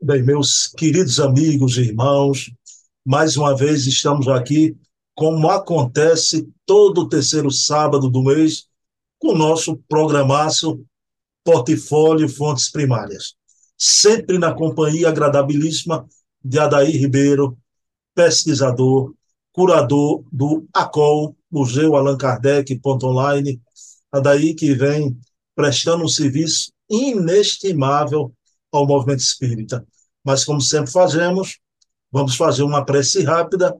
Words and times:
Bem, 0.00 0.22
meus 0.22 0.68
queridos 0.68 1.18
amigos 1.18 1.76
e 1.76 1.80
irmãos, 1.80 2.52
mais 3.04 3.36
uma 3.36 3.56
vez 3.56 3.84
estamos 3.84 4.28
aqui, 4.28 4.76
como 5.12 5.50
acontece 5.50 6.48
todo 6.64 7.08
terceiro 7.08 7.50
sábado 7.50 8.08
do 8.08 8.22
mês, 8.22 8.68
com 9.18 9.32
o 9.32 9.36
nosso 9.36 9.76
programaço 9.88 10.80
Portfólio 11.42 12.28
Fontes 12.28 12.70
Primárias. 12.70 13.34
Sempre 13.76 14.38
na 14.38 14.54
companhia 14.54 15.08
agradabilíssima 15.08 16.06
de 16.44 16.60
Adair 16.60 16.92
Ribeiro, 16.92 17.58
pesquisador, 18.14 19.12
curador 19.50 20.22
do 20.30 20.64
ACOL, 20.72 21.36
Museu 21.50 21.96
Allan 21.96 22.16
Kardec, 22.16 22.78
ponto 22.78 23.08
online. 23.08 23.60
Adair 24.12 24.54
que 24.54 24.72
vem 24.74 25.18
prestando 25.56 26.04
um 26.04 26.08
serviço 26.08 26.70
inestimável 26.88 28.32
ao 28.72 28.86
movimento 28.86 29.20
espírita. 29.20 29.86
Mas, 30.24 30.44
como 30.44 30.60
sempre 30.60 30.90
fazemos, 30.90 31.58
vamos 32.10 32.36
fazer 32.36 32.62
uma 32.62 32.84
prece 32.84 33.22
rápida 33.22 33.76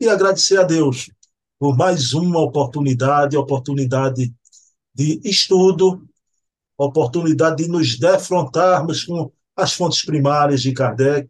e 0.00 0.08
agradecer 0.08 0.58
a 0.58 0.62
Deus 0.62 1.10
por 1.58 1.76
mais 1.76 2.14
uma 2.14 2.40
oportunidade 2.40 3.36
oportunidade 3.36 4.32
de 4.94 5.20
estudo, 5.22 6.02
oportunidade 6.76 7.64
de 7.64 7.68
nos 7.68 7.98
defrontarmos 7.98 9.04
com 9.04 9.30
as 9.54 9.74
fontes 9.74 10.02
primárias 10.02 10.62
de 10.62 10.72
Kardec 10.72 11.28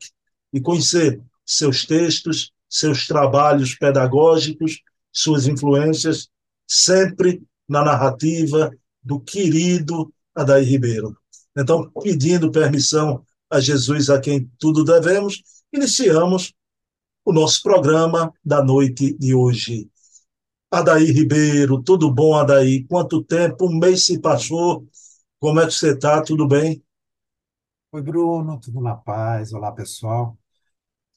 e 0.53 0.61
conhecer 0.61 1.21
seus 1.45 1.85
textos, 1.85 2.53
seus 2.69 3.09
trabalhos 3.09 3.75
pedagógicos, 3.75 4.81
suas 5.13 5.49
influências, 5.49 6.29
sempre 6.67 7.43
na 7.69 7.85
narrativa 7.85 8.71
do 9.03 9.19
querido 9.19 10.13
Adair 10.33 10.69
Ribeiro. 10.69 11.20
Então, 11.57 11.91
pedindo 12.03 12.51
permissão 12.51 13.25
a 13.51 13.61
Jesus, 13.61 14.09
a 14.09 14.21
quem 14.21 14.51
tudo 14.59 14.85
devemos, 14.85 15.43
iniciamos 15.73 16.53
o 17.25 17.33
nosso 17.33 17.63
programa 17.63 18.33
da 18.45 18.63
noite 18.63 19.17
de 19.19 19.35
hoje. 19.35 19.91
Adair 20.71 21.13
Ribeiro, 21.15 21.83
tudo 21.83 22.13
bom, 22.13 22.35
Adair? 22.37 22.87
Quanto 22.89 23.23
tempo? 23.25 23.67
Um 23.67 23.79
mês 23.79 24.05
se 24.07 24.21
passou. 24.21 24.87
Como 25.41 25.61
é 25.61 25.67
que 25.67 25.73
você 25.73 25.93
está? 25.93 26.23
Tudo 26.23 26.47
bem? 26.47 26.83
Oi, 27.93 28.03
Bruno, 28.03 28.61
tudo 28.61 28.81
na 28.81 28.95
paz? 28.95 29.53
Olá, 29.53 29.73
pessoal. 29.73 30.39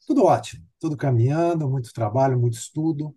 Tudo 0.07 0.25
ótimo, 0.25 0.65
tudo 0.79 0.97
caminhando, 0.97 1.69
muito 1.69 1.93
trabalho, 1.93 2.39
muito 2.39 2.55
estudo, 2.55 3.15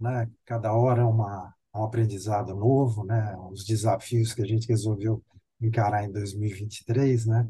né? 0.00 0.30
Cada 0.44 0.72
hora 0.72 1.02
é 1.02 1.04
uma, 1.04 1.54
um 1.74 1.84
aprendizado 1.84 2.54
novo, 2.54 3.04
né? 3.04 3.36
Os 3.50 3.64
desafios 3.64 4.34
que 4.34 4.42
a 4.42 4.46
gente 4.46 4.68
resolveu 4.68 5.22
encarar 5.66 6.04
em 6.04 6.12
2023, 6.12 7.26
né? 7.26 7.48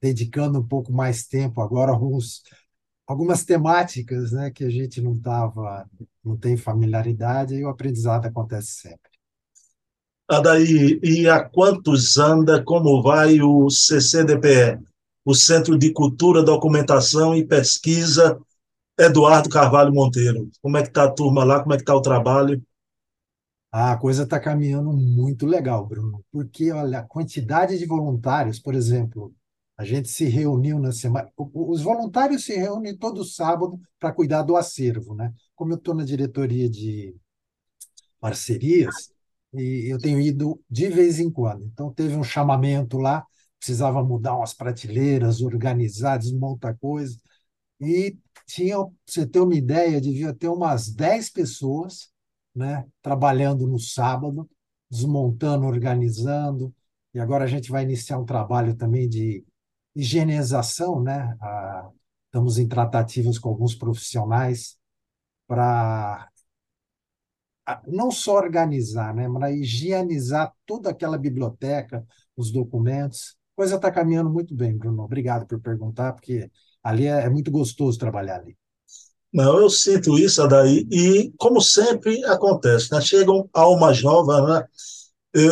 Dedicando 0.00 0.58
um 0.60 0.66
pouco 0.66 0.92
mais 0.92 1.26
tempo 1.26 1.60
agora 1.60 1.92
alguns, 1.92 2.42
algumas 3.06 3.44
temáticas, 3.44 4.32
né? 4.32 4.50
Que 4.50 4.64
a 4.64 4.70
gente 4.70 5.00
não 5.00 5.18
tava, 5.18 5.88
não 6.24 6.36
tem 6.36 6.56
familiaridade 6.56 7.54
e 7.54 7.64
o 7.64 7.68
aprendizado 7.68 8.26
acontece 8.26 8.72
sempre. 8.80 9.10
Adaí, 10.28 11.00
e 11.02 11.26
há 11.26 11.42
quantos 11.42 12.18
anda, 12.18 12.62
como 12.62 13.02
vai 13.02 13.40
o 13.40 13.70
CCDPE, 13.70 14.78
o 15.24 15.34
Centro 15.34 15.78
de 15.78 15.90
Cultura, 15.90 16.42
Documentação 16.42 17.34
e 17.34 17.46
Pesquisa 17.46 18.38
Eduardo 18.98 19.48
Carvalho 19.48 19.92
Monteiro? 19.92 20.50
Como 20.60 20.76
é 20.76 20.82
que 20.82 20.88
está 20.88 21.04
a 21.04 21.10
turma 21.10 21.44
lá, 21.44 21.60
como 21.62 21.72
é 21.72 21.76
que 21.76 21.82
está 21.82 21.94
o 21.94 22.02
trabalho? 22.02 22.62
A 23.70 23.96
coisa 23.98 24.22
está 24.22 24.40
caminhando 24.40 24.92
muito 24.92 25.46
legal, 25.46 25.86
Bruno, 25.86 26.24
porque 26.32 26.72
olha, 26.72 27.00
a 27.00 27.02
quantidade 27.02 27.78
de 27.78 27.84
voluntários, 27.86 28.58
por 28.58 28.74
exemplo, 28.74 29.34
a 29.76 29.84
gente 29.84 30.08
se 30.08 30.24
reuniu 30.24 30.78
na 30.78 30.90
semana. 30.90 31.30
Os 31.36 31.82
voluntários 31.82 32.44
se 32.44 32.56
reúnem 32.56 32.96
todo 32.96 33.24
sábado 33.24 33.78
para 34.00 34.12
cuidar 34.12 34.42
do 34.42 34.56
acervo, 34.56 35.14
né? 35.14 35.32
Como 35.54 35.72
eu 35.72 35.76
estou 35.76 35.94
na 35.94 36.04
diretoria 36.04 36.68
de 36.68 37.14
parcerias, 38.20 39.12
e 39.54 39.92
eu 39.92 39.98
tenho 39.98 40.20
ido 40.20 40.60
de 40.68 40.88
vez 40.88 41.18
em 41.18 41.30
quando. 41.30 41.64
Então, 41.64 41.92
teve 41.92 42.16
um 42.16 42.24
chamamento 42.24 42.98
lá, 42.98 43.24
precisava 43.58 44.02
mudar 44.02 44.36
umas 44.36 44.54
prateleiras, 44.54 45.40
organizar, 45.40 46.18
desmontar 46.18 46.76
coisas. 46.78 47.18
E 47.80 48.16
tinha, 48.46 48.76
você 49.06 49.26
ter 49.26 49.40
uma 49.40 49.54
ideia, 49.54 50.00
devia 50.00 50.34
ter 50.34 50.48
umas 50.48 50.88
10 50.90 51.30
pessoas 51.30 52.10
né, 52.54 52.86
trabalhando 53.02 53.66
no 53.66 53.78
sábado, 53.78 54.48
desmontando, 54.90 55.66
organizando. 55.66 56.74
E 57.14 57.20
agora 57.20 57.44
a 57.44 57.46
gente 57.48 57.70
vai 57.70 57.82
iniciar 57.84 58.18
um 58.18 58.24
trabalho 58.24 58.76
também 58.76 59.08
de 59.08 59.44
higienização, 59.94 61.02
né? 61.02 61.36
Ah, 61.40 61.90
estamos 62.26 62.58
em 62.58 62.68
tratativas 62.68 63.38
com 63.38 63.48
alguns 63.48 63.74
profissionais 63.74 64.78
para 65.46 66.28
não 67.86 68.10
só 68.10 68.36
organizar, 68.36 69.14
né, 69.14 69.28
mas 69.28 69.54
higienizar 69.56 70.52
toda 70.66 70.90
aquela 70.90 71.18
biblioteca, 71.18 72.06
os 72.36 72.50
documentos. 72.50 73.36
A 73.54 73.56
coisa 73.56 73.76
está 73.76 73.90
caminhando 73.90 74.30
muito 74.30 74.54
bem, 74.54 74.76
Bruno. 74.76 75.02
Obrigado 75.02 75.46
por 75.46 75.60
perguntar, 75.60 76.12
porque 76.12 76.50
ali 76.82 77.06
é, 77.06 77.24
é 77.24 77.28
muito 77.30 77.50
gostoso 77.50 77.98
trabalhar 77.98 78.36
ali. 78.36 78.56
Não, 79.32 79.58
eu 79.60 79.68
sinto 79.68 80.18
isso, 80.18 80.42
Adaí, 80.42 80.86
e 80.90 81.32
como 81.36 81.60
sempre 81.60 82.24
acontece, 82.24 82.90
né? 82.90 83.00
Chegam 83.00 83.48
almas 83.52 84.02
novas, 84.02 84.48
né? 84.48 84.64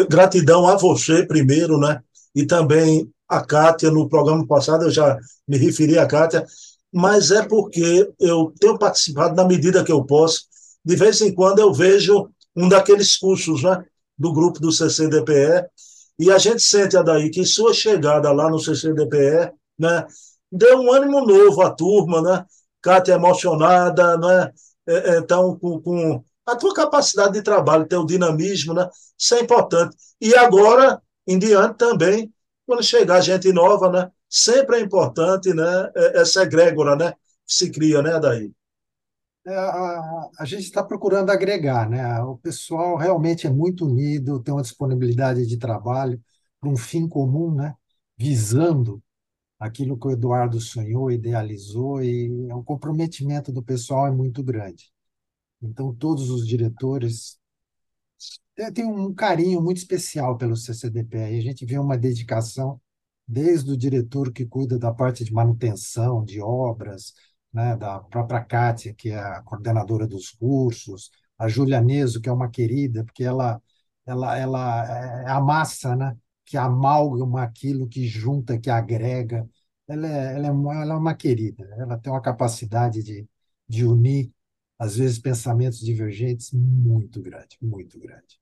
Gratidão 0.08 0.66
a 0.66 0.76
você 0.76 1.26
primeiro, 1.26 1.78
né? 1.78 2.00
E 2.34 2.46
também 2.46 3.10
a 3.28 3.44
Kátia, 3.44 3.90
no 3.90 4.08
programa 4.08 4.46
passado 4.46 4.84
eu 4.84 4.90
já 4.90 5.18
me 5.46 5.58
referi 5.58 5.98
a 5.98 6.06
Kátia, 6.06 6.44
mas 6.92 7.30
é 7.30 7.46
porque 7.46 8.10
eu 8.18 8.52
tenho 8.58 8.78
participado 8.78 9.36
na 9.36 9.44
medida 9.46 9.84
que 9.84 9.92
eu 9.92 10.04
posso. 10.04 10.44
De 10.84 10.96
vez 10.96 11.20
em 11.20 11.34
quando 11.34 11.58
eu 11.58 11.72
vejo 11.72 12.30
um 12.54 12.68
daqueles 12.68 13.16
cursos, 13.18 13.62
né? 13.62 13.84
Do 14.18 14.32
grupo 14.32 14.58
do 14.58 14.72
CCDPE, 14.72 15.66
e 16.18 16.30
a 16.30 16.38
gente 16.38 16.62
sente, 16.62 16.96
Adaí, 16.96 17.30
que 17.30 17.44
sua 17.44 17.74
chegada 17.74 18.32
lá 18.32 18.48
no 18.48 18.58
CCDPE, 18.58 19.52
né? 19.78 20.06
Deu 20.50 20.78
um 20.80 20.90
ânimo 20.90 21.26
novo 21.26 21.60
à 21.60 21.70
turma, 21.70 22.22
né? 22.22 22.46
Cátia 22.86 23.14
emocionada, 23.14 24.16
não 24.16 24.30
é? 24.30 24.52
é, 24.86 24.94
é 25.14 25.18
então, 25.18 25.58
com, 25.58 25.82
com, 25.82 26.24
a 26.46 26.54
tua 26.54 26.72
capacidade 26.72 27.32
de 27.32 27.42
trabalho, 27.42 27.88
teu 27.88 28.06
dinamismo, 28.06 28.72
né? 28.72 28.88
Isso 29.18 29.34
é 29.34 29.40
importante. 29.40 29.96
E 30.20 30.36
agora, 30.36 31.02
em 31.26 31.36
diante 31.36 31.76
também, 31.76 32.32
quando 32.64 32.84
chegar 32.84 33.20
gente 33.20 33.52
nova, 33.52 33.90
né? 33.90 34.08
Sempre 34.30 34.76
é 34.76 34.80
importante, 34.80 35.52
né? 35.52 35.90
É, 35.96 36.20
essa 36.20 36.44
egrégora, 36.44 36.94
né? 36.94 37.12
Se 37.44 37.70
cria, 37.72 38.00
né, 38.02 38.20
daí. 38.20 38.52
É, 39.44 39.52
a, 39.56 40.30
a, 40.38 40.44
gente 40.44 40.62
está 40.62 40.82
procurando 40.84 41.30
agregar, 41.30 41.90
né? 41.90 42.20
O 42.22 42.36
pessoal 42.38 42.96
realmente 42.96 43.48
é 43.48 43.50
muito 43.50 43.84
unido, 43.86 44.40
tem 44.42 44.54
uma 44.54 44.62
disponibilidade 44.62 45.44
de 45.44 45.56
trabalho 45.58 46.20
para 46.60 46.70
um 46.70 46.76
fim 46.76 47.08
comum, 47.08 47.52
né? 47.52 47.74
Visando 48.16 49.02
aquilo 49.58 49.98
que 49.98 50.06
o 50.08 50.10
Eduardo 50.10 50.60
sonhou, 50.60 51.10
idealizou, 51.10 52.02
e 52.02 52.30
o 52.52 52.62
comprometimento 52.62 53.52
do 53.52 53.62
pessoal 53.62 54.06
é 54.06 54.10
muito 54.10 54.42
grande. 54.42 54.92
Então, 55.62 55.94
todos 55.94 56.30
os 56.30 56.46
diretores 56.46 57.38
têm 58.74 58.84
um 58.86 59.14
carinho 59.14 59.60
muito 59.62 59.78
especial 59.78 60.36
pelo 60.36 60.56
CCDP. 60.56 61.16
E 61.34 61.38
a 61.38 61.42
gente 61.42 61.64
vê 61.66 61.78
uma 61.78 61.96
dedicação 61.98 62.80
desde 63.26 63.72
o 63.72 63.76
diretor 63.76 64.32
que 64.32 64.46
cuida 64.46 64.78
da 64.78 64.92
parte 64.92 65.24
de 65.24 65.32
manutenção, 65.32 66.24
de 66.24 66.40
obras, 66.40 67.12
né, 67.52 67.76
da 67.76 67.98
própria 68.00 68.44
Kátia, 68.44 68.94
que 68.94 69.10
é 69.10 69.18
a 69.18 69.42
coordenadora 69.42 70.06
dos 70.06 70.30
cursos, 70.30 71.10
a 71.38 71.48
Júlia 71.48 71.80
Neso, 71.80 72.20
que 72.20 72.28
é 72.28 72.32
uma 72.32 72.50
querida, 72.50 73.04
porque 73.04 73.24
ela, 73.24 73.60
ela, 74.06 74.38
ela 74.38 74.86
é 75.24 75.30
a 75.30 75.40
massa, 75.40 75.94
né? 75.96 76.16
que 76.44 76.56
amalgama 76.56 77.42
aquilo, 77.42 77.88
que 77.88 78.06
junta, 78.06 78.58
que 78.58 78.70
agrega. 78.70 79.48
Ela 79.88 80.06
é, 80.08 80.34
ela 80.36 80.46
é, 80.48 80.50
uma, 80.50 80.82
ela 80.82 80.94
é 80.94 80.96
uma 80.96 81.14
querida, 81.14 81.64
ela 81.78 81.96
tem 81.98 82.12
uma 82.12 82.20
capacidade 82.20 83.02
de, 83.02 83.26
de 83.68 83.84
unir, 83.84 84.30
às 84.78 84.96
vezes, 84.96 85.18
pensamentos 85.18 85.80
divergentes 85.80 86.50
muito 86.52 87.22
grande, 87.22 87.56
muito 87.62 87.98
grande. 87.98 88.38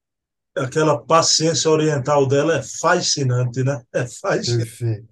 Aquela 0.57 0.99
paciência 0.99 1.71
oriental 1.71 2.27
dela 2.27 2.57
é 2.57 2.63
fascinante, 2.63 3.63
né? 3.63 3.83
É 3.93 4.07
fascinante. 4.07 4.65
Perfeito, 4.65 5.09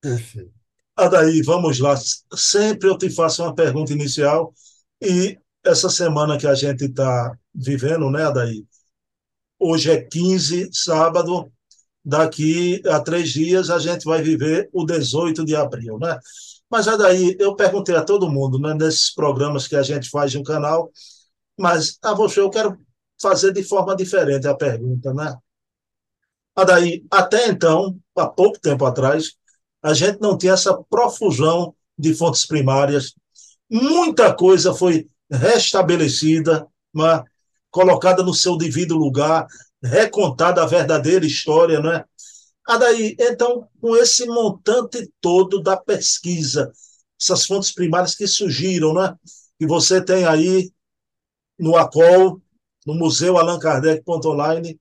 perfeito. 0.00 0.52
Adaí, 0.96 1.42
vamos 1.42 1.78
lá. 1.78 1.94
Sempre 2.34 2.88
eu 2.88 2.98
te 2.98 3.10
faço 3.10 3.42
uma 3.42 3.54
pergunta 3.54 3.92
inicial 3.92 4.52
e 5.00 5.38
essa 5.64 5.88
semana 5.88 6.38
que 6.38 6.46
a 6.46 6.54
gente 6.54 6.84
está 6.84 7.32
vivendo, 7.54 8.10
né, 8.10 8.24
Adaí? 8.24 8.64
Hoje 9.58 9.90
é 9.90 10.02
15, 10.02 10.68
sábado, 10.72 11.50
daqui 12.04 12.82
a 12.86 13.00
três 13.00 13.30
dias 13.30 13.70
a 13.70 13.78
gente 13.78 14.04
vai 14.04 14.22
viver 14.22 14.68
o 14.72 14.84
18 14.84 15.44
de 15.44 15.54
abril, 15.54 15.98
né? 15.98 16.18
Mas 16.70 16.86
é 16.86 16.96
daí, 16.96 17.36
eu 17.38 17.54
perguntei 17.54 17.94
a 17.94 18.02
todo 18.02 18.30
mundo, 18.30 18.58
né, 18.58 18.74
nesses 18.74 19.12
programas 19.14 19.68
que 19.68 19.76
a 19.76 19.82
gente 19.82 20.08
faz 20.08 20.34
no 20.34 20.42
canal, 20.42 20.90
mas 21.58 21.98
a 22.02 22.14
você 22.14 22.40
eu 22.40 22.50
quero 22.50 22.78
fazer 23.20 23.52
de 23.52 23.62
forma 23.62 23.94
diferente 23.94 24.48
a 24.48 24.54
pergunta, 24.54 25.12
né? 25.12 25.36
Daí, 26.66 27.04
até 27.10 27.48
então, 27.48 27.98
há 28.16 28.26
pouco 28.26 28.58
tempo 28.60 28.84
atrás, 28.84 29.32
a 29.82 29.94
gente 29.94 30.20
não 30.20 30.36
tinha 30.36 30.52
essa 30.52 30.76
profusão 30.90 31.74
de 31.98 32.14
fontes 32.14 32.46
primárias. 32.46 33.14
Muita 33.70 34.34
coisa 34.34 34.74
foi 34.74 35.06
restabelecida, 35.30 36.66
né? 36.94 37.22
colocada 37.70 38.22
no 38.22 38.34
seu 38.34 38.56
devido 38.56 38.96
lugar, 38.96 39.46
recontada 39.82 40.62
a 40.62 40.66
verdadeira 40.66 41.26
história, 41.26 41.80
não 41.80 41.92
é? 41.92 42.04
Adaí, 42.64 43.16
então, 43.18 43.68
com 43.80 43.96
esse 43.96 44.24
montante 44.26 45.12
todo 45.20 45.60
da 45.60 45.76
pesquisa, 45.76 46.72
essas 47.20 47.44
fontes 47.44 47.72
primárias 47.72 48.14
que 48.14 48.26
surgiram, 48.26 48.94
né? 48.94 49.14
que 49.58 49.66
você 49.66 50.04
tem 50.04 50.24
aí 50.24 50.72
no 51.58 51.76
ACOL, 51.76 52.40
no 52.86 52.94
Museu 52.94 53.38
Allan 53.38 53.58
Kardec.online, 53.58 54.80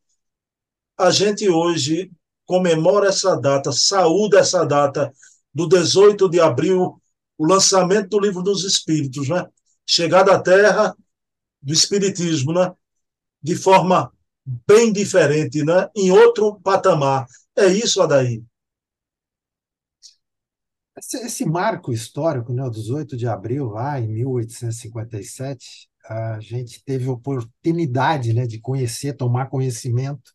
a 0.98 1.10
gente 1.12 1.50
hoje 1.50 2.12
comemora 2.46 3.10
essa 3.10 3.36
data, 3.36 3.72
saúde 3.72 4.38
essa 4.38 4.66
data 4.66 5.14
do 5.54 5.68
18 5.68 6.30
de 6.30 6.40
abril, 6.40 7.02
o 7.38 7.46
lançamento 7.46 8.10
do 8.10 8.20
Livro 8.20 8.42
dos 8.42 8.64
Espíritos, 8.64 9.28
né? 9.30 9.46
Chegada 9.86 10.34
à 10.34 10.40
Terra 10.40 10.96
do 11.62 11.74
Espiritismo, 11.74 12.54
né? 12.54 12.72
De 13.42 13.56
forma 13.56 14.12
bem 14.46 14.92
diferente, 14.92 15.64
né? 15.64 15.90
Em 15.96 16.12
outro 16.12 16.60
patamar. 16.62 17.26
É 17.58 17.68
isso, 17.68 18.02
Adaí. 18.02 18.44
Esse, 20.98 21.18
esse 21.18 21.46
marco 21.46 21.92
histórico, 21.94 22.54
né, 22.54 22.64
o 22.64 22.70
18 22.70 23.16
de 23.18 23.28
abril, 23.28 23.70
lá 23.70 24.00
em 24.00 24.08
1857, 24.08 25.90
a 26.06 26.40
gente 26.40 26.84
teve 26.84 27.08
oportunidade 27.08 28.34
né, 28.34 28.46
de 28.46 28.60
conhecer, 28.60 29.14
tomar 29.16 29.48
conhecimento 29.50 30.32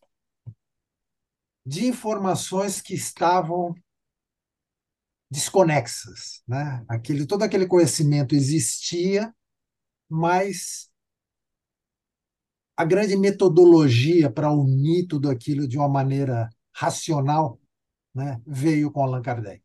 de 1.65 1.85
informações 1.85 2.81
que 2.81 2.93
estavam 2.95 3.75
desconexas, 5.29 6.41
né? 6.47 6.83
Aquele 6.87 7.25
todo 7.25 7.43
aquele 7.43 7.67
conhecimento 7.67 8.33
existia, 8.33 9.33
mas 10.09 10.86
a 12.77 12.85
grande 12.85 13.17
metodologia 13.17 14.29
para 14.31 14.51
unir 14.51 15.07
tudo 15.07 15.29
aquilo 15.29 15.67
de 15.67 15.77
uma 15.79 15.89
maneira 15.89 16.47
racional, 16.71 17.59
né, 18.13 18.39
veio 18.45 18.91
com 18.91 19.01
Allan 19.01 19.21
Kardec. 19.21 19.63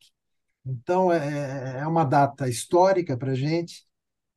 Então 0.64 1.12
é, 1.12 1.80
é 1.80 1.86
uma 1.86 2.04
data 2.04 2.48
histórica 2.48 3.16
para 3.16 3.32
a 3.32 3.34
gente 3.34 3.84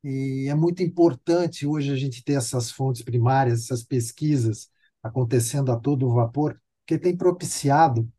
e 0.04 0.48
é 0.50 0.56
muito 0.56 0.83
importante 0.83 1.66
hoje 1.66 1.92
a 1.92 1.95
gente 1.95 2.24
ter 2.24 2.33
essas 2.33 2.69
fontes 2.69 3.01
primárias, 3.01 3.63
essas 3.63 3.83
pesquisas 3.83 4.69
acontecendo 5.01 5.71
a 5.71 5.80
todo 5.80 6.13
vapor, 6.13 6.60
que 6.86 6.98
tem 6.98 7.16
propiciado 7.16 8.12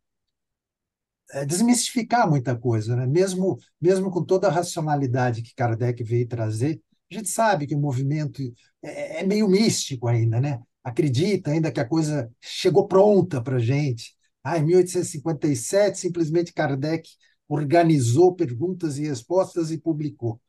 é, 1.31 1.45
desmistificar 1.45 2.29
muita 2.29 2.57
coisa, 2.57 2.95
né? 2.95 3.05
Mesmo 3.05 3.57
mesmo 3.79 4.09
com 4.09 4.23
toda 4.23 4.47
a 4.47 4.51
racionalidade 4.51 5.41
que 5.41 5.53
Kardec 5.53 6.03
veio 6.03 6.27
trazer, 6.27 6.81
a 7.11 7.15
gente 7.15 7.29
sabe 7.29 7.67
que 7.67 7.75
o 7.75 7.79
movimento 7.79 8.41
é, 8.81 9.21
é 9.21 9.23
meio 9.25 9.47
místico 9.47 10.07
ainda, 10.07 10.39
né? 10.41 10.61
Acredita 10.83 11.51
ainda 11.51 11.71
que 11.71 11.79
a 11.79 11.85
coisa 11.87 12.31
chegou 12.41 12.87
pronta 12.87 13.41
para 13.41 13.57
a 13.57 13.59
gente. 13.59 14.15
Ah, 14.43 14.57
em 14.57 14.65
1857, 14.65 15.99
simplesmente 15.99 16.53
Kardec 16.53 17.09
organizou 17.47 18.35
perguntas 18.35 18.97
e 18.97 19.07
respostas 19.07 19.71
e 19.71 19.77
publicou. 19.77 20.39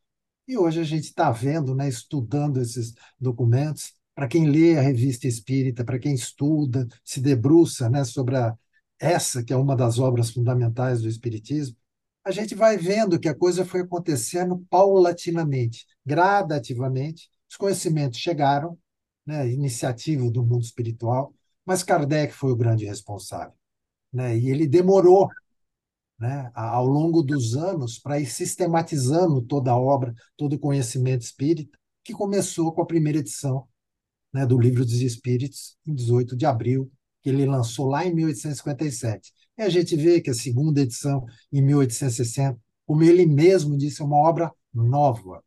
E 0.47 0.57
hoje 0.57 0.81
a 0.81 0.85
gente 0.85 1.05
está 1.05 1.31
vendo, 1.31 1.75
né, 1.75 1.89
estudando 1.89 2.61
esses 2.61 2.95
documentos, 3.21 3.93
para 4.15 4.27
quem 4.29 4.49
lê 4.49 4.79
a 4.79 4.83
revista 4.83 5.29
espírita, 5.29 5.85
para 5.85 5.99
quem 5.99 6.15
estuda, 6.15 6.89
se 7.05 7.21
debruça 7.21 7.89
né, 7.89 8.05
sobre 8.05 8.37
a, 8.37 8.57
essa, 8.99 9.45
que 9.45 9.53
é 9.53 9.57
uma 9.57 9.77
das 9.77 9.99
obras 9.99 10.31
fundamentais 10.31 11.03
do 11.03 11.09
Espiritismo, 11.09 11.77
a 12.29 12.31
gente 12.31 12.55
vai 12.55 12.77
vendo 12.77 13.19
que 13.19 13.27
a 13.27 13.35
coisa 13.35 13.65
foi 13.65 13.81
acontecendo 13.81 14.59
paulatinamente, 14.69 15.87
gradativamente. 16.05 17.31
Os 17.51 17.57
conhecimentos 17.57 18.19
chegaram, 18.19 18.79
né, 19.25 19.51
iniciativa 19.51 20.31
do 20.31 20.45
mundo 20.45 20.63
espiritual, 20.63 21.35
mas 21.65 21.83
Kardec 21.83 22.35
foi 22.35 22.53
o 22.53 22.57
grande 22.57 22.85
responsável. 22.85 23.55
Né, 24.13 24.37
e 24.37 24.51
ele 24.51 24.69
demorou 24.69 25.31
né, 26.19 26.51
ao 26.55 26.87
longo 26.87 27.23
dos 27.23 27.57
anos 27.57 27.99
para 27.99 28.21
ir 28.21 28.27
sistematizando 28.27 29.41
toda 29.41 29.71
a 29.71 29.79
obra, 29.79 30.15
todo 30.37 30.53
o 30.53 30.59
conhecimento 30.59 31.23
espírita, 31.23 31.79
que 32.05 32.13
começou 32.13 32.75
com 32.75 32.83
a 32.83 32.87
primeira 32.87 33.21
edição 33.21 33.67
né, 34.35 34.45
do 34.45 34.59
Livro 34.59 34.85
dos 34.85 35.01
Espíritos, 35.01 35.79
em 35.87 35.95
18 35.95 36.37
de 36.37 36.45
abril, 36.45 36.93
que 37.23 37.31
ele 37.31 37.47
lançou 37.47 37.87
lá 37.87 38.05
em 38.05 38.15
1857. 38.15 39.33
E 39.59 39.63
a 39.63 39.69
gente 39.69 39.97
vê 39.97 40.21
que 40.21 40.31
a 40.31 40.35
segunda 40.35 40.81
edição, 40.81 41.27
em 41.53 41.61
1860, 41.61 42.59
como 42.87 43.03
ele 43.03 43.27
mesmo 43.27 43.77
disse, 43.77 44.01
é 44.01 44.05
uma 44.05 44.17
obra 44.17 44.53
nova. 44.73 45.43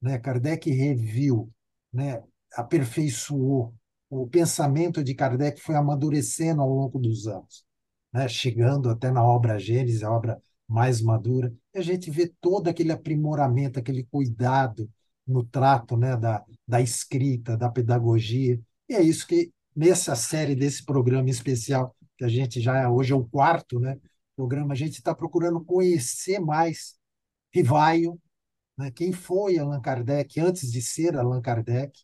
Né? 0.00 0.18
Kardec 0.18 0.70
reviu, 0.70 1.50
né? 1.92 2.22
aperfeiçoou. 2.54 3.74
O 4.08 4.26
pensamento 4.26 5.04
de 5.04 5.14
Kardec 5.14 5.60
foi 5.60 5.74
amadurecendo 5.74 6.62
ao 6.62 6.70
longo 6.70 6.98
dos 6.98 7.26
anos, 7.26 7.64
né? 8.12 8.28
chegando 8.28 8.88
até 8.88 9.10
na 9.10 9.22
obra 9.22 9.58
Gênesis, 9.58 10.02
a 10.02 10.10
obra 10.10 10.40
mais 10.66 11.00
madura. 11.00 11.52
E 11.74 11.78
a 11.78 11.82
gente 11.82 12.10
vê 12.10 12.32
todo 12.40 12.68
aquele 12.68 12.92
aprimoramento, 12.92 13.78
aquele 13.78 14.04
cuidado 14.04 14.88
no 15.26 15.44
trato 15.44 15.96
né, 15.96 16.16
da, 16.16 16.42
da 16.66 16.80
escrita, 16.80 17.56
da 17.56 17.68
pedagogia. 17.68 18.58
E 18.88 18.94
é 18.94 19.02
isso 19.02 19.26
que, 19.26 19.52
nessa 19.76 20.14
série 20.14 20.54
desse 20.54 20.84
programa 20.84 21.28
especial, 21.28 21.94
que 22.18 22.24
a 22.24 22.28
gente 22.28 22.60
já 22.60 22.76
é, 22.76 22.88
hoje 22.88 23.12
é 23.12 23.16
o 23.16 23.24
quarto 23.24 23.78
né, 23.78 23.96
programa, 24.34 24.72
a 24.74 24.76
gente 24.76 24.94
está 24.94 25.14
procurando 25.14 25.64
conhecer 25.64 26.40
mais 26.40 26.98
Rivaio, 27.54 28.20
né, 28.76 28.90
quem 28.90 29.12
foi 29.12 29.56
Allan 29.56 29.80
Kardec 29.80 30.38
antes 30.40 30.70
de 30.70 30.82
ser 30.82 31.16
Allan 31.16 31.40
Kardec, 31.40 32.02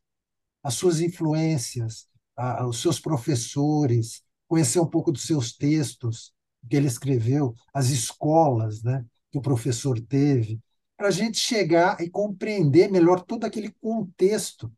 as 0.63 0.75
suas 0.75 1.01
influências, 1.01 2.07
a, 2.37 2.67
os 2.67 2.81
seus 2.81 3.01
professores, 3.01 4.23
conhecer 4.49 4.81
um 4.81 4.87
pouco 4.87 5.11
dos 5.11 5.27
seus 5.27 5.53
textos 5.53 6.33
que 6.71 6.77
ele 6.77 6.87
escreveu, 6.87 7.55
as 7.75 7.91
escolas 7.91 8.83
né, 8.83 9.05
que 9.31 9.37
o 9.37 9.43
professor 9.43 10.01
teve, 10.01 10.61
para 10.97 11.09
a 11.09 11.11
gente 11.11 11.39
chegar 11.39 12.01
e 12.01 12.09
compreender 12.09 12.91
melhor 12.91 13.21
todo 13.21 13.45
aquele 13.45 13.71
contexto 13.81 14.73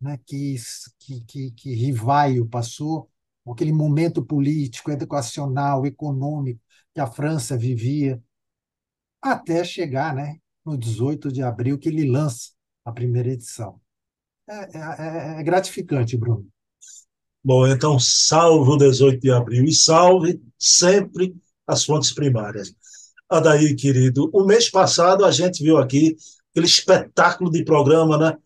né, 0.00 0.18
que, 0.24 0.54
que, 1.00 1.24
que, 1.24 1.50
que 1.50 1.74
Rivaio 1.74 2.46
passou, 2.46 3.10
aquele 3.50 3.72
momento 3.72 4.24
político, 4.24 4.90
educacional, 4.90 5.84
econômico 5.84 6.60
que 6.94 7.00
a 7.00 7.06
França 7.06 7.56
vivia, 7.56 8.22
até 9.20 9.64
chegar 9.64 10.14
né, 10.14 10.36
no 10.64 10.76
18 10.76 11.32
de 11.32 11.42
abril, 11.42 11.78
que 11.78 11.88
ele 11.88 12.08
lança 12.08 12.50
a 12.84 12.92
primeira 12.92 13.30
edição. 13.30 13.80
É, 14.48 14.54
é, 14.54 15.36
é, 15.38 15.40
é 15.40 15.42
gratificante, 15.42 16.16
Bruno. 16.16 16.46
Bom, 17.44 17.66
então 17.66 17.98
salve 17.98 18.70
o 18.70 18.76
18 18.76 19.20
de 19.20 19.30
abril 19.30 19.64
e 19.64 19.72
salve 19.72 20.40
sempre 20.58 21.34
as 21.66 21.84
fontes 21.84 22.12
primárias. 22.12 22.74
Adair, 23.28 23.74
querido, 23.74 24.30
o 24.32 24.44
mês 24.44 24.70
passado 24.70 25.24
a 25.24 25.30
gente 25.30 25.62
viu 25.62 25.78
aqui 25.78 26.16
aquele 26.50 26.66
espetáculo 26.66 27.50
de 27.50 27.64
programa, 27.64 28.18
né? 28.18 28.36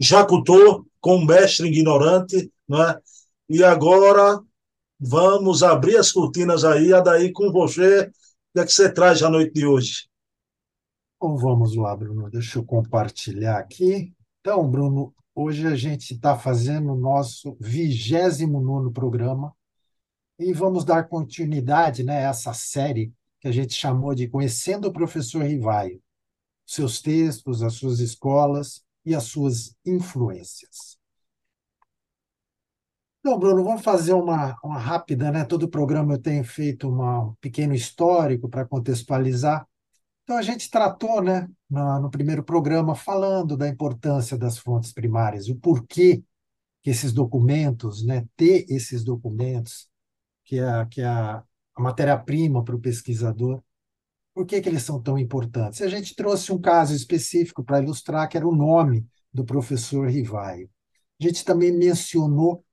Jacutô 0.00 0.86
com 1.00 1.16
o 1.16 1.26
mestre 1.26 1.68
ignorante, 1.68 2.50
né? 2.68 2.96
E 3.54 3.62
agora 3.62 4.42
vamos 4.98 5.62
abrir 5.62 5.98
as 5.98 6.10
cortinas 6.10 6.64
aí, 6.64 6.90
Adair, 6.90 7.30
com 7.34 7.52
você. 7.52 8.04
O 8.04 8.12
que 8.54 8.60
é 8.60 8.64
que 8.64 8.72
você 8.72 8.90
traz 8.90 9.22
à 9.22 9.28
noite 9.28 9.52
de 9.52 9.66
hoje? 9.66 10.08
Então 11.16 11.36
vamos 11.36 11.76
lá, 11.76 11.94
Bruno. 11.94 12.30
Deixa 12.30 12.58
eu 12.58 12.64
compartilhar 12.64 13.58
aqui. 13.58 14.10
Então, 14.40 14.66
Bruno, 14.70 15.14
hoje 15.34 15.66
a 15.66 15.76
gente 15.76 16.14
está 16.14 16.34
fazendo 16.34 16.94
o 16.94 16.98
nosso 16.98 17.54
29 17.60 18.90
programa 18.90 19.54
e 20.38 20.50
vamos 20.54 20.82
dar 20.82 21.06
continuidade 21.06 22.02
né, 22.02 22.24
a 22.24 22.30
essa 22.30 22.54
série 22.54 23.12
que 23.38 23.48
a 23.48 23.52
gente 23.52 23.74
chamou 23.74 24.14
de 24.14 24.28
Conhecendo 24.28 24.88
o 24.88 24.92
Professor 24.94 25.42
Rivaio, 25.42 26.02
seus 26.64 27.02
textos, 27.02 27.62
as 27.62 27.74
suas 27.74 28.00
escolas 28.00 28.82
e 29.04 29.14
as 29.14 29.24
suas 29.24 29.76
influências. 29.84 31.01
Então, 33.24 33.38
Bruno, 33.38 33.62
vamos 33.62 33.82
fazer 33.82 34.14
uma, 34.14 34.58
uma 34.64 34.80
rápida, 34.80 35.30
né? 35.30 35.44
Todo 35.44 35.68
programa 35.68 36.14
eu 36.14 36.18
tenho 36.20 36.42
feito 36.42 36.88
uma, 36.88 37.20
um 37.26 37.34
pequeno 37.34 37.72
histórico 37.72 38.48
para 38.48 38.64
contextualizar. 38.64 39.64
Então, 40.24 40.36
a 40.36 40.42
gente 40.42 40.68
tratou, 40.68 41.22
né, 41.22 41.48
no, 41.70 42.00
no 42.00 42.10
primeiro 42.10 42.42
programa, 42.42 42.96
falando 42.96 43.56
da 43.56 43.68
importância 43.68 44.36
das 44.36 44.58
fontes 44.58 44.92
primárias, 44.92 45.48
o 45.48 45.54
porquê 45.54 46.24
que 46.82 46.90
esses 46.90 47.12
documentos, 47.12 48.04
né, 48.04 48.26
ter 48.36 48.66
esses 48.68 49.04
documentos, 49.04 49.88
que 50.44 50.58
é, 50.58 50.86
que 50.86 51.00
é 51.00 51.06
a, 51.06 51.44
a 51.76 51.82
matéria-prima 51.82 52.64
para 52.64 52.74
o 52.74 52.80
pesquisador. 52.80 53.62
Por 54.34 54.46
que, 54.46 54.60
que 54.60 54.68
eles 54.68 54.82
são 54.82 55.00
tão 55.00 55.16
importantes? 55.16 55.80
A 55.80 55.88
gente 55.88 56.16
trouxe 56.16 56.52
um 56.52 56.60
caso 56.60 56.92
específico 56.92 57.62
para 57.62 57.80
ilustrar, 57.80 58.28
que 58.28 58.36
era 58.36 58.48
o 58.48 58.56
nome 58.56 59.06
do 59.32 59.44
professor 59.44 60.08
Rivaio. 60.08 60.68
A 61.20 61.24
gente 61.24 61.44
também 61.44 61.70
mencionou 61.70 62.64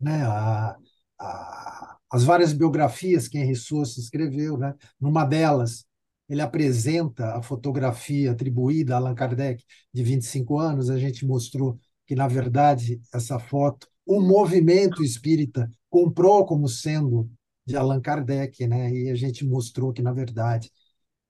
né, 0.00 0.22
a, 0.24 0.76
a, 1.18 1.96
as 2.10 2.24
várias 2.24 2.52
biografias 2.52 3.28
que 3.28 3.38
Henri 3.38 3.56
Sousa 3.56 4.00
escreveu. 4.00 4.56
Né? 4.56 4.74
Numa 5.00 5.24
delas, 5.24 5.86
ele 6.28 6.40
apresenta 6.40 7.36
a 7.36 7.42
fotografia 7.42 8.32
atribuída 8.32 8.94
a 8.94 8.98
Allan 8.98 9.14
Kardec 9.14 9.64
de 9.92 10.02
25 10.02 10.58
anos. 10.58 10.90
A 10.90 10.98
gente 10.98 11.26
mostrou 11.26 11.78
que, 12.06 12.14
na 12.14 12.28
verdade, 12.28 13.00
essa 13.12 13.38
foto, 13.38 13.88
o 14.06 14.20
movimento 14.20 15.02
espírita 15.02 15.68
comprou 15.90 16.44
como 16.46 16.68
sendo 16.68 17.30
de 17.66 17.76
Allan 17.76 18.00
Kardec, 18.00 18.66
né? 18.66 18.90
e 18.90 19.10
a 19.10 19.14
gente 19.14 19.44
mostrou 19.44 19.92
que, 19.92 20.02
na 20.02 20.12
verdade, 20.12 20.70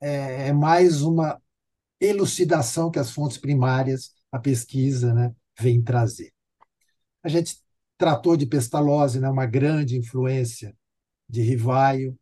é, 0.01 0.49
é 0.49 0.53
mais 0.53 1.03
uma 1.03 1.41
elucidação 2.01 2.91
que 2.91 2.99
as 2.99 3.11
fontes 3.11 3.39
primárias, 3.39 4.13
a 4.31 4.39
pesquisa, 4.39 5.13
né, 5.13 5.35
vem 5.59 5.83
trazer. 5.83 6.33
A 7.23 7.29
gente 7.29 7.57
tratou 7.99 8.37
de 8.37 8.47
Pestalozzi, 8.47 9.21
né, 9.21 9.29
uma 9.29 9.45
grande 9.45 9.99
influência 9.99 10.75
de 11.29 11.43
Rivaio. 11.43 12.17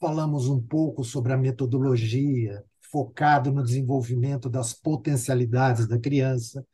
Falamos 0.00 0.48
um 0.48 0.60
pouco 0.60 1.04
sobre 1.04 1.32
a 1.32 1.36
metodologia, 1.36 2.64
focado 2.90 3.52
no 3.52 3.62
desenvolvimento 3.62 4.48
das 4.48 4.72
potencialidades 4.72 5.86
da 5.86 5.98
criança, 5.98 6.66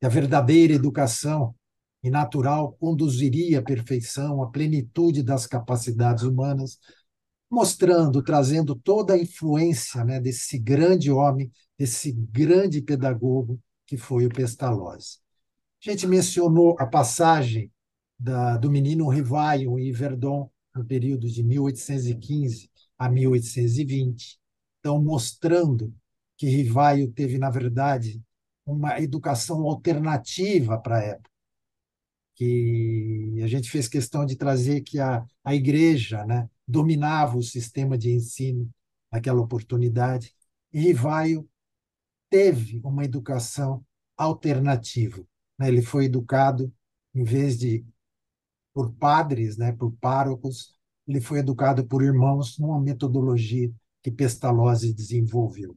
que 0.00 0.06
a 0.06 0.08
verdadeira 0.08 0.72
educação 0.72 1.54
e 2.02 2.10
natural 2.10 2.72
conduziria 2.74 3.58
à 3.58 3.62
perfeição, 3.62 4.40
à 4.42 4.48
plenitude 4.50 5.22
das 5.22 5.46
capacidades 5.46 6.22
humanas, 6.22 6.78
mostrando, 7.50 8.22
trazendo 8.22 8.76
toda 8.76 9.14
a 9.14 9.18
influência 9.18 10.04
né, 10.04 10.20
desse 10.20 10.58
grande 10.58 11.10
homem, 11.10 11.50
desse 11.76 12.12
grande 12.12 12.80
pedagogo 12.80 13.58
que 13.84 13.96
foi 13.96 14.26
o 14.26 14.28
Pestalozzi. 14.28 15.18
A 15.80 15.90
gente 15.90 16.06
mencionou 16.06 16.76
a 16.78 16.86
passagem 16.86 17.70
da, 18.18 18.56
do 18.56 18.70
menino 18.70 19.08
Rivaio 19.08 19.78
em 19.78 19.92
Verdon, 19.92 20.50
no 20.74 20.84
período 20.84 21.28
de 21.28 21.42
1815 21.42 22.70
a 22.98 23.08
1820, 23.08 24.38
então 24.80 25.02
mostrando 25.02 25.94
que 26.36 26.46
Rivaio 26.48 27.10
teve, 27.12 27.38
na 27.38 27.50
verdade, 27.50 28.20
uma 28.66 29.00
educação 29.00 29.62
alternativa 29.62 30.78
para 30.78 30.98
a 30.98 31.02
época, 31.02 31.30
que 32.34 33.40
a 33.42 33.46
gente 33.46 33.70
fez 33.70 33.88
questão 33.88 34.26
de 34.26 34.36
trazer 34.36 34.80
que 34.82 34.98
a, 34.98 35.24
a 35.44 35.54
igreja 35.54 36.24
né, 36.24 36.48
dominava 36.66 37.36
o 37.36 37.42
sistema 37.42 37.96
de 37.96 38.10
ensino 38.10 38.68
naquela 39.10 39.40
oportunidade, 39.40 40.34
e 40.72 40.80
Rivaio 40.80 41.48
teve 42.28 42.80
uma 42.84 43.04
educação 43.04 43.84
alternativa. 44.16 45.24
Né? 45.58 45.68
Ele 45.68 45.82
foi 45.82 46.06
educado, 46.06 46.72
em 47.14 47.24
vez 47.24 47.58
de 47.58 47.84
por 48.72 48.92
padres, 48.92 49.56
né, 49.56 49.72
por 49.72 49.92
párocos, 49.96 50.78
ele 51.06 51.20
foi 51.20 51.40
educado 51.40 51.84
por 51.84 52.02
irmãos 52.02 52.58
numa 52.58 52.80
metodologia 52.80 53.72
que 54.02 54.10
Pestalozzi 54.10 54.92
desenvolveu. 54.92 55.76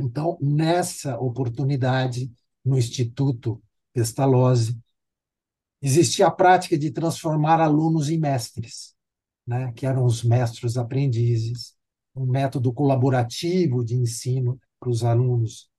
Então, 0.00 0.36
nessa 0.40 1.16
oportunidade, 1.18 2.32
no 2.64 2.76
Instituto 2.76 3.62
Pestalozzi, 3.92 4.76
existia 5.80 6.26
a 6.26 6.30
prática 6.30 6.76
de 6.76 6.90
transformar 6.90 7.60
alunos 7.60 8.08
em 8.08 8.18
mestres, 8.18 8.96
né, 9.46 9.70
que 9.72 9.86
eram 9.86 10.04
os 10.04 10.24
mestres 10.24 10.76
aprendizes, 10.76 11.76
um 12.16 12.26
método 12.26 12.72
colaborativo 12.72 13.84
de 13.84 13.94
ensino 13.94 14.58
para 14.80 14.88
os 14.88 15.04
alunos 15.04 15.70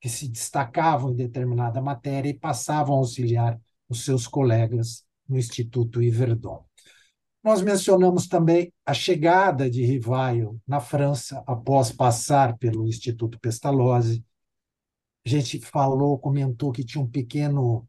que 0.00 0.08
se 0.08 0.28
destacavam 0.28 1.10
em 1.10 1.16
determinada 1.16 1.80
matéria 1.80 2.30
e 2.30 2.34
passavam 2.34 2.94
a 2.96 2.98
auxiliar 2.98 3.60
os 3.88 4.04
seus 4.04 4.26
colegas 4.26 5.04
no 5.28 5.36
Instituto 5.36 6.02
Yverdon. 6.02 6.64
Nós 7.42 7.62
mencionamos 7.62 8.26
também 8.26 8.72
a 8.84 8.92
chegada 8.92 9.70
de 9.70 9.84
Rivaio 9.84 10.60
na 10.66 10.80
França 10.80 11.42
após 11.46 11.90
passar 11.90 12.56
pelo 12.58 12.86
Instituto 12.86 13.38
Pestalozzi. 13.40 14.24
A 15.24 15.28
gente 15.28 15.58
falou, 15.60 16.18
comentou 16.18 16.72
que 16.72 16.84
tinha 16.84 17.02
um 17.02 17.08
pequeno, 17.08 17.88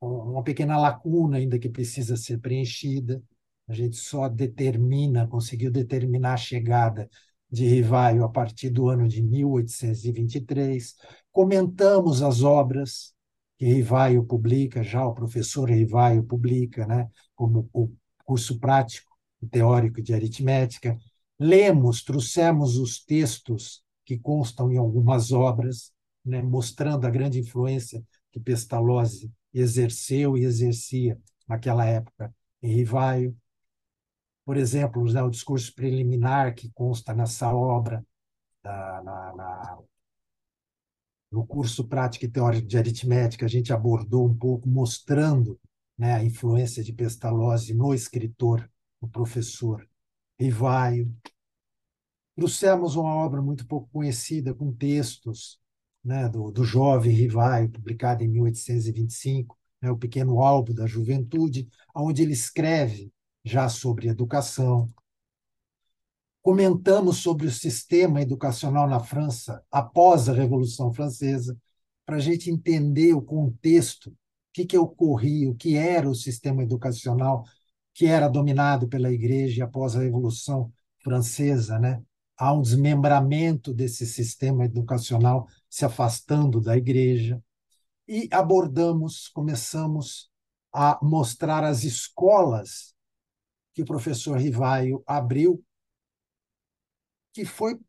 uma 0.00 0.42
pequena 0.42 0.76
lacuna 0.76 1.36
ainda 1.36 1.58
que 1.58 1.68
precisa 1.68 2.16
ser 2.16 2.38
preenchida. 2.38 3.22
A 3.68 3.74
gente 3.74 3.96
só 3.96 4.28
determina, 4.28 5.28
conseguiu 5.28 5.70
determinar 5.70 6.34
a 6.34 6.36
chegada 6.36 7.08
de 7.50 7.66
Rivaio 7.66 8.24
a 8.24 8.28
partir 8.28 8.70
do 8.70 8.88
ano 8.88 9.08
de 9.08 9.22
1823. 9.22 10.94
Comentamos 11.32 12.22
as 12.22 12.42
obras 12.42 13.12
que 13.58 13.66
Rivaio 13.66 14.24
publica, 14.24 14.82
já 14.82 15.04
o 15.04 15.14
professor 15.14 15.68
Rivaio 15.68 16.22
publica, 16.22 16.86
né, 16.86 17.08
como 17.34 17.68
o 17.72 17.92
curso 18.24 18.58
prático 18.58 19.10
e 19.42 19.46
teórico 19.46 20.00
de 20.00 20.14
aritmética. 20.14 20.96
Lemos, 21.38 22.02
trouxemos 22.02 22.76
os 22.76 23.04
textos 23.04 23.82
que 24.04 24.18
constam 24.18 24.72
em 24.72 24.78
algumas 24.78 25.32
obras, 25.32 25.92
né, 26.24 26.42
mostrando 26.42 27.06
a 27.06 27.10
grande 27.10 27.38
influência 27.38 28.02
que 28.30 28.40
Pestalozzi 28.40 29.30
exerceu 29.52 30.36
e 30.36 30.44
exercia 30.44 31.18
naquela 31.46 31.84
época 31.84 32.32
em 32.62 32.74
Rivaio 32.74 33.36
por 34.50 34.56
exemplo, 34.56 35.04
né, 35.12 35.22
o 35.22 35.30
discurso 35.30 35.72
preliminar 35.72 36.56
que 36.56 36.72
consta 36.72 37.14
nessa 37.14 37.54
obra, 37.54 38.04
na, 38.64 39.00
na, 39.00 39.78
no 41.30 41.46
curso 41.46 41.86
Prática 41.86 42.26
e 42.26 42.28
Teórico 42.28 42.66
de 42.66 42.76
Aritmética, 42.76 43.46
a 43.46 43.48
gente 43.48 43.72
abordou 43.72 44.26
um 44.26 44.36
pouco, 44.36 44.68
mostrando 44.68 45.56
né, 45.96 46.14
a 46.14 46.24
influência 46.24 46.82
de 46.82 46.92
Pestalozzi 46.92 47.72
no 47.74 47.94
escritor, 47.94 48.68
no 49.00 49.08
professor 49.08 49.88
Rivaio. 50.36 51.16
Trouxemos 52.34 52.96
uma 52.96 53.14
obra 53.14 53.40
muito 53.40 53.64
pouco 53.68 53.88
conhecida, 53.92 54.52
com 54.52 54.72
textos 54.72 55.60
né, 56.02 56.28
do, 56.28 56.50
do 56.50 56.64
jovem 56.64 57.14
Rivaio, 57.14 57.70
publicado 57.70 58.24
em 58.24 58.28
1825, 58.28 59.56
né, 59.80 59.92
o 59.92 59.96
Pequeno 59.96 60.40
Álbum 60.42 60.74
da 60.74 60.88
Juventude, 60.88 61.68
onde 61.94 62.22
ele 62.22 62.32
escreve 62.32 63.12
já 63.44 63.68
sobre 63.68 64.08
educação. 64.08 64.88
Comentamos 66.42 67.18
sobre 67.18 67.46
o 67.46 67.50
sistema 67.50 68.22
educacional 68.22 68.88
na 68.88 69.00
França 69.00 69.62
após 69.70 70.28
a 70.28 70.32
Revolução 70.32 70.92
Francesa, 70.92 71.56
para 72.06 72.16
a 72.16 72.20
gente 72.20 72.50
entender 72.50 73.12
o 73.14 73.22
contexto, 73.22 74.10
o 74.10 74.16
que, 74.52 74.64
que 74.64 74.78
ocorria, 74.78 75.50
o 75.50 75.54
que 75.54 75.76
era 75.76 76.08
o 76.08 76.14
sistema 76.14 76.62
educacional 76.62 77.44
que 77.94 78.06
era 78.06 78.28
dominado 78.28 78.88
pela 78.88 79.12
Igreja 79.12 79.64
após 79.64 79.94
a 79.94 80.00
Revolução 80.00 80.72
Francesa, 81.02 81.78
né? 81.78 82.02
Há 82.36 82.54
um 82.54 82.62
desmembramento 82.62 83.74
desse 83.74 84.06
sistema 84.06 84.64
educacional 84.64 85.46
se 85.68 85.84
afastando 85.84 86.60
da 86.60 86.76
Igreja. 86.76 87.42
E 88.08 88.28
abordamos, 88.32 89.28
começamos 89.28 90.30
a 90.72 90.98
mostrar 91.02 91.62
as 91.62 91.84
escolas 91.84 92.94
que 93.80 93.82
o 93.82 93.86
professor 93.86 94.38
Rivaio 94.38 95.02
abriu, 95.06 95.64
que 97.32 97.46
foi 97.46 97.80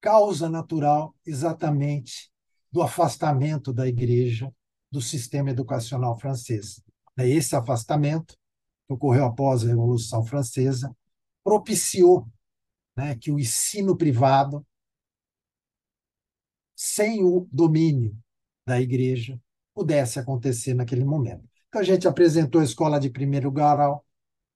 causa 0.00 0.48
natural 0.48 1.14
exatamente 1.24 2.32
do 2.72 2.82
afastamento 2.82 3.72
da 3.72 3.86
igreja 3.86 4.52
do 4.90 5.00
sistema 5.00 5.50
educacional 5.50 6.18
francês. 6.18 6.82
Esse 7.16 7.54
afastamento, 7.54 8.36
que 8.86 8.94
ocorreu 8.94 9.26
após 9.26 9.62
a 9.62 9.68
Revolução 9.68 10.24
Francesa, 10.24 10.94
propiciou 11.44 12.26
né, 12.96 13.14
que 13.16 13.30
o 13.30 13.38
ensino 13.38 13.96
privado, 13.96 14.66
sem 16.74 17.22
o 17.22 17.48
domínio 17.52 18.16
da 18.66 18.80
igreja, 18.80 19.40
pudesse 19.74 20.18
acontecer 20.18 20.74
naquele 20.74 21.04
momento. 21.04 21.48
Então, 21.68 21.80
a 21.80 21.84
gente 21.84 22.08
apresentou 22.08 22.60
a 22.60 22.64
escola 22.64 22.98
de 22.98 23.10
primeiro 23.10 23.50
grau, 23.50 24.04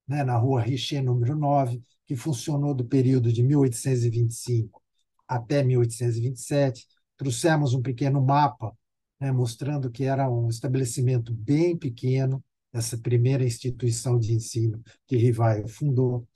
né, 0.06 0.24
na 0.24 0.36
rua 0.36 0.60
Richer, 0.62 1.02
número 1.02 1.36
9, 1.36 1.82
que 2.06 2.16
funcionou 2.16 2.74
do 2.74 2.84
período 2.84 3.32
de 3.32 3.42
1825 3.42 4.82
até 5.26 5.62
1827. 5.62 6.86
Trouxemos 7.16 7.74
um 7.74 7.82
pequeno 7.82 8.20
mapa 8.20 8.76
né, 9.22 9.30
mostrando 9.30 9.88
que 9.88 10.02
era 10.02 10.28
um 10.28 10.48
estabelecimento 10.48 11.32
bem 11.32 11.76
pequeno, 11.76 12.44
essa 12.72 12.98
primeira 12.98 13.44
instituição 13.44 14.18
de 14.18 14.34
ensino 14.34 14.82
que 15.06 15.16
Rivaio 15.16 15.68
fundou. 15.68 16.26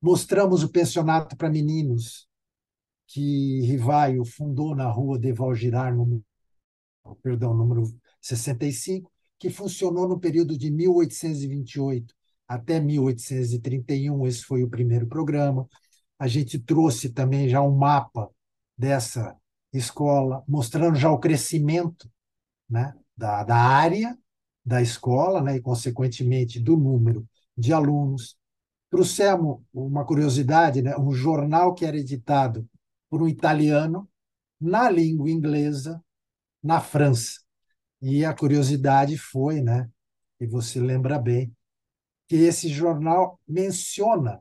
Mostramos 0.00 0.62
o 0.62 0.70
pensionato 0.70 1.36
para 1.36 1.50
meninos 1.50 2.26
que 3.06 3.60
Rivaio 3.66 4.24
fundou 4.24 4.74
na 4.74 4.90
rua 4.90 5.18
de 5.18 5.30
Valgirar, 5.30 5.94
número, 5.94 6.24
perdão, 7.22 7.54
número 7.54 7.84
65, 8.18 9.12
que 9.38 9.50
funcionou 9.50 10.08
no 10.08 10.18
período 10.18 10.56
de 10.56 10.70
1828 10.70 12.15
até 12.48 12.80
1831, 12.80 14.26
esse 14.26 14.42
foi 14.42 14.62
o 14.62 14.70
primeiro 14.70 15.06
programa. 15.06 15.68
A 16.18 16.26
gente 16.26 16.58
trouxe 16.58 17.10
também 17.10 17.48
já 17.48 17.60
um 17.60 17.76
mapa 17.76 18.30
dessa 18.76 19.36
escola, 19.72 20.42
mostrando 20.46 20.96
já 20.96 21.10
o 21.10 21.18
crescimento 21.18 22.10
né, 22.68 22.94
da, 23.16 23.44
da 23.44 23.56
área 23.56 24.16
da 24.64 24.82
escola 24.82 25.40
né, 25.40 25.56
e, 25.56 25.60
consequentemente, 25.60 26.58
do 26.58 26.76
número 26.76 27.26
de 27.56 27.72
alunos. 27.72 28.36
Trouxemos 28.90 29.60
uma 29.72 30.04
curiosidade, 30.04 30.82
né? 30.82 30.96
um 30.96 31.12
jornal 31.12 31.74
que 31.74 31.84
era 31.84 31.96
editado 31.96 32.68
por 33.08 33.22
um 33.22 33.28
italiano 33.28 34.08
na 34.60 34.90
língua 34.90 35.30
inglesa 35.30 36.02
na 36.62 36.80
França. 36.80 37.40
E 38.02 38.24
a 38.24 38.34
curiosidade 38.34 39.16
foi, 39.16 39.60
né, 39.60 39.88
e 40.40 40.46
você 40.46 40.80
lembra 40.80 41.18
bem, 41.18 41.52
que 42.28 42.36
esse 42.36 42.68
jornal 42.68 43.40
menciona 43.46 44.40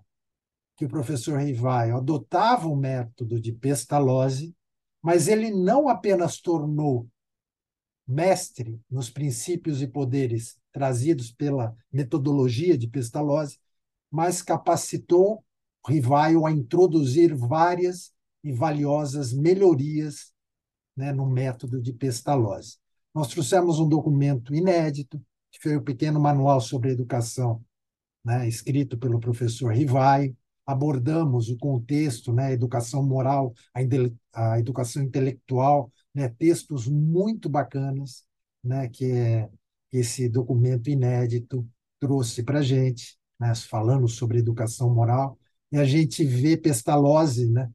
que 0.75 0.85
o 0.85 0.89
professor 0.89 1.39
Rivaio 1.39 1.97
adotava 1.97 2.67
o 2.67 2.75
método 2.75 3.39
de 3.39 3.51
Pestalozzi, 3.51 4.55
mas 5.01 5.27
ele 5.27 5.51
não 5.51 5.87
apenas 5.87 6.39
tornou 6.39 7.07
mestre 8.07 8.79
nos 8.89 9.09
princípios 9.09 9.81
e 9.81 9.87
poderes 9.87 10.57
trazidos 10.71 11.31
pela 11.31 11.75
metodologia 11.91 12.77
de 12.77 12.87
Pestalozzi, 12.87 13.59
mas 14.11 14.41
capacitou 14.41 15.43
Rivaio 15.87 16.45
a 16.45 16.51
introduzir 16.51 17.35
várias 17.35 18.11
e 18.43 18.51
valiosas 18.51 19.31
melhorias 19.31 20.33
né, 20.95 21.11
no 21.11 21.27
método 21.27 21.81
de 21.81 21.93
Pestalozzi. 21.93 22.77
Nós 23.13 23.27
trouxemos 23.27 23.79
um 23.79 23.87
documento 23.87 24.53
inédito, 24.53 25.21
que 25.51 25.61
foi 25.61 25.75
o 25.77 25.83
pequeno 25.83 26.19
manual 26.19 26.59
sobre 26.59 26.91
educação, 26.91 27.63
né, 28.25 28.47
escrito 28.47 28.97
pelo 28.97 29.19
professor 29.19 29.71
Rivaio. 29.71 30.35
Abordamos 30.65 31.49
o 31.49 31.57
contexto, 31.57 32.33
né, 32.33 32.51
educação 32.51 33.03
moral, 33.03 33.53
a, 33.71 34.53
a 34.53 34.59
educação 34.59 35.03
intelectual, 35.03 35.91
né, 36.13 36.27
textos 36.27 36.87
muito 36.87 37.47
bacanas, 37.47 38.23
né, 38.63 38.89
que 38.89 39.05
é 39.11 39.47
esse 39.91 40.27
documento 40.27 40.89
inédito 40.89 41.65
trouxe 41.99 42.41
para 42.43 42.59
a 42.59 42.63
gente, 42.63 43.15
né, 43.39 43.53
falando 43.53 44.07
sobre 44.07 44.39
educação 44.39 44.93
moral, 44.93 45.37
e 45.71 45.77
a 45.77 45.85
gente 45.85 46.23
vê 46.23 46.57
Pestalozzi 46.57 47.49
né, 47.49 47.69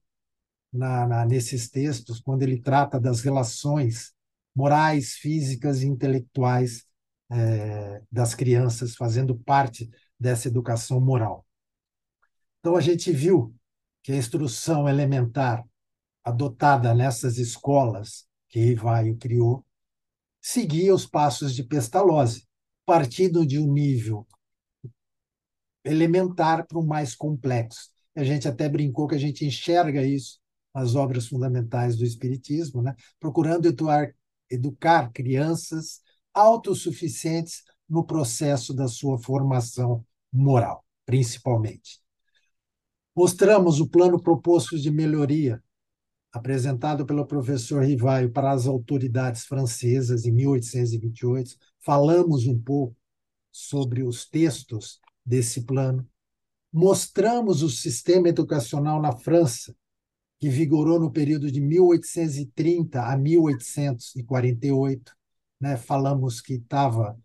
na, 0.72 1.06
na, 1.06 1.26
nesses 1.26 1.68
textos, 1.70 2.20
quando 2.20 2.42
ele 2.42 2.60
trata 2.60 2.98
das 2.98 3.20
relações 3.20 4.12
morais, 4.54 5.14
físicas 5.14 5.82
e 5.82 5.86
intelectuais 5.86 6.84
é, 7.30 8.02
das 8.10 8.34
crianças, 8.34 8.96
fazendo 8.96 9.38
parte 9.38 9.88
dessa 10.20 10.48
educação 10.48 11.00
moral. 11.00 11.46
Então, 12.60 12.76
a 12.76 12.80
gente 12.80 13.10
viu 13.10 13.54
que 14.02 14.12
a 14.12 14.16
instrução 14.16 14.88
elementar 14.88 15.64
adotada 16.22 16.94
nessas 16.94 17.38
escolas 17.38 18.26
que 18.48 18.60
Rivaio 18.60 19.16
criou 19.16 19.64
seguia 20.40 20.94
os 20.94 21.06
passos 21.06 21.54
de 21.54 21.62
Pestalozzi, 21.62 22.46
partindo 22.84 23.46
de 23.46 23.58
um 23.58 23.72
nível 23.72 24.26
elementar 25.84 26.66
para 26.66 26.78
o 26.78 26.86
mais 26.86 27.14
complexo. 27.14 27.90
A 28.14 28.24
gente 28.24 28.46
até 28.46 28.68
brincou 28.68 29.06
que 29.06 29.14
a 29.14 29.18
gente 29.18 29.46
enxerga 29.46 30.04
isso 30.04 30.38
nas 30.74 30.94
obras 30.94 31.26
fundamentais 31.26 31.96
do 31.96 32.04
Espiritismo, 32.04 32.82
né? 32.82 32.94
procurando 33.18 33.66
educar, 33.66 34.14
educar 34.50 35.10
crianças 35.12 36.00
autossuficientes 36.34 37.62
no 37.88 38.04
processo 38.04 38.74
da 38.74 38.86
sua 38.86 39.18
formação 39.18 40.04
moral, 40.32 40.84
principalmente. 41.04 42.00
Mostramos 43.14 43.80
o 43.80 43.88
plano 43.88 44.22
proposto 44.22 44.78
de 44.78 44.90
melhoria 44.90 45.62
apresentado 46.32 47.04
pelo 47.04 47.26
professor 47.26 47.84
Rivaio 47.84 48.30
para 48.30 48.52
as 48.52 48.66
autoridades 48.66 49.44
francesas 49.44 50.24
em 50.24 50.32
1828. 50.32 51.56
Falamos 51.80 52.46
um 52.46 52.58
pouco 52.58 52.96
sobre 53.50 54.02
os 54.02 54.28
textos 54.28 55.00
desse 55.26 55.62
plano. 55.62 56.08
Mostramos 56.72 57.62
o 57.62 57.68
sistema 57.68 58.28
educacional 58.28 59.02
na 59.02 59.10
França, 59.12 59.74
que 60.38 60.48
vigorou 60.48 61.00
no 61.00 61.10
período 61.10 61.50
de 61.50 61.60
1830 61.60 63.02
a 63.02 63.16
1848. 63.16 65.12
Né? 65.60 65.76
Falamos 65.76 66.40
que 66.40 66.54
estava 66.54 67.18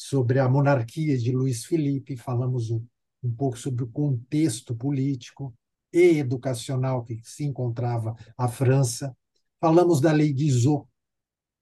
sobre 0.00 0.38
a 0.38 0.48
monarquia 0.48 1.18
de 1.18 1.32
Luiz 1.32 1.64
Felipe, 1.64 2.16
falamos 2.16 2.70
um, 2.70 2.86
um 3.20 3.34
pouco 3.34 3.58
sobre 3.58 3.82
o 3.82 3.88
contexto 3.88 4.72
político 4.72 5.52
e 5.92 6.18
educacional 6.18 7.02
que 7.02 7.20
se 7.24 7.42
encontrava 7.42 8.14
a 8.36 8.46
França. 8.46 9.12
Falamos 9.60 10.00
da 10.00 10.12
Lei 10.12 10.32
Guizot, 10.32 10.86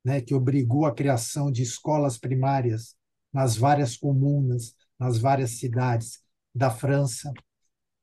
né, 0.04 0.20
que 0.20 0.34
obrigou 0.34 0.84
a 0.84 0.94
criação 0.94 1.50
de 1.50 1.62
escolas 1.62 2.18
primárias 2.18 2.94
nas 3.32 3.56
várias 3.56 3.96
comunas, 3.96 4.74
nas 4.98 5.16
várias 5.16 5.52
cidades 5.52 6.20
da 6.54 6.70
França. 6.70 7.32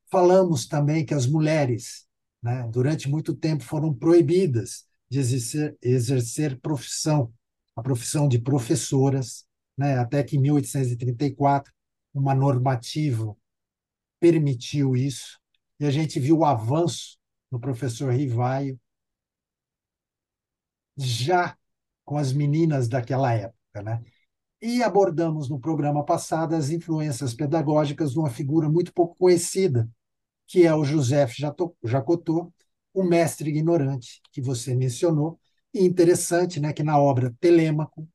Falamos 0.09 0.65
também 0.65 1.05
que 1.05 1.13
as 1.13 1.27
mulheres 1.27 2.07
né, 2.41 2.67
durante 2.71 3.07
muito 3.07 3.35
tempo 3.35 3.63
foram 3.63 3.93
proibidas 3.93 4.85
de 5.07 5.19
exercer, 5.19 5.77
exercer 5.79 6.59
profissão, 6.59 7.31
a 7.75 7.83
profissão 7.83 8.27
de 8.27 8.39
professoras, 8.39 9.45
né, 9.77 9.97
até 9.97 10.23
que 10.23 10.37
em 10.37 10.41
1834 10.41 11.71
uma 12.13 12.35
normativa 12.35 13.35
permitiu 14.19 14.95
isso, 14.95 15.39
e 15.79 15.85
a 15.85 15.91
gente 15.91 16.19
viu 16.19 16.39
o 16.39 16.45
avanço 16.45 17.17
no 17.51 17.59
professor 17.59 18.13
Rivaio 18.13 18.79
já 20.95 21.57
com 22.05 22.17
as 22.17 22.31
meninas 22.31 22.87
daquela 22.87 23.33
época, 23.33 23.81
né? 23.83 24.01
E 24.61 24.81
abordamos 24.81 25.49
no 25.49 25.59
programa 25.59 26.05
passado 26.05 26.55
as 26.55 26.69
influências 26.69 27.33
pedagógicas 27.33 28.13
de 28.13 28.19
uma 28.19 28.29
figura 28.29 28.69
muito 28.69 28.93
pouco 28.93 29.15
conhecida 29.17 29.89
que 30.47 30.65
é 30.65 30.75
o 30.75 30.83
José 30.83 31.25
Jacotô, 31.83 32.53
o 32.93 33.03
mestre 33.03 33.49
ignorante 33.49 34.21
que 34.31 34.41
você 34.41 34.75
mencionou. 34.75 35.39
E 35.73 35.83
interessante 35.83 36.59
né, 36.59 36.71
que 36.71 36.83
na 36.83 36.99
obra 36.99 37.33
Telêmaco, 37.39 38.07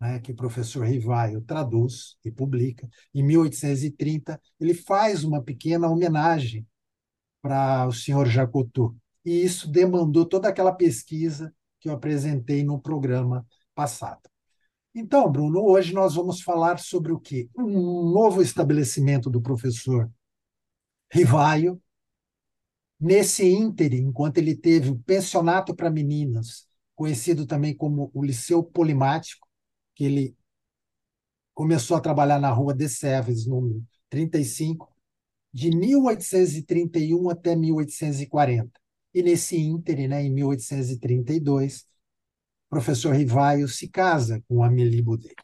né, 0.00 0.18
que 0.18 0.32
o 0.32 0.36
professor 0.36 0.86
Rivaio 0.86 1.42
traduz 1.42 2.16
e 2.24 2.30
publica, 2.30 2.88
em 3.14 3.22
1830, 3.22 4.40
ele 4.58 4.72
faz 4.72 5.22
uma 5.24 5.42
pequena 5.42 5.88
homenagem 5.88 6.66
para 7.42 7.86
o 7.86 7.92
senhor 7.92 8.26
Jacotô. 8.26 8.94
E 9.24 9.44
isso 9.44 9.70
demandou 9.70 10.24
toda 10.24 10.48
aquela 10.48 10.72
pesquisa 10.72 11.54
que 11.78 11.88
eu 11.88 11.92
apresentei 11.92 12.64
no 12.64 12.80
programa 12.80 13.46
passado. 13.74 14.20
Então, 14.94 15.30
Bruno, 15.30 15.62
hoje 15.62 15.94
nós 15.94 16.14
vamos 16.14 16.42
falar 16.42 16.78
sobre 16.78 17.12
o 17.12 17.20
quê? 17.20 17.48
Um 17.56 18.10
novo 18.10 18.42
estabelecimento 18.42 19.30
do 19.30 19.40
professor 19.40 20.10
Rivaio. 21.12 21.80
Nesse 22.98 23.46
ínterim, 23.46 24.08
enquanto 24.08 24.38
ele 24.38 24.54
teve 24.54 24.90
o 24.90 24.98
pensionato 24.98 25.74
para 25.74 25.90
meninas, 25.90 26.66
conhecido 26.94 27.46
também 27.46 27.74
como 27.74 28.10
o 28.12 28.22
Liceu 28.22 28.62
Polimático, 28.62 29.48
que 29.94 30.04
ele 30.04 30.36
começou 31.54 31.96
a 31.96 32.00
trabalhar 32.00 32.40
na 32.40 32.50
rua 32.50 32.74
de 32.74 32.88
Sèvres, 32.88 33.46
número 33.46 33.84
35, 34.08 34.94
de 35.52 35.70
1831 35.70 37.28
até 37.28 37.54
1840. 37.56 38.80
E 39.12 39.22
nesse 39.22 39.58
ínterim, 39.58 40.08
né, 40.08 40.22
em 40.22 40.32
1832, 40.32 41.82
o 41.82 41.86
professor 42.70 43.14
Rivaio 43.14 43.68
se 43.68 43.88
casa 43.88 44.42
com 44.48 44.62
Amélie 44.62 45.02
Boudet. 45.02 45.34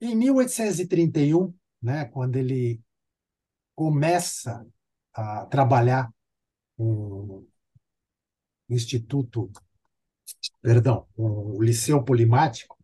Em 0.00 0.14
1831, 0.14 1.54
né, 1.80 2.04
quando 2.06 2.36
ele 2.36 2.80
começa 3.74 4.66
a 5.12 5.46
trabalhar 5.46 6.12
o 6.76 7.44
Instituto, 8.68 9.50
perdão, 10.60 11.06
o 11.16 11.62
Liceu 11.62 12.02
Polimático, 12.02 12.76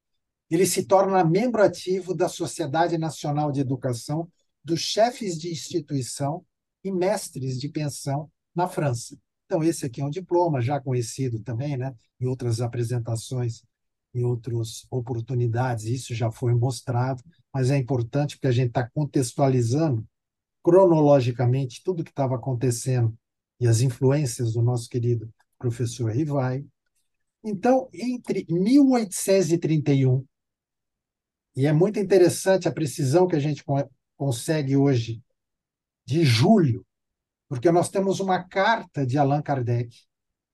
ele 0.51 0.67
se 0.67 0.85
torna 0.85 1.25
membro 1.25 1.63
ativo 1.63 2.15
da 2.15 2.29
Sociedade 2.29 2.97
Nacional 2.97 3.53
de 3.53 3.61
Educação 3.61 4.31
dos 4.65 4.81
chefes 4.81 5.39
de 5.39 5.51
instituição 5.51 6.45
e 6.83 6.91
mestres 6.91 7.59
de 7.59 7.69
pensão 7.69 8.31
na 8.55 8.67
França. 8.67 9.19
Então, 9.47 9.63
esse 9.63 9.87
aqui 9.87 10.01
é 10.01 10.05
um 10.05 10.11
diploma 10.11 10.61
já 10.61 10.81
conhecido 10.81 11.41
também, 11.41 11.77
né? 11.77 11.95
em 12.21 12.27
outras 12.27 12.61
apresentações, 12.61 13.63
em 14.15 14.25
outras 14.25 14.87
oportunidades, 14.91 15.85
isso 15.85 16.15
já 16.15 16.31
foi 16.31 16.55
mostrado, 16.55 17.23
mas 17.53 17.71
é 17.71 17.77
importante 17.77 18.37
porque 18.37 18.49
a 18.49 18.53
gente 18.53 18.69
está 18.69 18.89
contextualizando 18.89 20.07
cronologicamente 20.63 21.83
tudo 21.85 22.05
que 22.05 22.11
estava 22.11 22.37
acontecendo 22.37 23.17
e 23.61 23.67
as 23.67 23.81
influências 23.81 24.53
do 24.53 24.63
nosso 24.63 24.89
querido 24.89 25.33
professor 25.59 26.11
Rivai. 26.11 26.65
Então, 27.45 27.89
entre 27.93 28.47
1831 28.49 30.27
e 31.59 31.67
é 31.67 31.73
muito 31.73 31.99
interessante 31.99 32.69
a 32.69 32.73
precisão 32.73 33.27
que 33.27 33.35
a 33.35 33.41
gente 33.41 33.65
consegue 34.17 34.77
hoje 34.77 35.21
de 36.05 36.25
julho, 36.25 36.87
porque 37.49 37.73
nós 37.73 37.89
temos 37.89 38.21
uma 38.21 38.43
carta 38.45 39.05
de 39.05 39.19
Allan 39.19 39.43
Kardec 39.43 39.93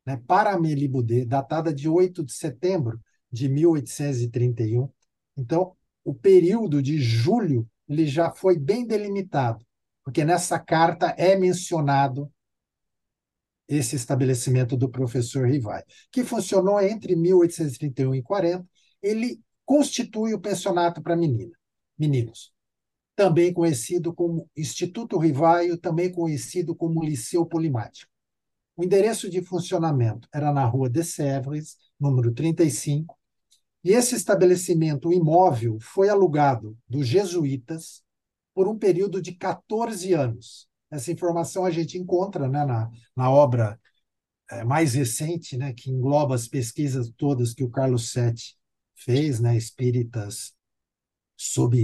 né, 0.07 0.21
para 0.27 0.55
Amélie 0.55 0.89
Boudet, 0.89 1.27
datada 1.27 1.75
de 1.75 1.91
8 1.91 2.25
de 2.25 2.33
setembro 2.33 2.99
de 3.31 3.51
1831. 3.51 4.89
Então, 5.37 5.77
o 6.03 6.15
período 6.15 6.83
de 6.83 6.99
julho 6.99 7.69
ele 7.87 8.07
já 8.07 8.31
foi 8.31 8.59
bem 8.59 8.87
delimitado, 8.87 9.63
porque 10.03 10.25
nessa 10.25 10.59
carta 10.59 11.15
é 11.19 11.37
mencionado 11.37 12.33
esse 13.69 13.97
estabelecimento 13.97 14.77
do 14.77 14.89
professor 14.89 15.49
Rivai, 15.49 15.83
que 16.11 16.25
funcionou 16.25 16.81
entre 16.81 17.17
1831 17.17 18.15
e 18.15 18.23
40. 18.23 18.67
Ele 19.03 19.41
constitui 19.65 20.35
o 20.35 20.41
pensionato 20.41 21.03
para 21.03 21.17
menina, 21.17 21.53
meninos, 21.99 22.53
também 23.17 23.53
conhecido 23.53 24.13
como 24.13 24.49
Instituto 24.57 25.19
Rivaio, 25.19 25.79
também 25.79 26.13
conhecido 26.13 26.75
como 26.75 27.03
Liceu 27.03 27.47
Polimático. 27.47 28.11
O 28.77 28.85
endereço 28.85 29.31
de 29.31 29.41
funcionamento 29.41 30.29
era 30.33 30.53
na 30.53 30.65
rua 30.65 30.91
de 30.91 31.05
Sèvres, 31.05 31.77
número 31.99 32.33
35, 32.33 33.17
e 33.85 33.93
esse 33.93 34.15
estabelecimento 34.15 35.13
imóvel 35.13 35.79
foi 35.81 36.09
alugado 36.09 36.77
dos 36.89 37.07
jesuítas 37.07 38.03
por 38.55 38.67
um 38.67 38.79
período 38.79 39.21
de 39.21 39.33
14 39.33 40.13
anos. 40.15 40.69
Essa 40.95 41.11
informação 41.11 41.65
a 41.65 41.73
gente 41.73 41.99
encontra 41.99 42.49
né, 42.49 42.65
na, 42.65 42.89
na 43.17 43.29
obra 43.29 43.81
é, 44.49 44.63
mais 44.63 44.95
recente, 44.95 45.57
né, 45.57 45.73
que 45.73 45.91
engloba 45.91 46.37
as 46.37 46.47
pesquisas 46.47 47.13
todas 47.17 47.53
que 47.53 47.65
o 47.65 47.71
Carlos 47.71 48.13
Sete 48.13 48.57
fez, 48.95 49.41
né, 49.41 49.57
Espíritas 49.57 50.55
sob 51.37 51.77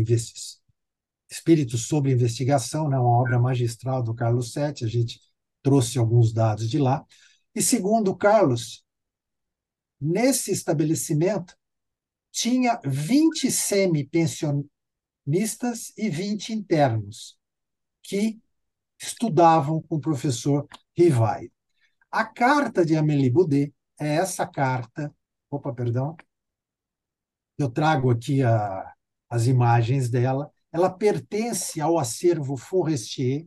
Espíritos 1.29 1.88
sob 1.88 2.09
investigação, 2.09 2.88
né, 2.88 2.96
uma 3.01 3.20
obra 3.20 3.37
magistral 3.40 4.01
do 4.01 4.14
Carlos 4.14 4.53
Sete. 4.53 4.85
A 4.85 4.88
gente 4.88 5.20
trouxe 5.61 5.99
alguns 5.99 6.33
dados 6.33 6.70
de 6.70 6.79
lá. 6.79 7.05
E 7.53 7.61
segundo 7.61 8.14
Carlos, 8.14 8.85
nesse 10.01 10.53
estabelecimento 10.53 11.57
tinha 12.31 12.81
20 12.85 13.51
semi-pensionistas 13.51 15.92
e 15.96 16.09
20 16.09 16.53
internos 16.53 17.37
que 18.05 18.40
estudavam 19.01 19.83
com 19.83 19.97
o 19.97 20.01
professor 20.01 20.67
Rivai. 20.97 21.51
A 22.11 22.25
carta 22.25 22.85
de 22.85 22.97
Amélie 22.97 23.31
Boudet 23.31 23.75
é 23.99 24.17
essa 24.17 24.47
carta. 24.47 25.15
Opa, 25.51 25.73
perdão. 25.73 26.17
Eu 27.57 27.71
trago 27.71 28.11
aqui 28.11 28.43
a, 28.43 28.93
as 29.29 29.47
imagens 29.47 30.11
dela. 30.11 30.51
Ela 30.73 30.91
pertence 30.91 31.81
ao 31.81 31.99
acervo 31.99 32.57
Forestier. 32.57 33.47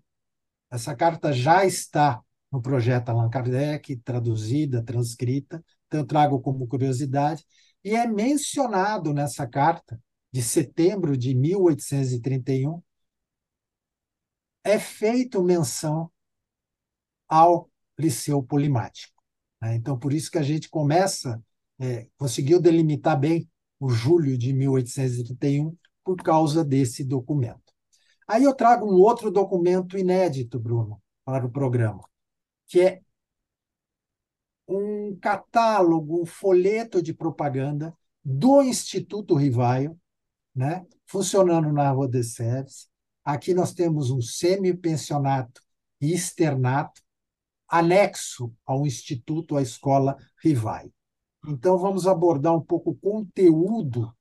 Essa 0.72 0.96
carta 0.96 1.32
já 1.32 1.66
está 1.66 2.22
no 2.52 2.62
projeto 2.62 3.10
Allan 3.10 3.30
Kardec, 3.30 3.96
traduzida, 3.98 4.84
transcrita. 4.84 5.64
Então, 5.88 6.02
eu 6.02 6.06
trago 6.06 6.40
como 6.40 6.68
curiosidade. 6.68 7.46
E 7.84 7.96
é 7.96 8.08
mencionado 8.08 9.14
nessa 9.14 9.48
carta, 9.48 10.00
de 10.32 10.42
setembro 10.42 11.18
de 11.18 11.36
1831, 11.36 12.82
é 14.64 14.80
feito 14.80 15.44
menção 15.44 16.12
ao 17.28 17.70
Liceu 17.98 18.42
Polimático. 18.42 19.22
Né? 19.62 19.76
Então, 19.76 19.98
por 19.98 20.14
isso 20.14 20.32
que 20.32 20.38
a 20.38 20.44
gente 20.44 20.70
começa, 20.70 21.42
é, 21.80 22.08
conseguiu 22.18 22.62
delimitar 22.62 23.20
bem 23.20 23.50
o 23.80 23.90
julho 23.90 24.38
de 24.38 24.54
1831 24.54 25.76
por 26.04 26.18
causa 26.18 26.64
desse 26.64 27.04
documento. 27.04 27.62
Aí 28.28 28.44
eu 28.44 28.54
trago 28.54 28.86
um 28.86 28.96
outro 28.96 29.30
documento 29.30 29.98
inédito, 29.98 30.60
Bruno, 30.60 31.02
para 31.26 31.46
o 31.46 31.52
programa, 31.52 32.04
que 32.68 32.82
é 32.82 33.02
um 34.68 35.18
catálogo, 35.20 36.22
um 36.22 36.26
folheto 36.26 37.02
de 37.02 37.14
propaganda 37.14 37.94
do 38.24 38.62
Instituto 38.62 39.36
Rivaio, 39.36 40.00
né, 40.56 40.86
funcionando 41.06 41.72
na 41.72 41.90
Rua 41.92 42.08
de. 42.08 42.88
Aqui 43.24 43.54
nós 43.54 43.74
temos 43.74 44.12
um 44.12 44.22
semi-pensionato 44.22 45.62
e 46.02 46.14
externato, 46.14 47.02
anexo 47.68 48.54
ao 48.66 48.86
Instituto, 48.86 49.56
à 49.56 49.62
Escola 49.62 50.18
Rivaio. 50.44 50.94
Então, 51.48 51.78
vamos 51.78 52.08
abordar 52.08 52.56
um 52.56 52.62
pouco 52.62 52.92
o 52.92 52.96
conteúdo 52.96 54.14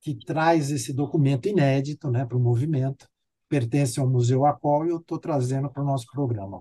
que 0.00 0.14
traz 0.14 0.70
esse 0.70 0.92
documento 0.92 1.48
inédito 1.48 2.10
né, 2.10 2.24
para 2.24 2.36
o 2.36 2.40
movimento, 2.40 3.08
pertence 3.48 4.00
ao 4.00 4.08
Museu 4.08 4.44
Acol 4.44 4.86
e 4.86 4.90
eu 4.90 4.98
estou 4.98 5.18
trazendo 5.18 5.70
para 5.70 5.82
o 5.82 5.86
nosso 5.86 6.06
programa 6.06 6.58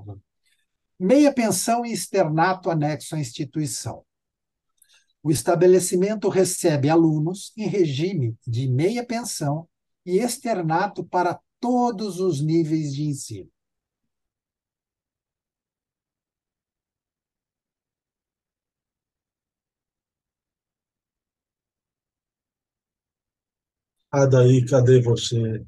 meia 1.01 1.33
pensão 1.33 1.83
e 1.83 1.91
externato 1.91 2.69
anexo 2.69 3.15
à 3.15 3.19
instituição. 3.19 4.05
O 5.23 5.31
estabelecimento 5.31 6.29
recebe 6.29 6.89
alunos 6.89 7.51
em 7.57 7.67
regime 7.67 8.37
de 8.45 8.67
meia 8.67 9.03
pensão 9.03 9.67
e 10.05 10.19
externato 10.19 11.03
para 11.03 11.39
todos 11.61 12.19
os 12.19 12.41
níveis 12.41 12.93
de 12.93 13.03
ensino. 13.03 13.49
Adaí, 24.11 24.65
cadê 24.65 25.01
você? 25.01 25.65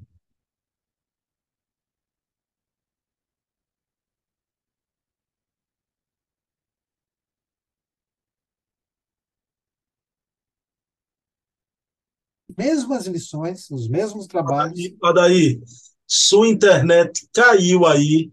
Mesmas 12.58 13.06
lições, 13.08 13.70
os 13.70 13.88
mesmos 13.88 14.28
trabalhos. 14.28 14.80
Adaí, 15.04 15.62
sua 16.06 16.48
internet 16.48 17.28
caiu 17.34 17.86
aí 17.86 18.32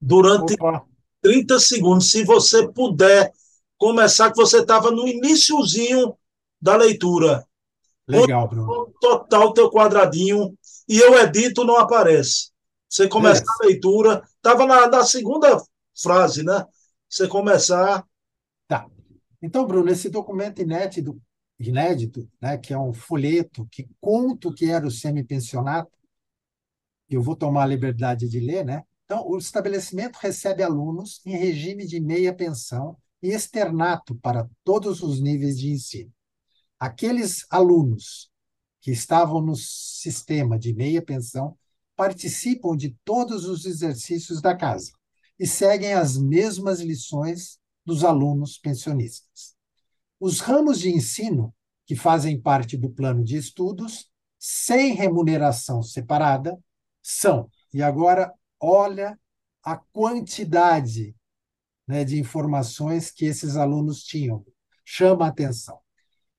durante 0.00 0.54
Opa. 0.54 0.84
30 1.20 1.58
segundos. 1.60 2.10
Se 2.10 2.24
você 2.24 2.66
puder 2.68 3.32
começar, 3.78 4.30
que 4.30 4.36
você 4.36 4.58
estava 4.58 4.90
no 4.90 5.06
iníciozinho 5.06 6.16
da 6.60 6.76
leitura. 6.76 7.46
Legal, 8.06 8.48
Bruno. 8.48 8.92
Total 9.00 9.52
teu 9.52 9.70
quadradinho 9.70 10.56
e 10.88 10.98
eu 10.98 11.18
edito, 11.18 11.64
não 11.64 11.78
aparece. 11.78 12.50
Você 12.88 13.08
começa 13.08 13.42
a 13.42 13.64
leitura, 13.64 14.22
estava 14.36 14.66
na, 14.66 14.86
na 14.86 15.04
segunda 15.04 15.60
frase, 16.00 16.42
né? 16.42 16.66
Você 17.08 17.26
começar. 17.26 18.06
Tá. 18.68 18.86
Então, 19.40 19.66
Bruno, 19.66 19.90
esse 19.90 20.08
documento 20.08 20.60
inédito, 20.60 21.20
inédito, 21.70 22.28
né, 22.40 22.58
que 22.58 22.72
é 22.72 22.78
um 22.78 22.92
folheto 22.92 23.66
que 23.70 23.88
conta 24.00 24.48
o 24.48 24.54
que 24.54 24.70
era 24.70 24.86
o 24.86 24.90
semi-pensionato. 24.90 25.90
Eu 27.08 27.22
vou 27.22 27.36
tomar 27.36 27.64
a 27.64 27.66
liberdade 27.66 28.28
de 28.28 28.40
ler, 28.40 28.64
né? 28.64 28.82
Então, 29.04 29.28
o 29.28 29.36
estabelecimento 29.36 30.16
recebe 30.16 30.62
alunos 30.62 31.20
em 31.26 31.36
regime 31.36 31.86
de 31.86 32.00
meia 32.00 32.34
pensão 32.34 32.96
e 33.22 33.28
externato 33.28 34.14
para 34.16 34.48
todos 34.64 35.02
os 35.02 35.20
níveis 35.20 35.58
de 35.58 35.70
ensino. 35.70 36.12
Aqueles 36.78 37.46
alunos 37.50 38.30
que 38.80 38.90
estavam 38.90 39.40
no 39.40 39.54
sistema 39.54 40.58
de 40.58 40.74
meia 40.74 41.00
pensão 41.00 41.56
participam 41.94 42.76
de 42.76 42.96
todos 43.04 43.44
os 43.44 43.64
exercícios 43.64 44.40
da 44.40 44.56
casa 44.56 44.90
e 45.38 45.46
seguem 45.46 45.92
as 45.92 46.16
mesmas 46.16 46.80
lições 46.80 47.58
dos 47.84 48.04
alunos 48.04 48.58
pensionistas. 48.58 49.54
Os 50.24 50.38
ramos 50.38 50.78
de 50.78 50.88
ensino 50.88 51.52
que 51.84 51.96
fazem 51.96 52.40
parte 52.40 52.76
do 52.76 52.88
plano 52.88 53.24
de 53.24 53.36
estudos, 53.36 54.08
sem 54.38 54.94
remuneração 54.94 55.82
separada, 55.82 56.56
são, 57.02 57.50
e 57.74 57.82
agora 57.82 58.32
olha 58.60 59.18
a 59.64 59.76
quantidade 59.76 61.16
né, 61.88 62.04
de 62.04 62.20
informações 62.20 63.10
que 63.10 63.24
esses 63.24 63.56
alunos 63.56 64.04
tinham, 64.04 64.46
chama 64.84 65.24
a 65.24 65.28
atenção. 65.28 65.80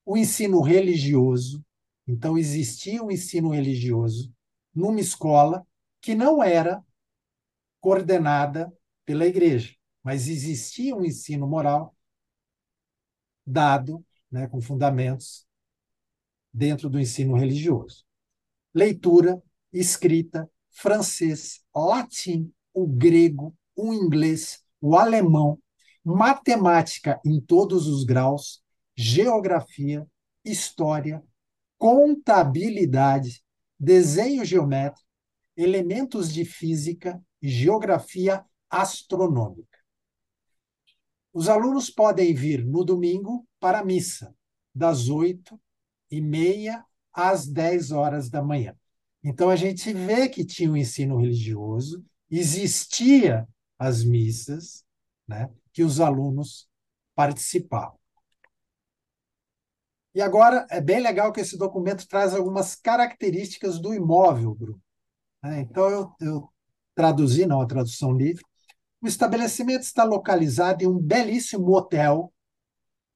O 0.06 0.16
ensino 0.16 0.62
religioso, 0.62 1.62
então 2.08 2.38
existia 2.38 3.04
um 3.04 3.12
ensino 3.12 3.50
religioso 3.50 4.34
numa 4.74 5.02
escola 5.02 5.68
que 6.00 6.16
não 6.16 6.42
era 6.42 6.82
coordenada 7.82 8.72
pela 9.06 9.26
igreja, 9.26 9.76
mas 10.02 10.30
existia 10.30 10.96
um 10.96 11.04
ensino 11.04 11.46
moral 11.46 11.93
dado 13.46 14.04
né, 14.32 14.48
com 14.48 14.62
fundamentos 14.62 15.46
dentro 16.54 16.90
do 16.90 17.00
ensino 17.00 17.36
religioso. 17.36 18.04
Leitura, 18.74 19.42
escrita, 19.72 20.50
francês, 20.72 21.62
latim, 21.76 22.52
o 22.74 22.88
grego, 22.88 23.56
o 23.76 23.94
inglês, 23.94 24.64
o 24.82 24.98
alemão, 24.98 25.60
matemática 26.04 27.20
em 27.26 27.40
todos 27.40 27.88
os 27.88 28.04
graus, 28.04 28.62
geografia, 28.96 30.08
história, 30.44 31.24
contabilidade, 31.78 33.44
desenho 33.80 34.44
geométrico, 34.44 35.08
elementos 35.56 36.34
de 36.34 36.46
física 36.46 37.22
geografia 37.42 38.44
astronômica. 38.70 39.80
Os 41.34 41.50
alunos 41.50 41.90
podem 41.90 42.34
vir 42.34 42.64
no 42.64 42.86
domingo 42.86 43.48
para 43.60 43.80
a 43.80 43.86
missa, 43.86 44.36
das 44.74 45.10
oito 45.10 45.60
e 46.10 46.22
meia 46.22 46.86
às 47.12 47.48
10 47.48 47.92
horas 47.92 48.30
da 48.30 48.42
manhã. 48.42 48.76
Então, 49.24 49.50
a 49.50 49.56
gente 49.56 49.92
vê 49.94 50.30
que 50.30 50.46
tinha 50.46 50.70
um 50.70 50.78
ensino 50.78 51.18
religioso, 51.18 52.06
existia 52.30 53.48
as 53.80 54.04
missas, 54.04 54.86
né, 55.28 55.50
que 55.72 55.82
os 55.82 56.00
alunos 56.00 56.68
participavam. 57.16 57.98
E 60.14 60.22
agora 60.22 60.68
é 60.70 60.80
bem 60.80 61.00
legal 61.00 61.32
que 61.32 61.42
esse 61.42 61.58
documento 61.58 62.08
traz 62.08 62.36
algumas 62.36 62.76
características 62.76 63.80
do 63.80 63.94
imóvel, 63.94 64.54
Bruno. 64.54 64.82
É, 65.44 65.62
então, 65.62 65.90
eu, 65.90 66.16
eu 66.22 66.50
traduzi, 66.94 67.48
não 67.48 67.62
a 67.62 67.66
tradução 67.66 68.12
livre. 68.12 68.44
O 69.04 69.08
estabelecimento 69.08 69.82
está 69.82 70.06
localizado 70.06 70.82
em 70.82 70.88
um 70.88 70.98
belíssimo 70.98 71.76
hotel, 71.76 72.34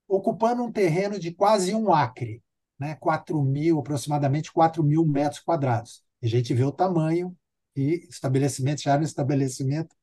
ocupando 0.06 0.62
um 0.62 0.70
terreno 0.70 1.18
de 1.18 1.32
quase 1.32 1.74
um 1.74 1.90
acre, 1.90 2.42
né? 2.78 2.94
4 2.96 3.42
mil, 3.42 3.78
aproximadamente 3.78 4.52
4 4.52 4.84
mil 4.84 5.06
metros 5.06 5.40
quadrados. 5.40 6.04
A 6.22 6.26
gente 6.26 6.52
vê 6.52 6.62
o 6.62 6.70
tamanho 6.70 7.34
e 7.74 8.06
estabelecimento 8.06 8.82
já 8.82 8.92
era 8.92 9.00
um 9.00 9.04
estabelecimento 9.04 9.96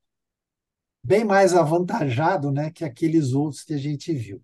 bem 1.03 1.23
mais 1.23 1.53
avantajado 1.53 2.51
né, 2.51 2.71
que 2.71 2.83
aqueles 2.83 3.33
outros 3.33 3.61
que 3.61 3.75
a 3.75 3.77
gente 3.77 4.11
viu. 4.11 4.43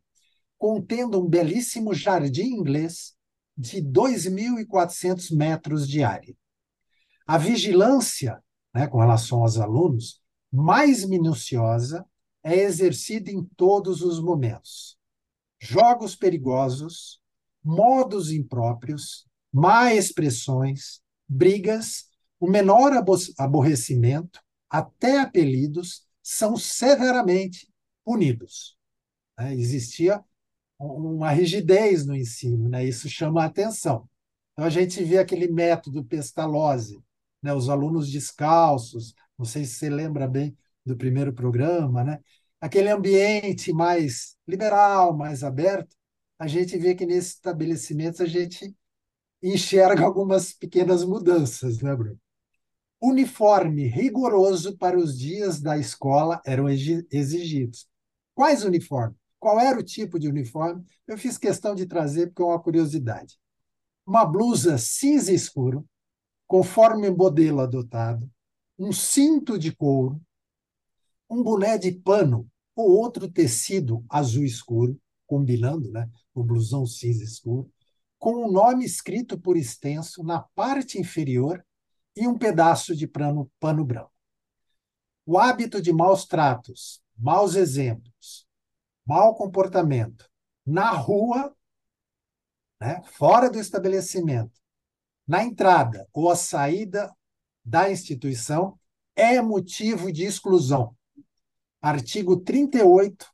Contendo 0.59 1.19
um 1.19 1.27
belíssimo 1.27 1.91
jardim 1.91 2.53
inglês 2.53 3.15
de 3.57 3.81
2.400 3.81 5.35
metros 5.35 5.89
de 5.89 6.03
área. 6.03 6.35
A 7.25 7.39
vigilância 7.39 8.39
né, 8.71 8.85
com 8.85 8.99
relação 8.99 9.41
aos 9.41 9.57
alunos, 9.57 10.20
mais 10.51 11.05
minuciosa, 11.05 12.05
é 12.43 12.55
exercida 12.55 13.31
em 13.31 13.43
todos 13.55 14.01
os 14.01 14.19
momentos. 14.19 14.97
Jogos 15.59 16.15
perigosos, 16.15 17.21
modos 17.63 18.31
impróprios, 18.31 19.27
má 19.53 19.93
expressões, 19.93 21.01
brigas, 21.27 22.09
o 22.39 22.47
menor 22.47 22.91
aborrecimento, 23.37 24.41
até 24.69 25.19
apelidos, 25.19 26.05
são 26.23 26.57
severamente 26.57 27.69
punidos. 28.03 28.77
Né? 29.37 29.53
Existia 29.55 30.23
uma 30.79 31.31
rigidez 31.31 32.05
no 32.05 32.15
ensino, 32.15 32.67
né? 32.67 32.83
isso 32.83 33.07
chama 33.07 33.43
a 33.43 33.45
atenção. 33.45 34.09
Então, 34.53 34.65
a 34.65 34.69
gente 34.69 35.03
vê 35.03 35.19
aquele 35.19 35.47
método 35.47 36.03
Pestalozzi, 36.03 36.99
né? 37.41 37.53
os 37.53 37.69
alunos 37.69 38.11
descalços, 38.11 39.13
não 39.41 39.45
sei 39.45 39.65
se 39.65 39.75
você 39.75 39.89
lembra 39.89 40.27
bem 40.27 40.55
do 40.85 40.95
primeiro 40.95 41.33
programa, 41.33 42.03
né? 42.03 42.19
aquele 42.61 42.89
ambiente 42.89 43.73
mais 43.73 44.37
liberal, 44.47 45.17
mais 45.17 45.43
aberto, 45.43 45.95
a 46.37 46.45
gente 46.47 46.77
vê 46.77 46.93
que 46.93 47.07
nesses 47.07 47.33
estabelecimentos 47.33 48.21
a 48.21 48.25
gente 48.25 48.75
enxerga 49.41 50.05
algumas 50.05 50.53
pequenas 50.53 51.03
mudanças, 51.03 51.81
né, 51.81 51.95
Bruno? 51.95 52.19
Uniforme 53.01 53.87
rigoroso 53.87 54.77
para 54.77 54.95
os 54.95 55.17
dias 55.17 55.59
da 55.59 55.75
escola 55.75 56.39
eram 56.45 56.69
exigidos. 56.69 57.87
Quais 58.35 58.63
uniformes? 58.63 59.17
Qual 59.39 59.59
era 59.59 59.79
o 59.79 59.83
tipo 59.83 60.19
de 60.19 60.27
uniforme? 60.27 60.85
Eu 61.07 61.17
fiz 61.17 61.35
questão 61.35 61.73
de 61.73 61.87
trazer 61.87 62.27
porque 62.27 62.43
é 62.43 62.45
uma 62.45 62.61
curiosidade. 62.61 63.39
Uma 64.05 64.23
blusa 64.23 64.77
cinza 64.77 65.33
escuro, 65.33 65.83
conforme 66.45 67.09
modelo 67.09 67.59
adotado, 67.59 68.29
um 68.83 68.91
cinto 68.91 69.59
de 69.59 69.71
couro, 69.71 70.19
um 71.29 71.43
boné 71.43 71.77
de 71.77 71.91
pano 71.91 72.49
ou 72.75 72.89
outro 72.89 73.31
tecido 73.31 74.03
azul 74.09 74.43
escuro, 74.43 74.99
combinando 75.27 75.91
né, 75.91 76.09
o 76.33 76.43
blusão 76.43 76.83
cinza 76.87 77.23
escuro, 77.23 77.71
com 78.17 78.33
o 78.33 78.47
um 78.47 78.51
nome 78.51 78.83
escrito 78.83 79.39
por 79.39 79.55
extenso 79.55 80.23
na 80.23 80.41
parte 80.55 80.99
inferior 80.99 81.63
e 82.15 82.27
um 82.27 82.35
pedaço 82.35 82.95
de 82.95 83.05
pano, 83.05 83.51
pano 83.59 83.85
branco. 83.85 84.11
O 85.27 85.37
hábito 85.37 85.79
de 85.79 85.93
maus 85.93 86.25
tratos, 86.25 87.03
maus 87.15 87.53
exemplos, 87.53 88.47
mau 89.05 89.35
comportamento 89.35 90.27
na 90.65 90.89
rua, 90.89 91.55
né, 92.79 92.99
fora 93.11 93.47
do 93.47 93.59
estabelecimento, 93.59 94.59
na 95.27 95.43
entrada 95.43 96.07
ou 96.11 96.31
a 96.31 96.35
saída 96.35 97.15
da 97.63 97.91
instituição, 97.91 98.79
é 99.15 99.41
motivo 99.41 100.11
de 100.11 100.23
exclusão. 100.23 100.95
Artigo 101.81 102.37
38 102.37 103.25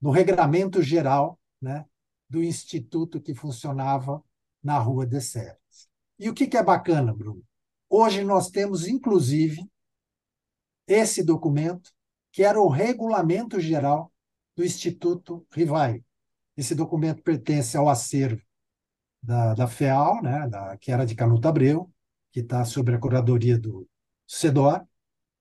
do 0.00 0.10
Regramento 0.10 0.82
Geral 0.82 1.38
né, 1.60 1.84
do 2.28 2.42
instituto 2.42 3.20
que 3.20 3.34
funcionava 3.34 4.22
na 4.62 4.78
Rua 4.78 5.06
de 5.06 5.20
Serres. 5.20 5.88
E 6.18 6.28
o 6.28 6.34
que, 6.34 6.46
que 6.46 6.56
é 6.56 6.62
bacana, 6.62 7.14
Bruno? 7.14 7.42
Hoje 7.88 8.24
nós 8.24 8.50
temos, 8.50 8.86
inclusive, 8.86 9.64
esse 10.86 11.22
documento, 11.22 11.90
que 12.32 12.42
era 12.42 12.60
o 12.60 12.68
Regulamento 12.68 13.60
Geral 13.60 14.12
do 14.56 14.64
Instituto 14.64 15.46
Rivai. 15.52 16.02
Esse 16.56 16.74
documento 16.74 17.22
pertence 17.22 17.76
ao 17.76 17.88
acervo 17.88 18.42
da, 19.22 19.54
da 19.54 19.68
FEAL, 19.68 20.22
né, 20.22 20.48
da, 20.48 20.76
que 20.78 20.90
era 20.90 21.04
de 21.04 21.14
Canuto 21.14 21.46
Abreu, 21.46 21.92
que 22.36 22.40
está 22.40 22.66
sob 22.66 22.92
a 22.92 22.98
curadoria 22.98 23.58
do 23.58 23.88
CEDOR, 24.26 24.84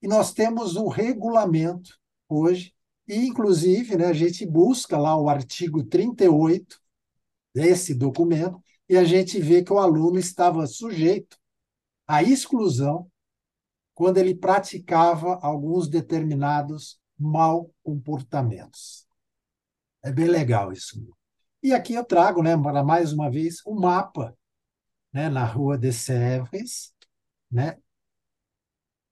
e 0.02 0.08
nós 0.08 0.32
temos 0.32 0.78
o 0.78 0.88
regulamento 0.88 2.00
hoje, 2.30 2.74
e 3.06 3.18
inclusive 3.28 3.98
né, 3.98 4.06
a 4.06 4.14
gente 4.14 4.46
busca 4.46 4.98
lá 4.98 5.14
o 5.20 5.28
artigo 5.28 5.84
38 5.84 6.80
desse 7.54 7.94
documento, 7.94 8.64
e 8.88 8.96
a 8.96 9.04
gente 9.04 9.42
vê 9.42 9.62
que 9.62 9.74
o 9.74 9.78
aluno 9.78 10.18
estava 10.18 10.66
sujeito 10.66 11.38
à 12.08 12.24
exclusão 12.24 13.12
quando 13.94 14.18
ele 14.18 14.34
praticava 14.34 15.38
alguns 15.42 15.90
determinados 15.90 16.98
mal 17.20 17.70
comportamentos. 17.84 19.06
É 20.02 20.14
bem 20.14 20.28
legal 20.28 20.72
isso. 20.72 21.06
E 21.62 21.74
aqui 21.74 21.94
eu 21.94 22.06
trago, 22.06 22.42
né, 22.42 22.56
mais 22.56 23.12
uma 23.12 23.30
vez, 23.30 23.58
o 23.66 23.74
um 23.74 23.82
mapa 23.82 24.34
né, 25.16 25.30
na 25.30 25.46
Rua 25.46 25.78
de 25.78 25.94
Sèvres, 25.94 26.94
né, 27.50 27.78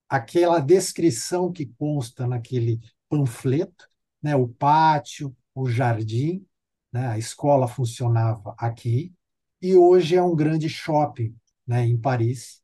aquela 0.06 0.60
descrição 0.60 1.50
que 1.50 1.64
consta 1.64 2.26
naquele 2.26 2.78
panfleto, 3.08 3.88
né, 4.22 4.36
o 4.36 4.46
pátio, 4.46 5.34
o 5.54 5.66
jardim, 5.66 6.46
né, 6.92 7.06
a 7.08 7.16
escola 7.16 7.66
funcionava 7.66 8.54
aqui, 8.58 9.14
e 9.62 9.74
hoje 9.74 10.14
é 10.14 10.22
um 10.22 10.36
grande 10.36 10.68
shopping 10.68 11.34
né, 11.66 11.86
em 11.86 11.96
Paris, 11.96 12.62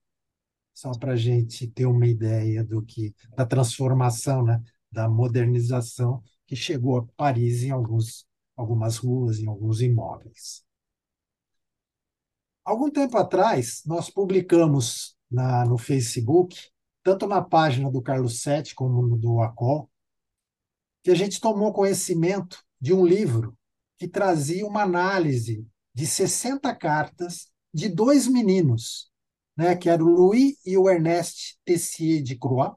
só 0.75 0.91
para 0.93 1.13
a 1.13 1.17
gente 1.17 1.67
ter 1.67 1.87
uma 1.87 2.07
ideia 2.07 2.63
do 2.63 2.83
que 2.83 3.15
da 3.35 3.47
transformação, 3.47 4.45
né, 4.45 4.63
da 4.93 5.09
modernização 5.09 6.23
que 6.47 6.55
chegou 6.55 6.99
a 6.99 7.07
Paris 7.17 7.63
em 7.63 7.71
alguns, 7.71 8.27
algumas 8.55 8.99
ruas, 8.99 9.39
em 9.39 9.47
alguns 9.47 9.81
imóveis. 9.81 10.63
Algum 12.71 12.89
tempo 12.89 13.19
atrás, 13.19 13.83
nós 13.85 14.09
publicamos 14.09 15.17
na, 15.29 15.65
no 15.65 15.77
Facebook, 15.77 16.57
tanto 17.03 17.27
na 17.27 17.43
página 17.43 17.91
do 17.91 18.01
Carlos 18.01 18.43
Sete 18.43 18.77
como 18.77 19.03
no 19.03 19.19
do 19.19 19.41
ACOL, 19.41 19.91
que 21.03 21.11
a 21.11 21.17
gente 21.17 21.41
tomou 21.41 21.73
conhecimento 21.73 22.63
de 22.81 22.95
um 22.95 23.05
livro 23.05 23.59
que 23.99 24.07
trazia 24.07 24.65
uma 24.65 24.85
análise 24.85 25.67
de 25.93 26.07
60 26.07 26.73
cartas 26.77 27.49
de 27.75 27.89
dois 27.89 28.29
meninos, 28.29 29.11
né, 29.57 29.75
que 29.75 29.91
eram 29.91 30.07
o 30.07 30.11
Louis 30.11 30.57
e 30.65 30.79
o 30.79 30.89
Ernest 30.89 31.59
Tessier 31.65 32.23
de 32.23 32.39
Croix, 32.39 32.77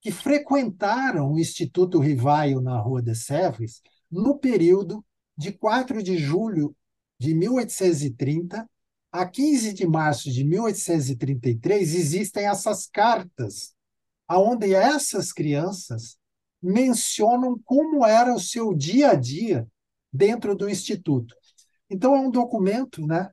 que 0.00 0.10
frequentaram 0.10 1.30
o 1.30 1.38
Instituto 1.38 2.00
Rivaio 2.00 2.60
na 2.60 2.80
Rua 2.80 3.00
de 3.00 3.14
Sèvres 3.14 3.82
no 4.10 4.36
período 4.36 5.06
de 5.38 5.52
4 5.52 6.02
de 6.02 6.18
julho 6.18 6.74
de 7.20 7.32
1830 7.34 8.68
a 9.12 9.26
15 9.26 9.72
de 9.72 9.86
março 9.86 10.30
de 10.30 10.44
1833 10.44 11.94
existem 11.94 12.46
essas 12.46 12.86
cartas 12.86 13.74
aonde 14.28 14.72
essas 14.72 15.32
crianças 15.32 16.16
mencionam 16.62 17.58
como 17.64 18.06
era 18.06 18.32
o 18.32 18.38
seu 18.38 18.72
dia 18.72 19.10
a 19.10 19.14
dia 19.14 19.66
dentro 20.12 20.54
do 20.54 20.68
instituto. 20.68 21.34
Então, 21.88 22.14
é 22.14 22.20
um 22.20 22.30
documento, 22.30 23.04
né, 23.04 23.30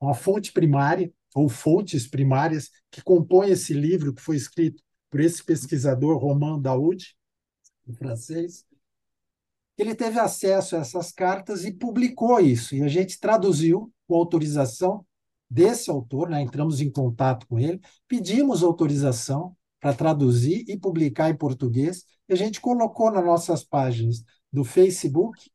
uma 0.00 0.14
fonte 0.14 0.52
primária, 0.52 1.12
ou 1.34 1.48
fontes 1.48 2.06
primárias, 2.06 2.70
que 2.90 3.02
compõe 3.02 3.50
esse 3.50 3.72
livro 3.72 4.14
que 4.14 4.22
foi 4.22 4.36
escrito 4.36 4.82
por 5.10 5.20
esse 5.20 5.42
pesquisador 5.42 6.16
Romain 6.18 6.60
Daoud, 6.60 7.16
em 7.88 7.92
francês. 7.92 8.64
Ele 9.76 9.94
teve 9.94 10.20
acesso 10.20 10.76
a 10.76 10.80
essas 10.80 11.10
cartas 11.10 11.64
e 11.64 11.72
publicou 11.72 12.38
isso. 12.38 12.74
E 12.76 12.82
a 12.82 12.88
gente 12.88 13.18
traduziu 13.18 13.92
com 14.10 14.16
autorização 14.16 15.06
desse 15.48 15.88
autor, 15.88 16.28
né? 16.28 16.42
entramos 16.42 16.80
em 16.80 16.90
contato 16.90 17.46
com 17.46 17.60
ele, 17.60 17.80
pedimos 18.08 18.64
autorização 18.64 19.56
para 19.78 19.94
traduzir 19.94 20.64
e 20.68 20.76
publicar 20.76 21.30
em 21.30 21.36
português, 21.36 22.04
e 22.28 22.32
a 22.32 22.36
gente 22.36 22.60
colocou 22.60 23.08
nas 23.12 23.24
nossas 23.24 23.62
páginas 23.62 24.24
do 24.52 24.64
Facebook 24.64 25.48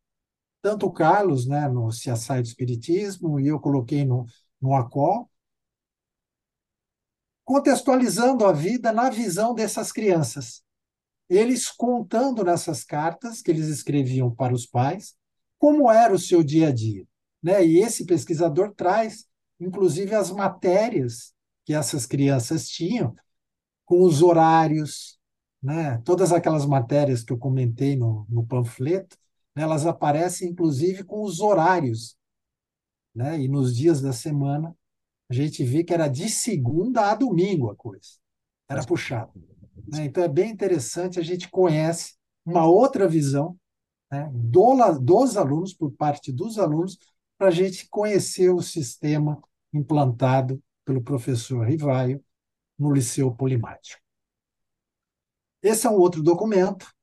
tanto 0.62 0.88
o 0.88 0.92
Carlos, 0.92 1.46
né, 1.46 1.68
no 1.68 1.90
CSI 1.90 2.42
do 2.42 2.48
Espiritismo, 2.48 3.40
e 3.40 3.48
eu 3.48 3.60
coloquei 3.60 4.04
no, 4.04 4.26
no 4.60 4.74
ACOL, 4.74 5.30
contextualizando 7.44 8.46
a 8.46 8.52
vida 8.52 8.92
na 8.92 9.12
visão 9.12 9.54
dessas 9.54 9.92
crianças. 9.92 10.64
Eles 11.30 11.70
contando 11.70 12.44
nessas 12.44 12.84
cartas 12.84 13.44
que 13.44 13.52
eles 13.52 13.68
escreviam 13.68 14.34
para 14.34 14.56
os 14.56 14.66
pais 14.66 15.16
como 15.60 15.92
era 15.92 16.14
o 16.14 16.18
seu 16.18 16.42
dia 16.42 16.70
a 16.70 16.72
dia. 16.72 17.06
Né? 17.46 17.64
E 17.64 17.78
esse 17.78 18.08
pesquisador 18.08 18.74
traz, 18.74 19.28
inclusive, 19.60 20.16
as 20.16 20.32
matérias 20.32 21.32
que 21.64 21.76
essas 21.76 22.08
crianças 22.08 22.68
tinham, 22.68 23.14
com 23.86 24.02
os 24.02 24.24
horários, 24.24 25.20
né? 25.62 26.02
todas 26.04 26.34
aquelas 26.34 26.66
matérias 26.66 27.24
que 27.24 27.32
eu 27.32 27.38
comentei 27.38 27.96
no, 27.96 28.26
no 28.28 28.44
panfleto, 28.48 29.16
né? 29.56 29.62
elas 29.62 29.86
aparecem, 29.86 30.50
inclusive, 30.50 31.04
com 31.04 31.22
os 31.22 31.40
horários. 31.40 32.18
Né? 33.14 33.40
E 33.42 33.48
nos 33.48 33.76
dias 33.76 34.02
da 34.02 34.12
semana, 34.12 34.76
a 35.30 35.34
gente 35.36 35.64
vê 35.64 35.84
que 35.84 35.94
era 35.94 36.08
de 36.08 36.28
segunda 36.28 37.12
a 37.12 37.14
domingo 37.14 37.70
a 37.70 37.76
coisa. 37.76 38.10
Era 38.68 38.84
puxado. 38.84 39.32
Né? 39.88 40.06
Então 40.06 40.24
é 40.24 40.28
bem 40.28 40.50
interessante, 40.50 41.20
a 41.20 41.24
gente 41.24 41.48
conhece 41.52 42.16
uma 42.44 42.66
outra 42.66 43.08
visão 43.08 43.56
né, 44.12 44.32
do, 44.34 44.98
dos 45.00 45.38
alunos, 45.38 45.76
por 45.76 45.92
parte 45.92 46.32
dos 46.32 46.58
alunos, 46.58 46.98
para 47.38 47.48
a 47.48 47.52
gente 47.52 47.88
conhecer 47.90 48.50
o 48.50 48.62
sistema 48.62 49.42
implantado 49.74 50.62
pelo 50.86 51.02
professor 51.02 51.66
Rivaio 51.68 52.24
no 52.78 52.92
Liceu 52.92 53.34
Polimático. 53.34 54.02
Esse 55.62 55.88
é 55.88 55.90
um 55.90 55.96
outro 55.96 56.22
documento 56.22 56.94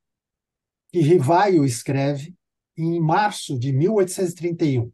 que 0.90 1.01
Rivaio 1.01 1.64
escreve 1.64 2.35
em 2.77 3.01
março 3.01 3.59
de 3.59 3.73
1831, 3.73 4.90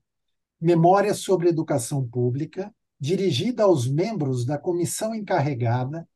Memória 0.61 1.14
sobre 1.14 1.48
Educação 1.48 2.07
Pública, 2.09 2.74
dirigida 2.98 3.62
aos 3.62 3.87
membros 3.87 4.44
da 4.44 4.59
comissão 4.59 5.14
encarregada 5.14 6.09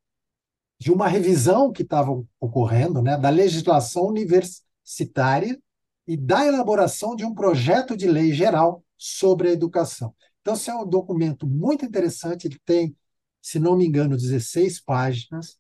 de 0.81 0.91
uma 0.91 1.07
revisão 1.07 1.71
que 1.71 1.83
estava 1.83 2.11
ocorrendo 2.41 3.01
né, 3.01 3.17
da 3.17 3.31
legislação 3.31 4.07
universitária 4.07 5.61
e 6.09 6.17
da 6.17 6.45
elaboração 6.45 7.15
de 7.15 7.25
um 7.25 7.33
projeto 7.33 7.97
de 7.97 8.09
lei 8.09 8.33
geral 8.33 8.83
sobre 9.03 9.49
a 9.49 9.53
educação. 9.53 10.15
Então, 10.41 10.55
esse 10.55 10.71
é 10.71 10.75
um 10.77 10.87
documento 10.87 11.45
muito 11.45 11.85
interessante, 11.85 12.47
ele 12.47 12.61
tem, 12.65 12.97
se 13.41 13.59
não 13.59 13.77
me 13.77 13.85
engano, 13.85 14.17
16 14.17 14.81
páginas, 14.81 15.59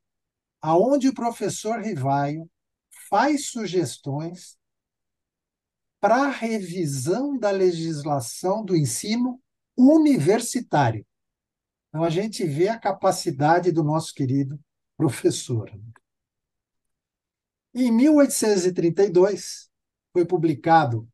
aonde 0.60 1.08
o 1.08 1.14
professor 1.14 1.80
Rivaio 1.80 2.48
faz 3.10 3.48
sugestões 3.48 4.56
para 6.00 6.26
a 6.26 6.30
revisão 6.30 7.36
da 7.36 7.50
legislação 7.50 8.64
do 8.64 8.76
ensino 8.76 9.42
universitário. 9.76 11.04
Então, 11.88 12.04
a 12.04 12.10
gente 12.10 12.44
vê 12.44 12.68
a 12.68 12.78
capacidade 12.78 13.72
do 13.72 13.82
nosso 13.82 14.14
querido 14.14 14.58
professor. 14.96 15.68
Em 17.74 17.90
1832, 17.90 19.68
foi 20.12 20.24
publicado 20.24 21.08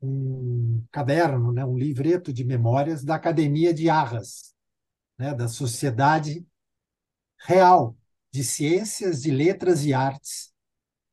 um 0.00 0.84
caderno, 0.92 1.52
né, 1.52 1.64
um 1.64 1.76
livreto 1.76 2.32
de 2.32 2.44
memórias 2.44 3.04
da 3.04 3.14
Academia 3.14 3.74
de 3.74 3.90
Arras, 3.90 4.54
né, 5.18 5.34
da 5.34 5.48
Sociedade 5.48 6.46
Real 7.38 7.96
de 8.30 8.44
Ciências, 8.44 9.22
de 9.22 9.30
Letras 9.30 9.84
e 9.84 9.92
Artes 9.92 10.52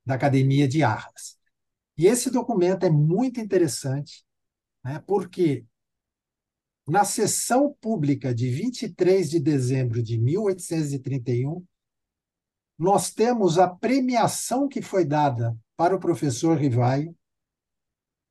da 0.05 0.15
Academia 0.15 0.67
de 0.67 0.83
Arras. 0.83 1.37
E 1.97 2.05
esse 2.05 2.29
documento 2.29 2.85
é 2.85 2.89
muito 2.89 3.39
interessante, 3.39 4.23
né, 4.83 5.01
porque 5.07 5.65
na 6.87 7.03
sessão 7.03 7.75
pública 7.81 8.33
de 8.33 8.49
23 8.49 9.29
de 9.29 9.39
dezembro 9.39 10.03
de 10.03 10.19
1831, 10.19 11.65
nós 12.77 13.11
temos 13.11 13.57
a 13.57 13.67
premiação 13.67 14.67
que 14.67 14.81
foi 14.81 15.05
dada 15.05 15.57
para 15.75 15.95
o 15.95 15.99
professor 15.99 16.57
Rivaio, 16.57 17.15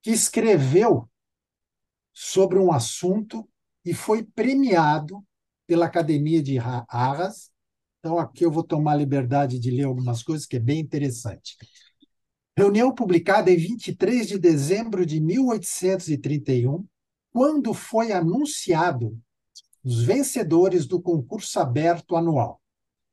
que 0.05 0.11
escreveu 0.11 1.09
sobre 2.13 2.59
um 2.59 2.71
assunto 2.71 3.49
e 3.83 3.95
foi 3.95 4.23
premiado 4.23 5.25
pela 5.67 5.87
Academia 5.87 6.43
de 6.43 6.59
Arras. 6.59 7.51
Então, 7.99 8.19
aqui 8.19 8.45
eu 8.45 8.51
vou 8.51 8.63
tomar 8.63 8.97
liberdade 8.97 9.59
de 9.59 9.71
ler 9.71 9.85
algumas 9.85 10.23
coisas 10.23 10.47
que 10.47 10.57
é 10.57 10.61
bem 10.61 10.79
interessante. 10.79 11.57
Reunião 12.55 12.95
publicada 12.95 13.51
em 13.51 13.57
23 13.57 14.29
de 14.29 14.39
dezembro 14.39 15.07
de 15.07 15.19
1831, 15.21 16.87
quando 17.33 17.73
foi 17.73 18.13
anunciado 18.13 19.19
os 19.83 20.03
vencedores 20.03 20.87
do 20.87 21.01
concurso 21.01 21.59
aberto 21.59 22.15
anual. 22.15 22.61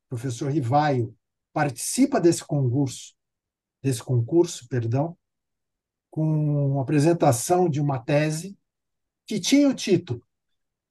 O 0.08 0.10
professor 0.10 0.52
Rivaio 0.52 1.16
participa 1.54 2.20
desse 2.20 2.44
concurso 2.44 3.16
desse 3.82 4.04
concurso, 4.04 4.68
perdão, 4.68 5.18
com 6.12 6.78
a 6.80 6.84
apresentação 6.84 7.68
de 7.68 7.82
uma 7.82 7.98
tese 7.98 8.56
que 9.26 9.40
tinha 9.40 9.68
o 9.68 9.74
título 9.74 10.22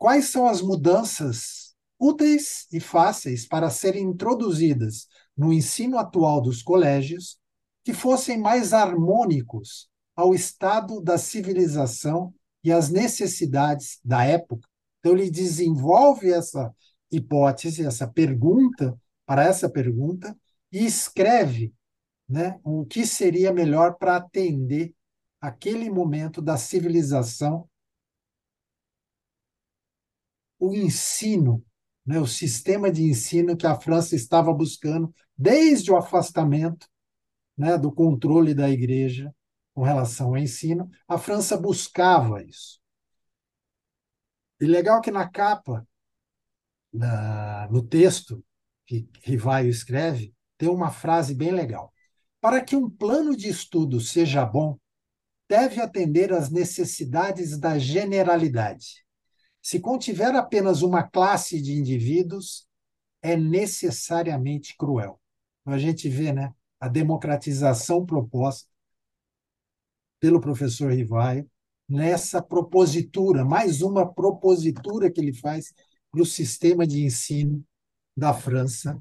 Quais 0.01 0.31
são 0.31 0.47
as 0.47 0.63
mudanças 0.63 1.75
úteis 1.99 2.67
e 2.73 2.81
fáceis 2.81 3.47
para 3.47 3.69
serem 3.69 4.05
introduzidas 4.05 5.07
no 5.37 5.53
ensino 5.53 5.99
atual 5.99 6.41
dos 6.41 6.63
colégios 6.63 7.39
que 7.85 7.93
fossem 7.93 8.39
mais 8.39 8.73
harmônicos 8.73 9.91
ao 10.17 10.35
estado 10.35 11.03
da 11.03 11.19
civilização 11.19 12.33
e 12.65 12.73
às 12.73 12.89
necessidades 12.89 14.01
da 14.03 14.25
época. 14.25 14.67
Então, 15.01 15.13
ele 15.13 15.31
desenvolve 15.31 16.33
essa 16.33 16.75
hipótese, 17.13 17.85
essa 17.85 18.09
pergunta, 18.09 18.99
para 19.27 19.45
essa 19.45 19.69
pergunta, 19.69 20.35
e 20.73 20.87
escreve 20.87 21.75
né, 22.27 22.59
o 22.65 22.87
que 22.87 23.05
seria 23.05 23.53
melhor 23.53 23.97
para 23.97 24.17
atender 24.17 24.95
aquele 25.41 25.89
momento 25.89 26.43
da 26.43 26.57
civilização, 26.57 27.69
o 30.59 30.75
ensino, 30.75 31.65
né, 32.05 32.19
o 32.19 32.27
sistema 32.27 32.91
de 32.91 33.03
ensino 33.05 33.57
que 33.57 33.67
a 33.67 33.79
França 33.79 34.15
estava 34.15 34.53
buscando 34.53 35.15
desde 35.37 35.91
o 35.91 35.97
afastamento 35.97 36.87
né, 37.57 37.79
do 37.79 37.93
controle 37.93 38.55
da 38.55 38.69
igreja 38.69 39.35
com 39.75 39.83
relação 39.83 40.29
ao 40.29 40.39
ensino, 40.39 40.91
a 41.07 41.17
França 41.17 41.57
buscava 41.57 42.43
isso. 42.43 42.81
E 44.61 44.67
legal 44.67 45.01
que 45.01 45.11
na 45.11 45.29
capa, 45.29 45.87
na, 46.93 47.69
no 47.71 47.83
texto 47.83 48.45
que 48.87 49.09
Rivaio 49.23 49.71
escreve, 49.71 50.35
tem 50.59 50.69
uma 50.69 50.91
frase 50.91 51.35
bem 51.35 51.53
legal. 51.53 51.93
Para 52.41 52.63
que 52.63 52.75
um 52.75 52.91
plano 52.91 53.37
de 53.37 53.49
estudo 53.49 54.01
seja 54.01 54.45
bom, 54.45 54.79
deve 55.51 55.81
atender 55.81 56.33
às 56.33 56.49
necessidades 56.49 57.59
da 57.59 57.77
generalidade. 57.77 59.05
Se 59.61 59.81
contiver 59.81 60.33
apenas 60.37 60.81
uma 60.81 61.03
classe 61.03 61.61
de 61.61 61.73
indivíduos, 61.73 62.69
é 63.21 63.37
necessariamente 63.37 64.77
cruel. 64.79 65.21
A 65.67 65.77
gente 65.77 66.09
vê 66.09 66.33
né, 66.33 66.55
a 66.79 66.87
democratização 66.87 68.07
proposta 68.07 68.71
pelo 70.21 70.41
professor 70.41 70.93
Rivaio 70.93 71.51
nessa 71.89 72.41
propositura, 72.41 73.45
mais 73.45 73.83
uma 73.83 74.09
propositura 74.09 75.11
que 75.11 75.21
ele 75.21 75.33
faz 75.33 75.75
para 76.13 76.23
o 76.23 76.27
sistema 76.27 76.87
de 76.87 77.05
ensino 77.05 77.65
da 78.17 78.33
França 78.33 78.97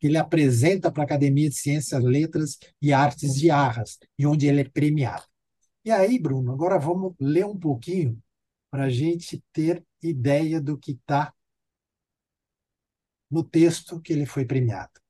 que 0.00 0.08
ele 0.08 0.18
apresenta 0.18 0.90
para 0.90 1.04
a 1.04 1.06
Academia 1.06 1.48
de 1.48 1.54
Ciências, 1.54 2.02
Letras 2.02 2.58
e 2.82 2.92
Artes 2.92 3.34
de 3.36 3.50
Arras, 3.50 3.98
e 4.18 4.26
onde 4.26 4.46
ele 4.46 4.60
é 4.60 4.68
premiado. 4.68 5.24
E 5.86 5.92
aí, 5.92 6.18
Bruno, 6.18 6.52
agora 6.52 6.80
vamos 6.80 7.14
ler 7.20 7.46
um 7.46 7.56
pouquinho 7.56 8.20
para 8.72 8.86
a 8.86 8.90
gente 8.90 9.40
ter 9.52 9.86
ideia 10.02 10.60
do 10.60 10.76
que 10.76 10.90
está 10.90 11.32
no 13.30 13.44
texto 13.44 14.00
que 14.00 14.12
ele 14.12 14.26
foi 14.26 14.44
premiado. 14.44 15.00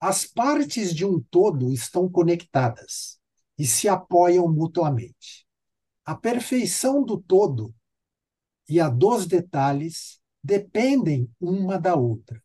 As 0.00 0.24
partes 0.24 0.94
de 0.94 1.04
um 1.04 1.20
todo 1.20 1.70
estão 1.74 2.08
conectadas 2.08 3.20
e 3.58 3.66
se 3.66 3.86
apoiam 3.86 4.50
mutuamente. 4.50 5.46
A 6.06 6.14
perfeição 6.14 7.04
do 7.04 7.20
todo 7.20 7.74
e 8.66 8.80
a 8.80 8.88
dos 8.88 9.26
detalhes 9.26 10.18
dependem 10.42 11.30
uma 11.38 11.78
da 11.78 11.94
outra. 11.94 12.42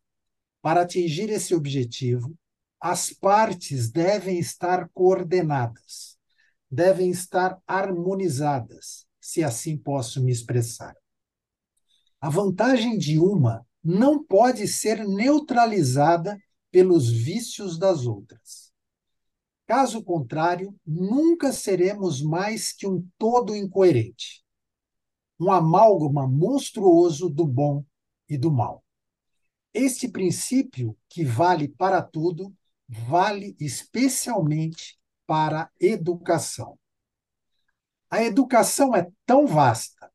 Para 0.61 0.81
atingir 0.81 1.29
esse 1.29 1.55
objetivo, 1.55 2.37
as 2.77 3.13
partes 3.13 3.89
devem 3.89 4.37
estar 4.37 4.89
coordenadas, 4.89 6.12
devem 6.73 7.11
estar 7.11 7.61
harmonizadas, 7.67 9.05
se 9.21 9.43
assim 9.43 9.77
posso 9.77 10.23
me 10.23 10.31
expressar. 10.31 10.95
A 12.19 12.29
vantagem 12.29 12.97
de 12.97 13.19
uma 13.19 13.63
não 13.83 14.23
pode 14.23 14.67
ser 14.67 15.07
neutralizada 15.07 16.35
pelos 16.71 17.09
vícios 17.09 17.77
das 17.77 18.07
outras. 18.07 18.71
Caso 19.67 20.03
contrário, 20.03 20.75
nunca 20.85 21.53
seremos 21.53 22.21
mais 22.21 22.73
que 22.73 22.87
um 22.87 23.07
todo 23.17 23.55
incoerente. 23.55 24.43
um 25.39 25.51
amálgama 25.51 26.25
monstruoso 26.27 27.29
do 27.29 27.45
bom 27.45 27.83
e 28.29 28.37
do 28.37 28.49
mal. 28.51 28.83
Este 29.73 30.07
princípio, 30.07 30.95
que 31.09 31.25
vale 31.25 31.67
para 31.67 32.01
tudo, 32.01 32.53
vale 32.87 33.55
especialmente 33.59 34.97
para 35.25 35.69
educação. 35.79 36.77
A 38.09 38.23
educação 38.23 38.95
é 38.95 39.09
tão 39.25 39.47
vasta, 39.47 40.11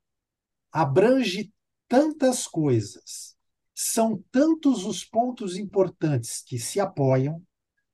abrange 0.71 1.53
tantas 1.87 2.47
coisas, 2.47 3.35
são 3.75 4.23
tantos 4.31 4.85
os 4.85 5.03
pontos 5.03 5.57
importantes 5.57 6.41
que 6.41 6.57
se 6.59 6.79
apoiam, 6.79 7.43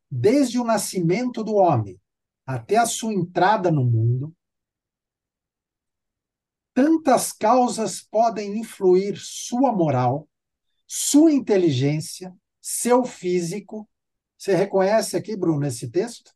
desde 0.09 0.59
o 0.59 0.63
nascimento 0.63 1.43
do 1.43 1.55
homem 1.55 1.99
até 2.45 2.78
a 2.78 2.86
sua 2.86 3.13
entrada 3.13 3.72
no 3.72 3.84
mundo, 3.84 4.36
tantas 6.74 7.32
causas 7.32 8.01
podem 8.01 8.59
influir 8.59 9.18
sua 9.18 9.72
moral, 9.72 10.28
sua 10.86 11.32
inteligência, 11.32 12.36
seu 12.61 13.05
físico. 13.05 13.89
Você 14.38 14.53
reconhece 14.53 15.16
aqui, 15.16 15.36
Bruno, 15.36 15.66
esse 15.66 15.89
texto? 15.89 16.34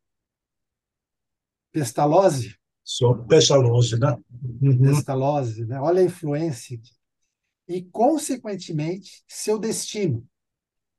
Pestalozzi? 1.71 2.55
Sou 2.83 3.23
Pestalozzi, 3.25 3.99
né? 3.99 4.17
Uhum. 4.61 4.81
Pestalozzi, 4.81 5.65
né? 5.65 5.79
Olha 5.79 6.01
a 6.01 6.05
influência. 6.05 6.79
E, 7.67 7.83
consequentemente, 7.83 9.23
seu 9.27 9.59
destino. 9.59 10.25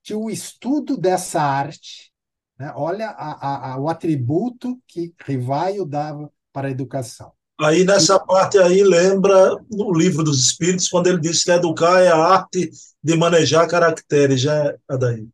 Que 0.03 0.15
o 0.15 0.31
estudo 0.31 0.97
dessa 0.97 1.43
arte, 1.43 2.13
né? 2.59 2.73
olha 2.75 3.09
a, 3.11 3.73
a, 3.73 3.81
o 3.81 3.89
atributo 3.89 4.81
que 4.87 5.15
Rivaio 5.27 5.85
dava 5.85 6.33
para 6.53 6.69
a 6.69 6.71
educação 6.71 7.33
Aí 7.61 7.85
nessa 7.85 8.19
parte 8.19 8.57
aí 8.57 8.83
lembra 8.83 9.55
no 9.71 9.93
livro 9.93 10.25
dos 10.25 10.41
Espíritos 10.41 10.89
quando 10.89 11.09
ele 11.09 11.21
diz 11.21 11.45
que 11.45 11.51
educar 11.51 12.01
é 12.01 12.09
a 12.09 12.17
arte 12.17 12.71
de 13.05 13.17
manejar 13.17 13.69
caracteres, 13.69 14.41
já 14.41 14.75
é 14.91 14.99
daí. 14.99 15.29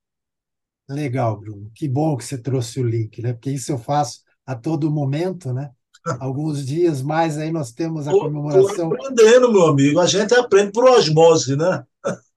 Legal, 0.88 1.38
Bruno. 1.38 1.70
Que 1.72 1.88
bom 1.88 2.16
que 2.16 2.24
você 2.24 2.36
trouxe 2.36 2.80
o 2.80 2.84
link, 2.84 3.22
né? 3.22 3.32
Porque 3.32 3.50
isso 3.50 3.70
eu 3.70 3.78
faço 3.78 4.22
a 4.46 4.54
todo 4.54 4.90
momento, 4.90 5.52
né? 5.52 5.70
Alguns 6.20 6.64
dias 6.64 7.02
mais 7.02 7.36
aí 7.36 7.50
nós 7.50 7.72
temos 7.72 8.06
a 8.06 8.12
comemoração. 8.12 8.68
Estou 8.70 8.94
aprendendo, 8.94 9.52
meu 9.52 9.66
amigo. 9.66 9.98
A 9.98 10.06
gente 10.06 10.32
aprende 10.34 10.72
por 10.72 10.84
osmose, 10.84 11.56
né? 11.56 11.84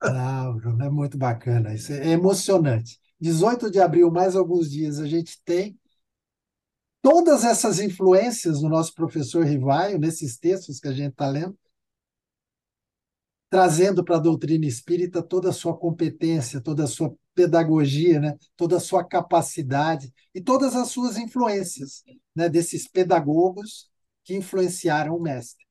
Ah, 0.00 0.52
Bruno, 0.56 0.84
é 0.84 0.90
muito 0.90 1.16
bacana. 1.16 1.72
Isso 1.72 1.92
é 1.92 2.08
emocionante. 2.08 2.98
18 3.20 3.70
de 3.70 3.78
abril, 3.78 4.10
mais 4.10 4.34
alguns 4.34 4.70
dias, 4.70 4.98
a 4.98 5.06
gente 5.06 5.40
tem 5.44 5.78
todas 7.02 7.44
essas 7.44 7.78
influências 7.78 8.60
do 8.60 8.68
nosso 8.68 8.94
professor 8.94 9.44
Rivaio, 9.44 9.98
nesses 9.98 10.38
textos 10.38 10.80
que 10.80 10.88
a 10.88 10.92
gente 10.92 11.12
está 11.12 11.28
lendo, 11.28 11.56
trazendo 13.48 14.04
para 14.04 14.16
a 14.16 14.20
doutrina 14.20 14.66
espírita 14.66 15.22
toda 15.22 15.50
a 15.50 15.52
sua 15.52 15.76
competência, 15.76 16.60
toda 16.60 16.84
a 16.84 16.86
sua 16.86 17.14
pedagogia, 17.40 18.20
né? 18.20 18.36
toda 18.54 18.76
a 18.76 18.80
sua 18.80 19.02
capacidade 19.02 20.12
e 20.34 20.42
todas 20.42 20.76
as 20.76 20.88
suas 20.88 21.16
influências 21.16 22.04
né? 22.36 22.50
desses 22.50 22.86
pedagogos 22.86 23.90
que 24.22 24.36
influenciaram 24.36 25.16
o 25.16 25.22
mestre. 25.22 25.64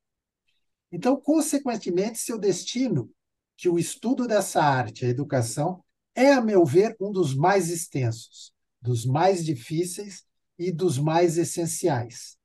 Então, 0.91 1.15
consequentemente, 1.15 2.17
seu 2.17 2.39
destino, 2.39 3.11
que 3.55 3.69
o 3.69 3.77
estudo 3.77 4.27
dessa 4.27 4.63
arte, 4.63 5.05
a 5.05 5.09
educação, 5.09 5.83
é, 6.15 6.33
a 6.33 6.41
meu 6.41 6.65
ver, 6.65 6.95
um 6.99 7.11
dos 7.11 7.35
mais 7.35 7.69
extensos, 7.69 8.51
dos 8.81 9.05
mais 9.05 9.45
difíceis 9.45 10.23
e 10.57 10.71
dos 10.71 10.97
mais 10.97 11.37
essenciais. 11.37 12.35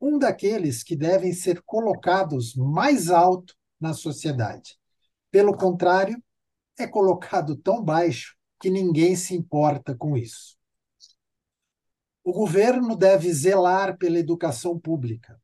Um 0.00 0.18
daqueles 0.18 0.82
que 0.82 0.96
devem 0.96 1.34
ser 1.34 1.60
colocados 1.66 2.54
mais 2.54 3.10
alto 3.10 3.54
na 3.78 3.92
sociedade. 3.92 4.78
Pelo 5.30 5.54
contrário, 5.54 6.16
é 6.78 6.86
colocado 6.86 7.54
tão 7.54 7.84
baixo 7.84 8.34
que 8.62 8.70
ninguém 8.70 9.16
se 9.16 9.34
importa 9.34 9.92
com 9.92 10.16
isso. 10.16 10.56
O 12.22 12.32
governo 12.32 12.96
deve 12.96 13.32
zelar 13.34 13.98
pela 13.98 14.20
educação 14.20 14.78
pública 14.78 15.36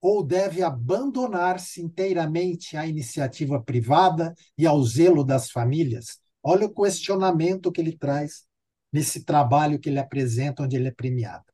ou 0.00 0.22
deve 0.22 0.62
abandonar-se 0.62 1.82
inteiramente 1.82 2.76
à 2.76 2.86
iniciativa 2.86 3.60
privada 3.60 4.32
e 4.56 4.64
ao 4.64 4.80
zelo 4.84 5.24
das 5.24 5.50
famílias? 5.50 6.20
Olha 6.40 6.66
o 6.66 6.72
questionamento 6.72 7.72
que 7.72 7.80
ele 7.80 7.98
traz 7.98 8.46
nesse 8.92 9.24
trabalho 9.24 9.80
que 9.80 9.88
ele 9.88 9.98
apresenta, 9.98 10.62
onde 10.62 10.76
ele 10.76 10.86
é 10.86 10.92
premiado. 10.92 11.44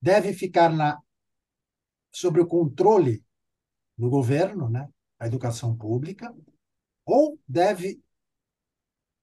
Deve 0.00 0.32
ficar 0.32 0.70
na, 0.70 0.96
sobre 2.12 2.40
o 2.40 2.46
controle 2.46 3.24
do 3.98 4.08
governo, 4.08 4.70
né, 4.70 4.88
a 5.18 5.26
educação 5.26 5.76
pública, 5.76 6.32
ou 7.04 7.36
deve 7.48 8.00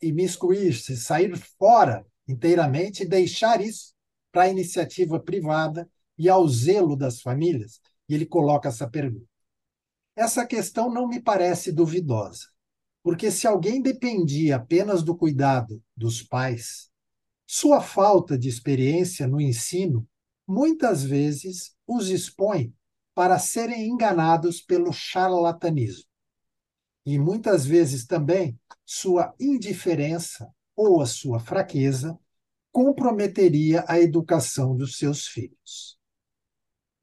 imiscuir-se, 0.01 0.97
sair 0.97 1.35
fora 1.57 2.05
inteiramente 2.27 3.03
e 3.03 3.07
deixar 3.07 3.61
isso 3.61 3.93
para 4.31 4.43
a 4.43 4.49
iniciativa 4.49 5.19
privada 5.19 5.89
e 6.17 6.29
ao 6.29 6.47
zelo 6.47 6.95
das 6.95 7.21
famílias? 7.21 7.79
E 8.07 8.15
ele 8.15 8.25
coloca 8.25 8.69
essa 8.69 8.89
pergunta. 8.89 9.27
Essa 10.15 10.45
questão 10.45 10.91
não 10.91 11.07
me 11.07 11.21
parece 11.21 11.71
duvidosa, 11.71 12.47
porque 13.03 13.29
se 13.29 13.45
alguém 13.45 13.81
dependia 13.81 14.55
apenas 14.55 15.03
do 15.03 15.15
cuidado 15.15 15.81
dos 15.95 16.23
pais, 16.23 16.89
sua 17.45 17.81
falta 17.81 18.37
de 18.37 18.49
experiência 18.49 19.27
no 19.27 19.39
ensino 19.39 20.07
muitas 20.47 21.03
vezes 21.03 21.75
os 21.85 22.09
expõe 22.09 22.73
para 23.13 23.37
serem 23.39 23.87
enganados 23.87 24.61
pelo 24.61 24.93
charlatanismo. 24.93 26.05
E 27.05 27.17
muitas 27.17 27.65
vezes 27.65 28.05
também 28.05 28.59
sua 28.89 29.35
indiferença 29.37 30.49
ou 30.73 31.01
a 31.01 31.05
sua 31.05 31.41
fraqueza 31.41 32.17
comprometeria 32.71 33.83
a 33.85 33.99
educação 33.99 34.77
dos 34.77 34.97
seus 34.97 35.27
filhos. 35.27 35.99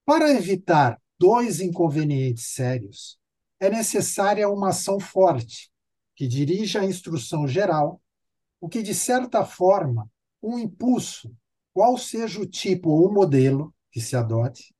Para 0.02 0.30
evitar 0.30 0.98
dois 1.18 1.60
inconvenientes 1.60 2.54
sérios, 2.54 3.18
é 3.60 3.68
necessária 3.68 4.48
uma 4.48 4.70
ação 4.70 4.98
forte 4.98 5.70
que 6.16 6.26
dirija 6.26 6.80
a 6.80 6.86
instrução 6.86 7.46
geral, 7.46 8.00
o 8.58 8.66
que, 8.66 8.82
de 8.82 8.94
certa 8.94 9.44
forma, 9.44 10.10
um 10.42 10.58
impulso, 10.58 11.36
qual 11.74 11.98
seja 11.98 12.40
o 12.40 12.46
tipo 12.46 12.88
ou 12.88 13.08
o 13.08 13.12
modelo 13.12 13.74
que 13.92 14.00
se 14.00 14.16
adote, 14.16 14.74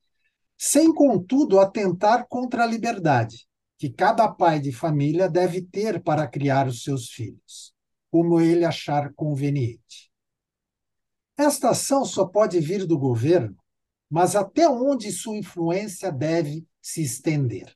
sem, 0.57 0.93
contudo, 0.95 1.61
atentar 1.61 2.27
contra 2.29 2.65
a 2.65 2.67
liberdade 2.67 3.47
que 3.77 3.91
cada 3.91 4.29
pai 4.29 4.61
de 4.61 4.72
família 4.72 5.29
deve 5.29 5.62
ter 5.62 6.03
para 6.03 6.27
criar 6.27 6.66
os 6.66 6.83
seus 6.83 7.11
filhos, 7.11 7.75
como 8.11 8.41
ele 8.41 8.64
achar 8.64 9.12
conveniente. 9.14 10.12
Esta 11.37 11.70
ação 11.70 12.05
só 12.05 12.27
pode 12.27 12.61
vir 12.61 12.87
do 12.87 12.97
governo, 12.99 13.57
mas 14.09 14.37
até 14.37 14.68
onde 14.68 15.11
sua 15.11 15.37
influência 15.37 16.12
deve 16.12 16.64
se 16.81 17.03
estender? 17.03 17.75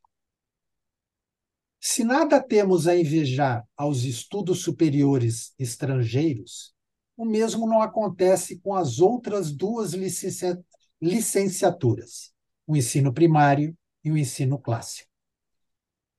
Se 1.80 2.04
nada 2.04 2.40
temos 2.40 2.86
a 2.86 2.96
invejar 2.96 3.66
aos 3.76 4.04
estudos 4.04 4.62
superiores 4.62 5.52
estrangeiros, 5.58 6.74
o 7.16 7.24
mesmo 7.24 7.66
não 7.66 7.82
acontece 7.82 8.60
com 8.60 8.74
as 8.74 9.00
outras 9.00 9.50
duas 9.50 9.92
licenciaturas, 11.00 12.32
o 12.66 12.76
ensino 12.76 13.12
primário 13.12 13.76
e 14.04 14.12
o 14.12 14.16
ensino 14.16 14.58
clássico. 14.58 15.07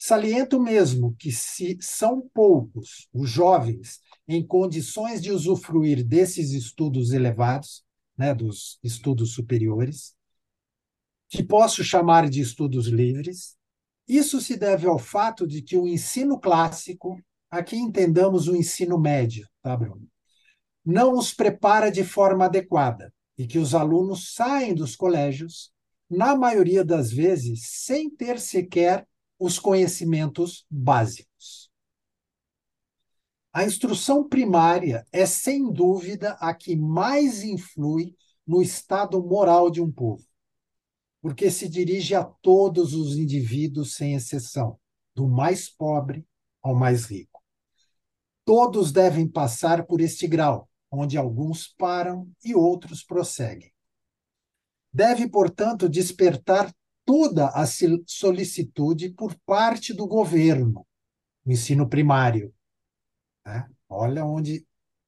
Saliento 0.02 0.60
mesmo 0.60 1.14
que, 1.20 1.32
se 1.32 1.78
são 1.82 2.28
poucos 2.34 3.10
os 3.14 3.30
jovens 3.30 4.00
em 4.28 4.46
condições 4.46 5.22
de 5.22 5.32
usufruir 5.32 6.04
desses 6.04 6.52
estudos 6.52 7.12
elevados, 7.12 7.84
né, 8.18 8.34
dos 8.34 8.80
estudos 8.82 9.34
superiores, 9.34 10.16
que 11.28 11.44
posso 11.44 11.84
chamar 11.84 12.30
de 12.30 12.40
estudos 12.40 12.88
livres, 12.88 13.58
isso 14.08 14.42
se 14.42 14.58
deve 14.58 14.88
ao 14.88 14.98
fato 14.98 15.46
de 15.46 15.62
que 15.62 15.78
o 15.78 15.88
ensino 15.88 16.40
clássico, 16.40 17.22
aqui 17.52 17.76
entendamos 17.76 18.48
o 18.48 18.56
ensino 18.56 18.98
médio, 18.98 19.48
tá, 19.62 19.76
Bruno? 19.78 20.08
não 20.90 21.14
os 21.14 21.34
prepara 21.34 21.92
de 21.92 22.04
forma 22.04 22.46
adequada 22.46 23.14
e 23.38 23.46
que 23.46 23.60
os 23.60 23.76
alunos 23.76 24.34
saem 24.34 24.74
dos 24.74 24.96
colégios, 24.96 25.72
na 26.10 26.36
maioria 26.36 26.84
das 26.84 27.12
vezes, 27.12 27.70
sem 27.86 28.10
ter 28.10 28.40
sequer 28.40 29.08
os 29.40 29.58
conhecimentos 29.58 30.66
básicos. 30.70 31.72
A 33.52 33.64
instrução 33.64 34.28
primária 34.28 35.08
é, 35.12 35.26
sem 35.26 35.72
dúvida, 35.72 36.34
a 36.34 36.54
que 36.54 36.76
mais 36.76 37.42
influi 37.42 38.16
no 38.46 38.62
estado 38.62 39.24
moral 39.24 39.72
de 39.72 39.82
um 39.82 39.92
povo, 39.92 40.24
porque 41.22 41.50
se 41.50 41.68
dirige 41.68 42.14
a 42.14 42.24
todos 42.24 42.94
os 42.94 43.18
indivíduos, 43.18 43.96
sem 43.96 44.14
exceção, 44.14 44.80
do 45.16 45.28
mais 45.28 45.70
pobre 45.70 46.28
ao 46.62 46.76
mais 46.76 47.06
rico. 47.06 47.42
Todos 48.46 48.92
devem 48.92 49.28
passar 49.28 49.86
por 49.86 50.02
este 50.02 50.28
grau, 50.28 50.70
onde 50.92 51.18
alguns 51.18 51.68
param 51.68 52.30
e 52.44 52.54
outros 52.54 53.04
prosseguem. 53.04 53.72
Deve, 54.92 55.30
portanto, 55.30 55.88
despertar 55.88 56.74
toda 57.10 57.48
a 57.48 57.66
solicitude 58.06 59.10
por 59.10 59.34
parte 59.44 59.96
do 59.96 60.06
governo, 60.06 60.86
no 61.44 61.52
ensino 61.52 61.90
primário. 61.90 62.54
Né? 63.44 63.68
Olha 63.90 64.24
onde 64.24 64.64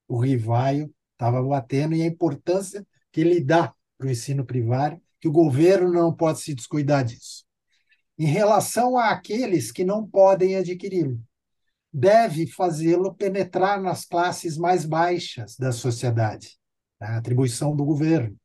o 0.07 0.17
Rivaio 0.17 0.91
estava 1.11 1.43
batendo 1.43 1.93
e 1.93 2.01
a 2.01 2.07
importância 2.07 2.83
que 3.11 3.21
ele 3.21 3.39
dá 3.39 3.71
para 3.99 4.07
o 4.07 4.09
ensino 4.09 4.43
primário, 4.43 4.99
que 5.19 5.27
o 5.27 5.31
governo 5.31 5.93
não 5.93 6.11
pode 6.11 6.41
se 6.41 6.55
descuidar 6.55 7.05
disso. 7.05 7.45
Em 8.17 8.25
relação 8.25 8.97
àqueles 8.97 9.71
que 9.71 9.85
não 9.85 10.03
podem 10.03 10.55
adquiri-lo, 10.55 11.21
deve 11.93 12.47
fazê-lo 12.47 13.13
penetrar 13.13 13.79
nas 13.79 14.05
classes 14.05 14.57
mais 14.57 14.85
baixas 14.85 15.55
da 15.55 15.71
sociedade, 15.71 16.57
a 16.99 17.17
atribuição 17.17 17.75
do 17.75 17.85
governo, 17.85 18.35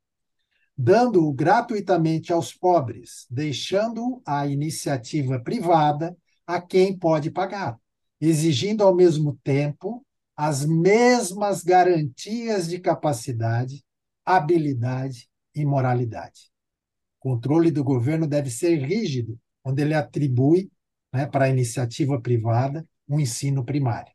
dando-o 0.77 1.33
gratuitamente 1.33 2.31
aos 2.31 2.53
pobres, 2.53 3.25
deixando 3.29 4.21
a 4.25 4.45
iniciativa 4.45 5.39
privada 5.39 6.15
a 6.45 6.61
quem 6.61 6.95
pode 6.97 7.31
pagar, 7.31 7.79
exigindo 8.21 8.83
ao 8.83 8.93
mesmo 8.93 9.39
tempo 9.43 10.05
as 10.35 10.63
mesmas 10.63 11.63
garantias 11.63 12.69
de 12.69 12.79
capacidade, 12.79 13.83
habilidade 14.23 15.27
e 15.55 15.65
moralidade. 15.65 16.51
O 17.19 17.31
controle 17.31 17.71
do 17.71 17.83
governo 17.83 18.27
deve 18.27 18.51
ser 18.51 18.75
rígido, 18.77 19.39
onde 19.63 19.81
ele 19.81 19.95
atribui 19.95 20.71
né, 21.11 21.25
para 21.25 21.45
a 21.45 21.49
iniciativa 21.49 22.21
privada 22.21 22.87
um 23.09 23.19
ensino 23.19 23.65
primário. 23.65 24.13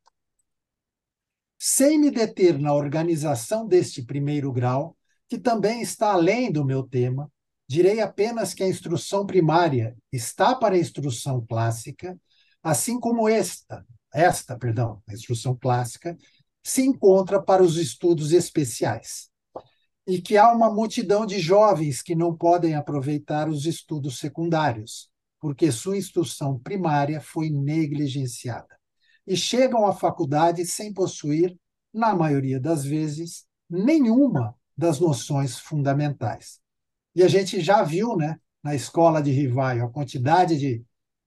Sem 1.58 1.98
me 1.98 2.10
deter 2.10 2.58
na 2.58 2.72
organização 2.72 3.66
deste 3.66 4.02
primeiro 4.02 4.52
grau, 4.52 4.96
que 5.28 5.38
também 5.38 5.80
está 5.82 6.12
além 6.12 6.50
do 6.50 6.64
meu 6.64 6.82
tema, 6.82 7.30
direi 7.68 8.00
apenas 8.00 8.52
que 8.52 8.62
a 8.62 8.68
instrução 8.68 9.26
primária 9.26 9.96
está 10.12 10.54
para 10.54 10.74
a 10.74 10.78
instrução 10.78 11.44
clássica, 11.46 12.18
assim 12.62 13.00
como 13.00 13.28
esta, 13.28 13.84
esta, 14.12 14.58
perdão, 14.58 15.02
a 15.08 15.14
instrução 15.14 15.56
clássica, 15.56 16.16
se 16.62 16.82
encontra 16.82 17.42
para 17.42 17.62
os 17.62 17.76
estudos 17.76 18.32
especiais. 18.32 19.30
E 20.06 20.20
que 20.20 20.36
há 20.36 20.52
uma 20.52 20.72
multidão 20.72 21.24
de 21.24 21.38
jovens 21.38 22.02
que 22.02 22.14
não 22.14 22.36
podem 22.36 22.74
aproveitar 22.74 23.48
os 23.48 23.66
estudos 23.66 24.18
secundários, 24.18 25.08
porque 25.40 25.72
sua 25.72 25.96
instrução 25.96 26.58
primária 26.58 27.20
foi 27.20 27.50
negligenciada 27.50 28.76
e 29.26 29.36
chegam 29.36 29.86
à 29.86 29.92
faculdade 29.92 30.64
sem 30.66 30.92
possuir, 30.92 31.56
na 31.92 32.14
maioria 32.14 32.58
das 32.58 32.84
vezes, 32.84 33.44
nenhuma 33.68 34.54
das 34.82 35.00
noções 35.00 35.58
fundamentais. 35.58 36.60
E 37.14 37.22
a 37.22 37.28
gente 37.28 37.60
já 37.60 37.82
viu, 37.82 38.16
né, 38.16 38.38
na 38.62 38.74
escola 38.74 39.22
de 39.22 39.30
Rivaio, 39.30 39.84
a 39.84 39.90
quantidade 39.90 40.58
de, 40.58 40.84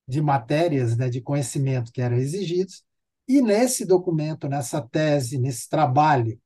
de 0.08 0.22
matérias, 0.22 0.96
né, 0.96 1.10
de 1.10 1.22
conhecimento 1.22 1.92
que 1.92 2.02
eram 2.02 2.18
exigidos, 2.18 2.84
e 3.28 3.42
nesse 3.42 3.86
documento, 3.86 4.48
nessa 4.48 4.82
tese, 4.82 5.40
nesse 5.40 5.68
trabalho 5.68 6.40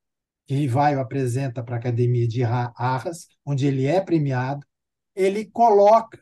que 0.48 0.56
Rivaio 0.56 1.00
apresenta 1.00 1.64
para 1.64 1.76
a 1.76 1.80
Academia 1.80 2.28
de 2.28 2.44
Arras, 2.44 3.28
onde 3.46 3.68
ele 3.68 3.86
é 3.86 4.00
premiado, 4.00 4.66
ele 5.14 5.46
coloca 5.46 6.20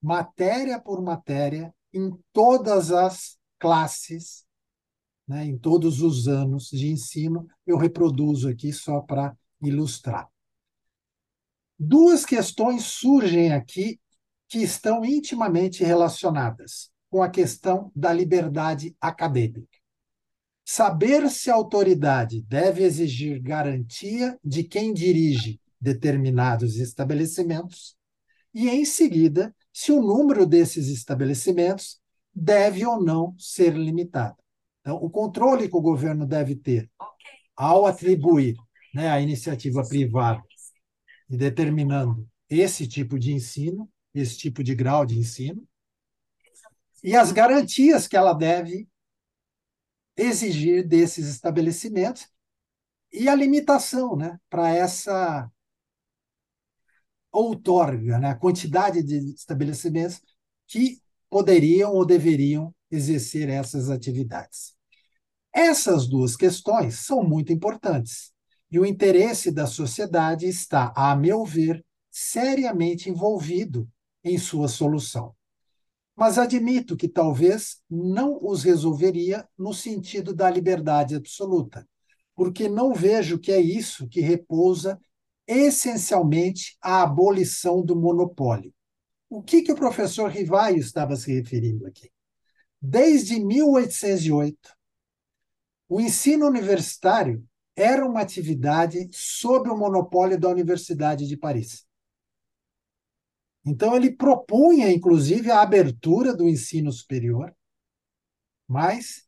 matéria 0.00 0.80
por 0.80 1.02
matéria 1.02 1.74
em 1.92 2.16
todas 2.32 2.92
as 2.92 3.36
classes 3.58 4.46
né, 5.28 5.44
em 5.44 5.58
todos 5.58 6.00
os 6.00 6.26
anos 6.26 6.70
de 6.70 6.88
ensino. 6.88 7.46
Eu 7.66 7.76
reproduzo 7.76 8.48
aqui 8.48 8.72
só 8.72 9.00
para 9.00 9.36
ilustrar. 9.62 10.28
Duas 11.78 12.24
questões 12.24 12.84
surgem 12.84 13.52
aqui 13.52 14.00
que 14.48 14.58
estão 14.58 15.04
intimamente 15.04 15.84
relacionadas 15.84 16.90
com 17.10 17.22
a 17.22 17.28
questão 17.28 17.92
da 17.94 18.12
liberdade 18.12 18.96
acadêmica. 19.00 19.78
Saber 20.64 21.30
se 21.30 21.50
a 21.50 21.54
autoridade 21.54 22.42
deve 22.42 22.82
exigir 22.82 23.40
garantia 23.40 24.38
de 24.44 24.64
quem 24.64 24.92
dirige 24.92 25.60
determinados 25.80 26.76
estabelecimentos 26.76 27.96
e, 28.52 28.68
em 28.68 28.84
seguida, 28.84 29.54
se 29.72 29.92
o 29.92 30.02
número 30.02 30.44
desses 30.44 30.88
estabelecimentos 30.88 32.00
deve 32.34 32.84
ou 32.84 33.02
não 33.02 33.34
ser 33.38 33.74
limitado. 33.74 34.36
Então, 34.80 34.96
o 34.96 35.08
controle 35.08 35.68
que 35.68 35.76
o 35.76 35.80
governo 35.80 36.26
deve 36.26 36.56
ter 36.56 36.90
ao 37.56 37.86
atribuir 37.86 38.56
né, 38.94 39.08
a 39.10 39.20
iniciativa 39.20 39.86
privada 39.86 40.42
e 41.28 41.36
determinando 41.36 42.28
esse 42.48 42.86
tipo 42.86 43.18
de 43.18 43.32
ensino, 43.32 43.90
esse 44.14 44.36
tipo 44.38 44.62
de 44.62 44.74
grau 44.74 45.04
de 45.04 45.18
ensino, 45.18 45.66
e 47.02 47.14
as 47.14 47.30
garantias 47.30 48.08
que 48.08 48.16
ela 48.16 48.32
deve 48.32 48.88
exigir 50.16 50.86
desses 50.86 51.28
estabelecimentos 51.28 52.28
e 53.12 53.28
a 53.28 53.34
limitação 53.34 54.16
né, 54.16 54.38
para 54.50 54.70
essa 54.70 55.50
outorga, 57.30 58.18
né, 58.18 58.30
a 58.30 58.34
quantidade 58.34 59.02
de 59.02 59.34
estabelecimentos 59.34 60.20
que 60.66 61.00
poderiam 61.30 61.92
ou 61.92 62.04
deveriam 62.04 62.74
exercer 62.90 63.48
essas 63.48 63.90
atividades. 63.90 64.76
Essas 65.52 66.08
duas 66.08 66.36
questões 66.36 66.98
são 67.00 67.22
muito 67.22 67.52
importantes 67.52 68.32
e 68.70 68.78
o 68.78 68.84
interesse 68.84 69.50
da 69.50 69.66
sociedade 69.66 70.46
está, 70.46 70.92
a 70.94 71.16
meu 71.16 71.44
ver, 71.44 71.84
seriamente 72.10 73.08
envolvido 73.08 73.88
em 74.22 74.36
sua 74.38 74.68
solução. 74.68 75.34
Mas 76.14 76.36
admito 76.36 76.96
que 76.96 77.08
talvez 77.08 77.80
não 77.88 78.38
os 78.42 78.64
resolveria 78.64 79.48
no 79.56 79.72
sentido 79.72 80.34
da 80.34 80.50
liberdade 80.50 81.14
absoluta, 81.14 81.88
porque 82.34 82.68
não 82.68 82.92
vejo 82.92 83.38
que 83.38 83.52
é 83.52 83.60
isso 83.60 84.08
que 84.08 84.20
repousa 84.20 84.98
essencialmente 85.46 86.76
a 86.82 87.02
abolição 87.02 87.82
do 87.82 87.96
monopólio. 87.96 88.74
O 89.30 89.42
que, 89.42 89.62
que 89.62 89.72
o 89.72 89.76
professor 89.76 90.30
Rivaio 90.30 90.78
estava 90.78 91.16
se 91.16 91.32
referindo 91.32 91.86
aqui? 91.86 92.10
Desde 92.80 93.38
1808, 93.38 94.58
o 95.88 96.00
ensino 96.00 96.46
universitário 96.46 97.44
era 97.80 98.04
uma 98.04 98.20
atividade 98.20 99.08
sob 99.12 99.70
o 99.70 99.76
monopólio 99.76 100.38
da 100.38 100.48
Universidade 100.48 101.26
de 101.26 101.36
Paris. 101.36 101.86
Então, 103.64 103.94
ele 103.94 104.10
propunha, 104.10 104.90
inclusive, 104.90 105.50
a 105.50 105.60
abertura 105.60 106.34
do 106.34 106.48
ensino 106.48 106.90
superior, 106.90 107.54
mas 108.66 109.26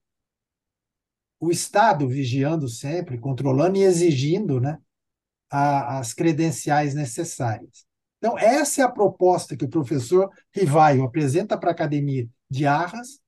o 1.39 1.51
Estado 1.51 2.09
vigiando 2.09 2.69
sempre, 2.69 3.19
controlando 3.19 3.79
e 3.79 3.83
exigindo 3.83 4.61
né, 4.61 4.79
a, 5.51 5.99
as 5.99 6.13
credenciais 6.13 6.95
necessárias. 6.95 7.87
Então, 8.19 8.39
essa 8.39 8.83
é 8.83 8.85
a 8.85 8.91
proposta 8.91 9.57
que 9.57 9.65
o 9.65 9.71
professor 9.71 10.31
Rivaio 10.55 11.05
apresenta 11.05 11.57
para 11.59 11.71
a 11.71 11.73
Academia 11.73 12.29
de 12.51 12.67
Arras, 12.67 13.21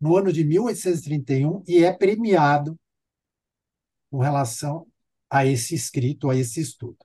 no 0.00 0.16
ano 0.16 0.32
de 0.32 0.44
1831 0.44 1.62
e 1.66 1.84
é 1.84 1.92
premiado 1.92 2.78
com 4.10 4.18
relação 4.18 4.86
a 5.30 5.44
esse 5.44 5.74
escrito, 5.74 6.30
a 6.30 6.36
esse 6.36 6.60
estudo. 6.60 6.98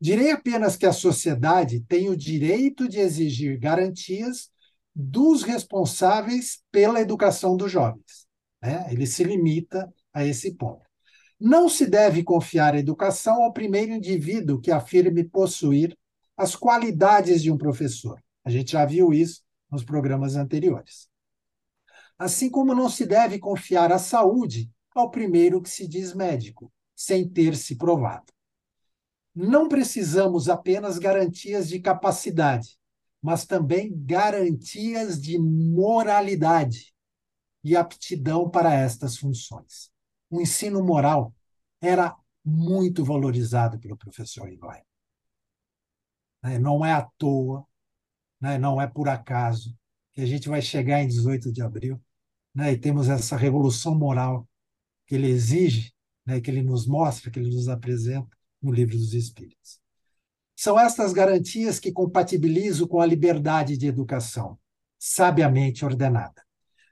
Direi 0.00 0.32
apenas 0.32 0.76
que 0.76 0.84
a 0.84 0.92
sociedade 0.92 1.80
tem 1.80 2.08
o 2.08 2.16
direito 2.16 2.88
de 2.88 2.98
exigir 2.98 3.58
garantias 3.58 4.50
dos 4.94 5.42
responsáveis 5.42 6.60
pela 6.70 7.00
educação 7.00 7.56
dos 7.56 7.70
jovens. 7.70 8.26
Né? 8.60 8.86
Ele 8.90 9.06
se 9.06 9.22
limita 9.22 9.92
a 10.12 10.24
esse 10.24 10.54
ponto. 10.54 10.82
Não 11.38 11.68
se 11.68 11.86
deve 11.86 12.22
confiar 12.22 12.74
a 12.74 12.78
educação 12.78 13.42
ao 13.42 13.52
primeiro 13.52 13.92
indivíduo 13.92 14.60
que 14.60 14.70
afirme 14.70 15.24
possuir 15.24 15.96
as 16.36 16.56
qualidades 16.56 17.42
de 17.42 17.50
um 17.50 17.56
professor. 17.56 18.20
A 18.44 18.50
gente 18.50 18.72
já 18.72 18.84
viu 18.84 19.12
isso 19.12 19.42
nos 19.70 19.84
programas 19.84 20.34
anteriores 20.34 21.12
assim 22.22 22.48
como 22.48 22.74
não 22.74 22.88
se 22.88 23.04
deve 23.04 23.38
confiar 23.38 23.92
a 23.92 23.98
saúde 23.98 24.70
ao 24.94 25.10
primeiro 25.10 25.60
que 25.60 25.70
se 25.70 25.86
diz 25.86 26.14
médico, 26.14 26.72
sem 26.94 27.28
ter 27.28 27.56
se 27.56 27.76
provado. 27.76 28.32
Não 29.34 29.68
precisamos 29.68 30.48
apenas 30.48 30.98
garantias 30.98 31.68
de 31.68 31.80
capacidade, 31.80 32.78
mas 33.20 33.46
também 33.46 33.92
garantias 33.94 35.20
de 35.20 35.38
moralidade 35.38 36.92
e 37.64 37.76
aptidão 37.76 38.50
para 38.50 38.74
estas 38.74 39.16
funções. 39.16 39.90
O 40.28 40.40
ensino 40.40 40.82
moral 40.84 41.34
era 41.80 42.16
muito 42.44 43.04
valorizado 43.04 43.78
pelo 43.78 43.96
professor 43.96 44.50
Ibai. 44.50 44.82
Né, 46.42 46.58
não 46.58 46.84
é 46.84 46.92
à 46.92 47.02
toa, 47.16 47.64
né, 48.40 48.58
não 48.58 48.80
é 48.80 48.86
por 48.86 49.08
acaso 49.08 49.76
que 50.12 50.20
a 50.20 50.26
gente 50.26 50.48
vai 50.48 50.60
chegar 50.60 51.02
em 51.02 51.06
18 51.08 51.52
de 51.52 51.62
abril 51.62 52.02
né, 52.54 52.72
e 52.72 52.78
temos 52.78 53.08
essa 53.08 53.36
revolução 53.36 53.94
moral 53.94 54.46
que 55.12 55.16
ele 55.16 55.28
exige, 55.28 55.92
né, 56.24 56.40
que 56.40 56.50
ele 56.50 56.62
nos 56.62 56.86
mostra, 56.86 57.30
que 57.30 57.38
ele 57.38 57.54
nos 57.54 57.68
apresenta 57.68 58.34
no 58.62 58.72
Livro 58.72 58.96
dos 58.96 59.12
Espíritos. 59.12 59.78
São 60.56 60.80
estas 60.80 61.12
garantias 61.12 61.78
que 61.78 61.92
compatibilizo 61.92 62.88
com 62.88 62.98
a 62.98 63.04
liberdade 63.04 63.76
de 63.76 63.86
educação, 63.86 64.58
sabiamente 64.98 65.84
ordenada, 65.84 66.42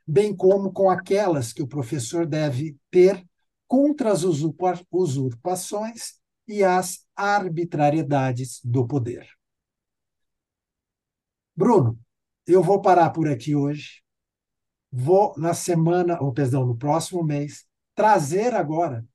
bem 0.07 0.37
como 0.37 0.71
com 0.71 0.91
aquelas 0.91 1.51
que 1.51 1.63
o 1.63 1.67
professor 1.67 2.27
deve 2.27 2.77
ter 2.91 3.27
contra 3.67 4.13
as 4.13 4.23
usurpações 4.23 6.21
e 6.47 6.63
as 6.63 7.07
arbitrariedades 7.17 8.61
do 8.63 8.87
poder. 8.87 9.27
Bruno, 11.57 11.99
eu 12.47 12.63
vou 12.63 12.83
parar 12.83 13.09
por 13.09 13.27
aqui 13.27 13.57
hoje. 13.57 14.03
Vou 14.93 15.33
na 15.39 15.55
semana, 15.55 16.21
ou 16.21 16.35
perdão, 16.35 16.67
no 16.67 16.77
próximo 16.77 17.25
mês, 17.25 17.70
trazer 17.95 18.55
agora 18.55 19.07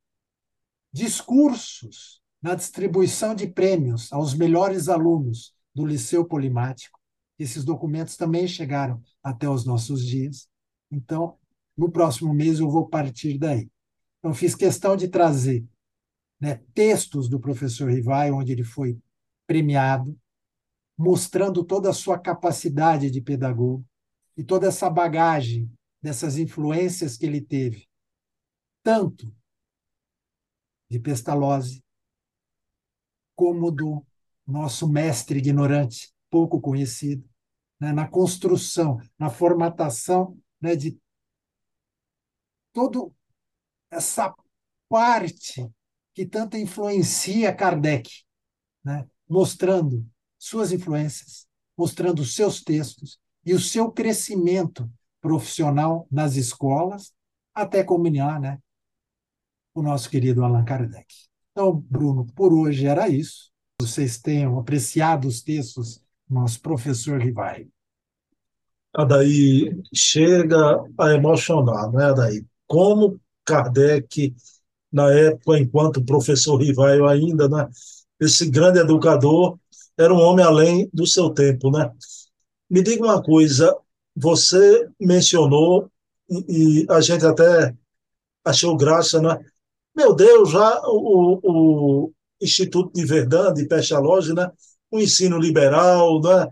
discursos 0.91 2.21
na 2.41 2.55
distribuição 2.55 3.33
de 3.33 3.47
prêmios 3.47 4.11
aos 4.13 4.33
melhores 4.33 4.87
alunos 4.87 5.53
do 5.73 5.85
Liceu 5.85 6.25
Polimático. 6.25 6.99
Esses 7.37 7.65
documentos 7.65 8.15
também 8.15 8.47
chegaram 8.47 9.01
até 9.21 9.49
os 9.49 9.65
nossos 9.65 10.05
dias. 10.05 10.47
Então, 10.89 11.37
no 11.75 11.91
próximo 11.91 12.33
mês 12.33 12.59
eu 12.59 12.69
vou 12.69 12.87
partir 12.87 13.37
daí. 13.37 13.69
Então, 14.19 14.33
fiz 14.33 14.55
questão 14.55 14.95
de 14.95 15.07
trazer 15.07 15.65
né, 16.39 16.61
textos 16.73 17.27
do 17.27 17.39
professor 17.39 17.89
Rivai, 17.89 18.31
onde 18.31 18.51
ele 18.51 18.63
foi 18.63 18.97
premiado, 19.45 20.17
mostrando 20.97 21.63
toda 21.63 21.89
a 21.89 21.93
sua 21.93 22.17
capacidade 22.17 23.11
de 23.11 23.21
pedagogo 23.21 23.85
e 24.37 24.43
toda 24.43 24.67
essa 24.67 24.89
bagagem 24.89 25.69
dessas 26.01 26.37
influências 26.37 27.17
que 27.17 27.25
ele 27.25 27.41
teve, 27.41 27.87
tanto 28.85 29.35
de 30.87 30.99
Pestalozzi, 30.99 31.83
como 33.35 33.71
do 33.71 34.05
nosso 34.45 34.87
mestre 34.87 35.39
ignorante, 35.39 36.13
pouco 36.29 36.61
conhecido, 36.61 37.27
né, 37.79 37.91
na 37.91 38.07
construção, 38.07 39.01
na 39.17 39.31
formatação 39.31 40.39
né, 40.61 40.75
de 40.75 40.99
toda 42.71 43.11
essa 43.89 44.31
parte 44.87 45.67
que 46.13 46.23
tanto 46.23 46.55
influencia 46.55 47.55
Kardec, 47.55 48.23
né, 48.83 49.09
mostrando 49.27 50.07
suas 50.37 50.71
influências, 50.71 51.47
mostrando 51.75 52.23
seus 52.23 52.63
textos 52.63 53.19
e 53.43 53.51
o 53.51 53.59
seu 53.59 53.91
crescimento 53.91 54.87
profissional 55.19 56.07
nas 56.11 56.35
escolas, 56.35 57.15
até 57.51 57.83
culminar 57.83 58.39
né, 58.39 58.61
o 59.75 59.83
nosso 59.83 60.09
querido 60.09 60.43
Allan 60.43 60.63
Kardec. 60.63 61.05
Então, 61.51 61.85
Bruno, 61.89 62.25
por 62.33 62.53
hoje 62.53 62.87
era 62.87 63.09
isso. 63.09 63.51
Vocês 63.79 64.17
tenham 64.17 64.57
apreciado 64.57 65.27
os 65.27 65.41
textos 65.41 65.97
do 66.27 66.35
nosso 66.35 66.61
professor 66.61 67.21
Rivaio. 67.21 67.69
Adaí 68.95 69.77
chega 69.93 70.81
a 70.97 71.13
emocionar, 71.13 71.91
não 71.91 71.99
é, 71.99 72.05
Adaí? 72.05 72.45
Como 72.65 73.19
Kardec, 73.43 74.33
na 74.91 75.11
época, 75.11 75.59
enquanto 75.59 76.03
professor 76.03 76.55
Rivaio 76.55 77.05
ainda, 77.05 77.49
né, 77.49 77.69
esse 78.19 78.49
grande 78.49 78.79
educador, 78.79 79.59
era 79.97 80.13
um 80.13 80.19
homem 80.19 80.45
além 80.45 80.89
do 80.93 81.05
seu 81.05 81.29
tempo, 81.29 81.69
né? 81.69 81.91
Me 82.69 82.81
diga 82.81 83.03
uma 83.03 83.21
coisa, 83.21 83.75
você 84.15 84.89
mencionou, 84.99 85.91
e, 86.29 86.83
e 86.83 86.87
a 86.89 87.01
gente 87.01 87.25
até 87.25 87.75
achou 88.45 88.77
graça, 88.77 89.21
né? 89.21 89.37
Meu 89.95 90.13
Deus, 90.13 90.51
já 90.51 90.81
o, 90.85 91.39
o 91.43 92.13
Instituto 92.41 92.91
de 92.93 93.05
Verdun, 93.05 93.53
de 93.53 93.65
Pestalozzi, 93.67 94.33
né? 94.33 94.49
um 94.91 94.99
ensino 94.99 95.37
liberal, 95.39 96.21
né? 96.21 96.47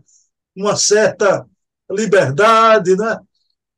uma 0.55 0.75
certa 0.75 1.45
liberdade, 1.91 2.95
né? 2.95 3.19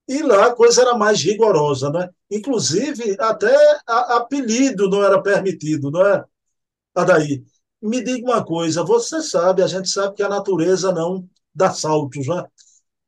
E 0.07 0.21
lá 0.21 0.47
a 0.47 0.55
coisa 0.55 0.81
era 0.81 0.95
mais 0.97 1.21
rigorosa, 1.21 1.89
né? 1.89 2.09
Inclusive, 2.31 3.17
até 3.19 3.55
a, 3.87 4.17
apelido 4.17 4.89
não 4.89 5.03
era 5.03 5.21
permitido, 5.21 5.89
não 5.91 6.05
é? 6.05 6.23
Adaí, 6.95 7.43
me 7.81 8.03
diga 8.03 8.25
uma 8.25 8.45
coisa, 8.45 8.83
você 8.83 9.21
sabe, 9.21 9.63
a 9.63 9.67
gente 9.67 9.89
sabe 9.89 10.15
que 10.15 10.23
a 10.23 10.29
natureza 10.29 10.91
não 10.93 11.27
dá 11.53 11.71
saltos, 11.71 12.27
né? 12.27 12.43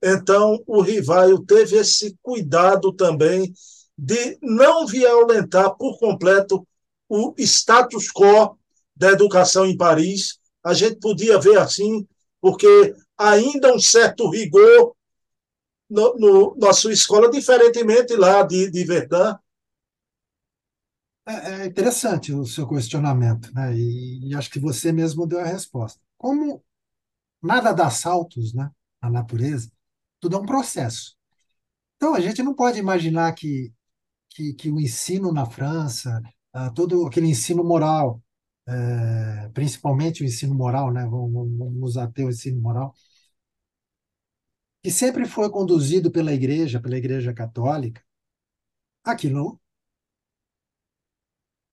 Então, 0.04 0.62
o 0.68 0.82
Rivaio 0.82 1.40
teve 1.46 1.78
esse 1.78 2.18
cuidado 2.22 2.94
também 2.94 3.54
de 3.98 4.38
não 4.42 4.86
violentar 4.86 5.76
por 5.76 5.98
completo 5.98 6.68
o 7.10 7.34
status 7.38 8.12
quo 8.12 8.58
da 8.96 9.12
educação 9.12 9.66
em 9.66 9.76
Paris. 9.76 10.40
A 10.64 10.74
gente 10.74 11.00
podia 11.00 11.40
ver 11.40 11.58
assim, 11.58 12.08
porque 12.40 12.96
ainda 13.18 13.74
um 13.74 13.80
certo 13.80 14.30
rigor 14.30 14.96
no, 15.90 16.16
no, 16.18 16.56
na 16.58 16.74
sua 16.74 16.94
escola, 16.94 17.32
diferentemente 17.32 18.16
lá 18.16 18.44
de, 18.44 18.70
de 18.70 18.84
Verdun. 18.84 19.36
É, 21.26 21.64
é 21.64 21.66
interessante 21.66 22.32
o 22.34 22.46
seu 22.46 22.68
questionamento, 22.68 23.54
né? 23.54 23.76
E, 23.76 24.30
e, 24.30 24.36
acho 24.36 24.50
que 24.50 24.60
você 24.60 24.92
mesmo 24.92 25.28
deu 25.28 25.40
a 25.40 25.46
resposta. 25.46 26.00
Como 26.18 26.64
nada 27.42 27.74
dá 27.74 27.90
saltos, 27.90 28.54
né, 28.54 28.70
na 29.02 29.10
natureza, 29.10 29.72
tudo 30.20 30.38
é 30.38 30.40
um 30.40 30.46
processo. 30.46 31.16
Então 31.96 32.16
a 32.16 32.20
gente 32.20 32.44
não 32.44 32.54
pode 32.54 32.80
imaginar 32.80 33.34
que 33.34 33.74
que, 34.30 34.54
que 34.54 34.70
o 34.72 34.80
ensino 34.80 35.32
na 35.32 35.46
França, 35.46 36.22
uh, 36.56 36.74
todo 36.74 37.06
aquele 37.06 37.28
ensino 37.28 37.64
moral, 37.64 38.22
uh, 38.68 39.52
principalmente 39.54 40.24
o 40.24 40.26
ensino 40.26 40.56
moral, 40.56 40.92
né? 40.92 41.06
Vamos, 41.06 41.58
vamos 41.58 41.98
até 41.98 42.24
o 42.24 42.30
ensino 42.30 42.62
moral, 42.62 42.94
que 44.84 44.92
sempre 44.92 45.26
foi 45.26 45.50
conduzido 45.50 46.12
pela 46.12 46.34
Igreja, 46.34 46.80
pela 46.80 46.98
Igreja 46.98 47.34
Católica, 47.34 48.02
aquilo 49.04 49.60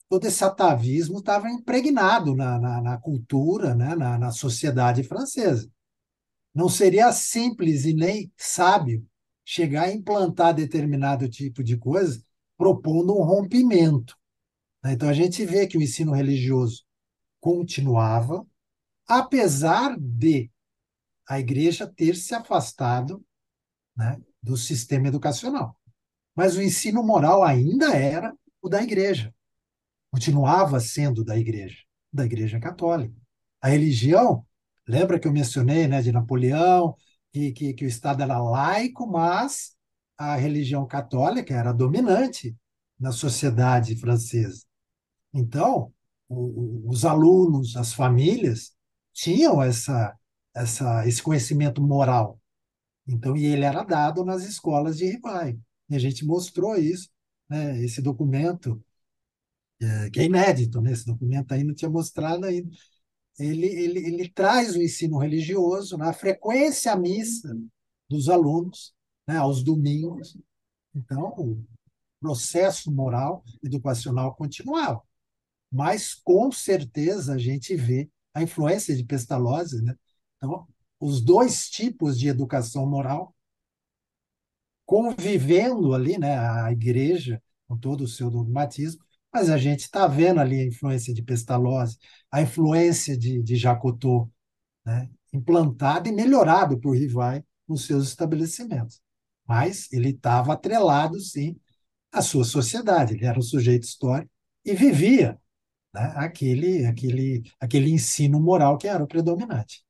todo 0.09 0.26
esse 0.26 0.44
atavismo 0.44 1.18
estava 1.18 1.50
impregnado 1.50 2.34
na, 2.36 2.59
na, 2.59 2.80
na 2.80 2.98
cultura, 2.98 3.74
né, 3.74 3.94
na, 3.96 4.18
na, 4.18 4.30
sociedade 4.30 5.02
francesa. 5.02 5.68
Não 6.55 6.68
seria 6.68 7.11
simples 7.12 7.84
e 7.84 7.94
nem 7.94 8.32
sábio 8.36 9.05
chegar 9.44 9.84
a 9.84 9.92
implantar 9.92 10.55
determinado 10.55 11.28
tipo 11.28 11.64
de 11.64 11.76
coisa 11.76 12.22
propondo 12.57 13.16
um 13.16 13.22
rompimento. 13.22 14.16
Né? 14.82 14.92
Então, 14.92 15.09
a 15.09 15.12
gente 15.12 15.44
vê 15.44 15.66
que 15.66 15.78
o 15.78 15.82
ensino 15.82 16.12
religioso 16.12 16.84
continuava, 17.40 18.46
apesar 19.07 19.96
de 19.98 20.50
a 21.26 21.40
igreja 21.40 21.86
ter 21.86 22.14
se 22.16 22.34
afastado 22.34 23.24
né, 23.96 24.20
do 24.42 24.57
sistema 24.57 25.09
educacional. 25.09 25.76
Mas 26.34 26.57
o 26.57 26.62
ensino 26.62 27.02
moral 27.02 27.42
ainda 27.42 27.94
era 27.94 28.34
o 28.61 28.68
da 28.68 28.82
igreja, 28.82 29.34
continuava 30.11 30.80
sendo 30.80 31.24
da 31.24 31.36
igreja, 31.36 31.78
da 32.12 32.24
igreja 32.24 32.59
católica. 32.59 33.14
A 33.61 33.68
religião, 33.68 34.46
lembra 34.86 35.18
que 35.18 35.28
eu 35.28 35.32
mencionei 35.32 35.86
né, 35.86 36.02
de 36.02 36.12
Napoleão, 36.12 36.96
que, 37.32 37.52
que, 37.52 37.74
que 37.74 37.84
o 37.84 37.88
Estado 37.88 38.22
era 38.22 38.40
laico, 38.40 39.07
mas 39.07 39.76
a 40.16 40.36
religião 40.36 40.86
católica 40.86 41.54
era 41.54 41.72
dominante 41.72 42.56
na 42.98 43.12
sociedade 43.12 43.96
francesa. 43.96 44.64
Então, 45.32 45.92
o, 46.28 46.88
os 46.88 47.04
alunos, 47.04 47.76
as 47.76 47.92
famílias, 47.92 48.72
tinham 49.12 49.62
essa, 49.62 50.16
essa, 50.54 51.06
esse 51.06 51.22
conhecimento 51.22 51.82
moral. 51.82 52.40
Então, 53.06 53.36
e 53.36 53.46
ele 53.46 53.64
era 53.64 53.82
dado 53.82 54.24
nas 54.24 54.44
escolas 54.44 54.98
de 54.98 55.06
Rivaio. 55.06 55.60
E 55.88 55.96
a 55.96 55.98
gente 55.98 56.24
mostrou 56.24 56.76
isso, 56.76 57.10
né? 57.48 57.82
esse 57.84 58.00
documento, 58.00 58.82
é, 59.80 60.10
que 60.10 60.20
é 60.20 60.24
inédito, 60.24 60.80
né? 60.80 60.92
esse 60.92 61.04
documento 61.04 61.52
aí 61.52 61.64
não 61.64 61.74
tinha 61.74 61.90
mostrado 61.90 62.46
ainda. 62.46 62.70
Ele, 63.38 63.66
ele, 63.66 63.98
ele 64.00 64.28
traz 64.28 64.76
o 64.76 64.82
ensino 64.82 65.18
religioso 65.18 65.98
na 65.98 66.12
frequência 66.12 66.92
à 66.92 66.96
missa 66.96 67.54
dos 68.08 68.28
alunos, 68.28 68.93
né, 69.26 69.36
aos 69.36 69.62
domingos. 69.62 70.36
Então, 70.94 71.34
o 71.36 71.64
processo 72.20 72.90
moral 72.92 73.44
educacional 73.62 74.34
continuava. 74.34 75.02
Mas, 75.70 76.14
com 76.14 76.50
certeza, 76.52 77.34
a 77.34 77.38
gente 77.38 77.74
vê 77.74 78.10
a 78.32 78.42
influência 78.42 78.94
de 78.96 79.04
Pestalozzi. 79.04 79.82
Né? 79.82 79.94
Então, 80.36 80.66
os 81.00 81.20
dois 81.20 81.68
tipos 81.68 82.18
de 82.18 82.28
educação 82.28 82.86
moral 82.86 83.34
convivendo 84.86 85.94
ali, 85.94 86.18
né, 86.18 86.38
a 86.38 86.70
igreja, 86.70 87.42
com 87.66 87.76
todo 87.76 88.04
o 88.04 88.08
seu 88.08 88.30
dogmatismo, 88.30 89.02
mas 89.32 89.50
a 89.50 89.56
gente 89.56 89.80
está 89.80 90.06
vendo 90.06 90.40
ali 90.40 90.60
a 90.60 90.66
influência 90.66 91.12
de 91.12 91.22
Pestalozzi, 91.22 91.98
a 92.30 92.42
influência 92.42 93.16
de, 93.16 93.42
de 93.42 93.56
Jacotot, 93.56 94.30
né, 94.84 95.10
implantada 95.32 96.08
e 96.08 96.12
melhorada 96.12 96.78
por 96.78 96.96
Rivai 96.96 97.42
nos 97.66 97.86
seus 97.86 98.08
estabelecimentos 98.08 99.02
mas 99.47 99.92
ele 99.92 100.11
estava 100.11 100.53
atrelado, 100.55 101.20
sim, 101.20 101.57
à 102.12 102.22
sua 102.22 102.45
sociedade. 102.45 103.14
Ele 103.14 103.26
era 103.26 103.38
um 103.38 103.42
sujeito 103.42 103.84
histórico 103.84 104.30
e 104.64 104.74
vivia 104.74 105.38
né, 105.95 106.12
aquele, 106.16 106.86
aquele, 106.86 107.42
aquele 107.61 107.90
ensino 107.90 108.40
moral 108.40 108.78
que 108.78 108.88
era 108.88 109.03
o 109.03 109.09
predominante. 109.09 109.84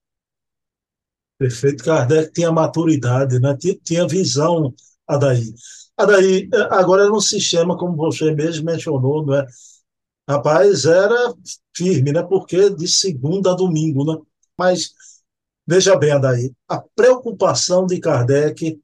Perfeito. 1.39 1.85
Kardec 1.85 2.33
tinha 2.33 2.53
maturidade, 2.53 3.41
né? 3.41 3.57
tinha, 3.57 3.77
tinha 3.83 4.07
visão, 4.07 4.75
Adaí. 5.07 5.53
Adaí, 5.97 6.49
agora 6.71 7.09
no 7.09 7.21
sistema, 7.21 7.77
como 7.77 7.97
você 7.97 8.33
mesmo 8.35 8.65
mencionou, 8.67 9.25
não 9.25 9.35
é? 9.35 9.47
Rapaz, 10.29 10.85
era 10.87 11.35
firme, 11.77 12.13
né? 12.13 12.23
Porque 12.23 12.71
de 12.71 12.89
segunda 12.89 13.53
a 13.53 13.55
domingo, 13.55 14.05
né? 14.05 14.19
Mas 14.59 14.93
veja 15.67 15.97
bem, 15.97 16.13
Adaí, 16.13 16.53
a 16.69 16.81
preocupação 16.81 17.87
de 17.87 17.99
Kardec 18.01 18.81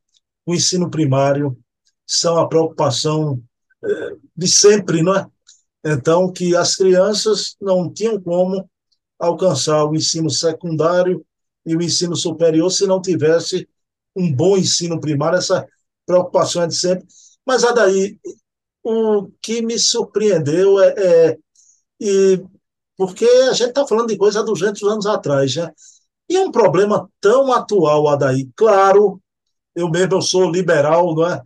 o 0.51 0.55
ensino 0.55 0.91
primário 0.91 1.57
são 2.07 2.39
a 2.39 2.49
preocupação 2.49 3.43
eh, 3.85 4.17
de 4.37 4.49
sempre, 4.49 5.03
não 5.03 5.15
é? 5.15 5.27
Então, 5.85 6.33
que 6.33 6.55
as 6.57 6.77
crianças 6.77 7.57
não 7.61 7.91
tinham 7.93 8.21
como 8.21 8.69
alcançar 9.19 9.85
o 9.85 9.95
ensino 9.95 10.29
secundário 10.29 11.25
e 11.65 11.77
o 11.77 11.83
ensino 11.83 12.17
superior 12.17 12.71
se 12.71 12.87
não 12.87 13.01
tivesse 13.01 13.69
um 14.17 14.35
bom 14.35 14.57
ensino 14.57 15.01
primário, 15.01 15.39
essa 15.39 15.67
preocupação 16.05 16.63
é 16.63 16.67
de 16.67 16.75
sempre. 16.75 17.07
Mas, 17.47 17.65
Adaí, 17.65 18.19
o 18.83 19.31
que 19.41 19.63
me 19.63 19.79
surpreendeu 19.79 20.81
é, 20.81 20.95
é 20.97 21.39
e 22.01 22.43
porque 22.97 23.25
a 23.25 23.53
gente 23.53 23.71
está 23.71 23.87
falando 23.87 24.09
de 24.09 24.17
coisa 24.17 24.41
há 24.41 24.43
200 24.43 24.83
anos 24.85 25.07
atrás, 25.07 25.53
já. 25.53 25.73
E 26.29 26.37
é 26.37 26.45
um 26.45 26.51
problema 26.51 27.09
tão 27.21 27.53
atual, 27.53 28.09
Adaí. 28.09 28.49
Claro, 28.55 29.21
eu 29.75 29.89
mesmo 29.91 30.15
eu 30.15 30.23
sou 30.23 30.51
liberal, 30.51 31.15
não 31.15 31.27
é? 31.27 31.43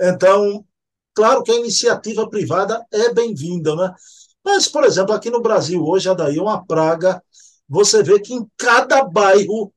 Então, 0.00 0.64
claro 1.14 1.42
que 1.42 1.50
a 1.50 1.56
iniciativa 1.56 2.28
privada 2.28 2.84
é 2.92 3.12
bem-vinda, 3.12 3.74
né? 3.76 3.94
Mas, 4.44 4.68
por 4.68 4.84
exemplo, 4.84 5.12
aqui 5.14 5.30
no 5.30 5.42
Brasil 5.42 5.84
hoje, 5.84 6.08
Adaí, 6.08 6.38
é 6.38 6.42
uma 6.42 6.64
praga. 6.64 7.22
Você 7.68 8.02
vê 8.02 8.20
que 8.20 8.32
em 8.34 8.46
cada 8.56 9.04
bairro 9.04 9.72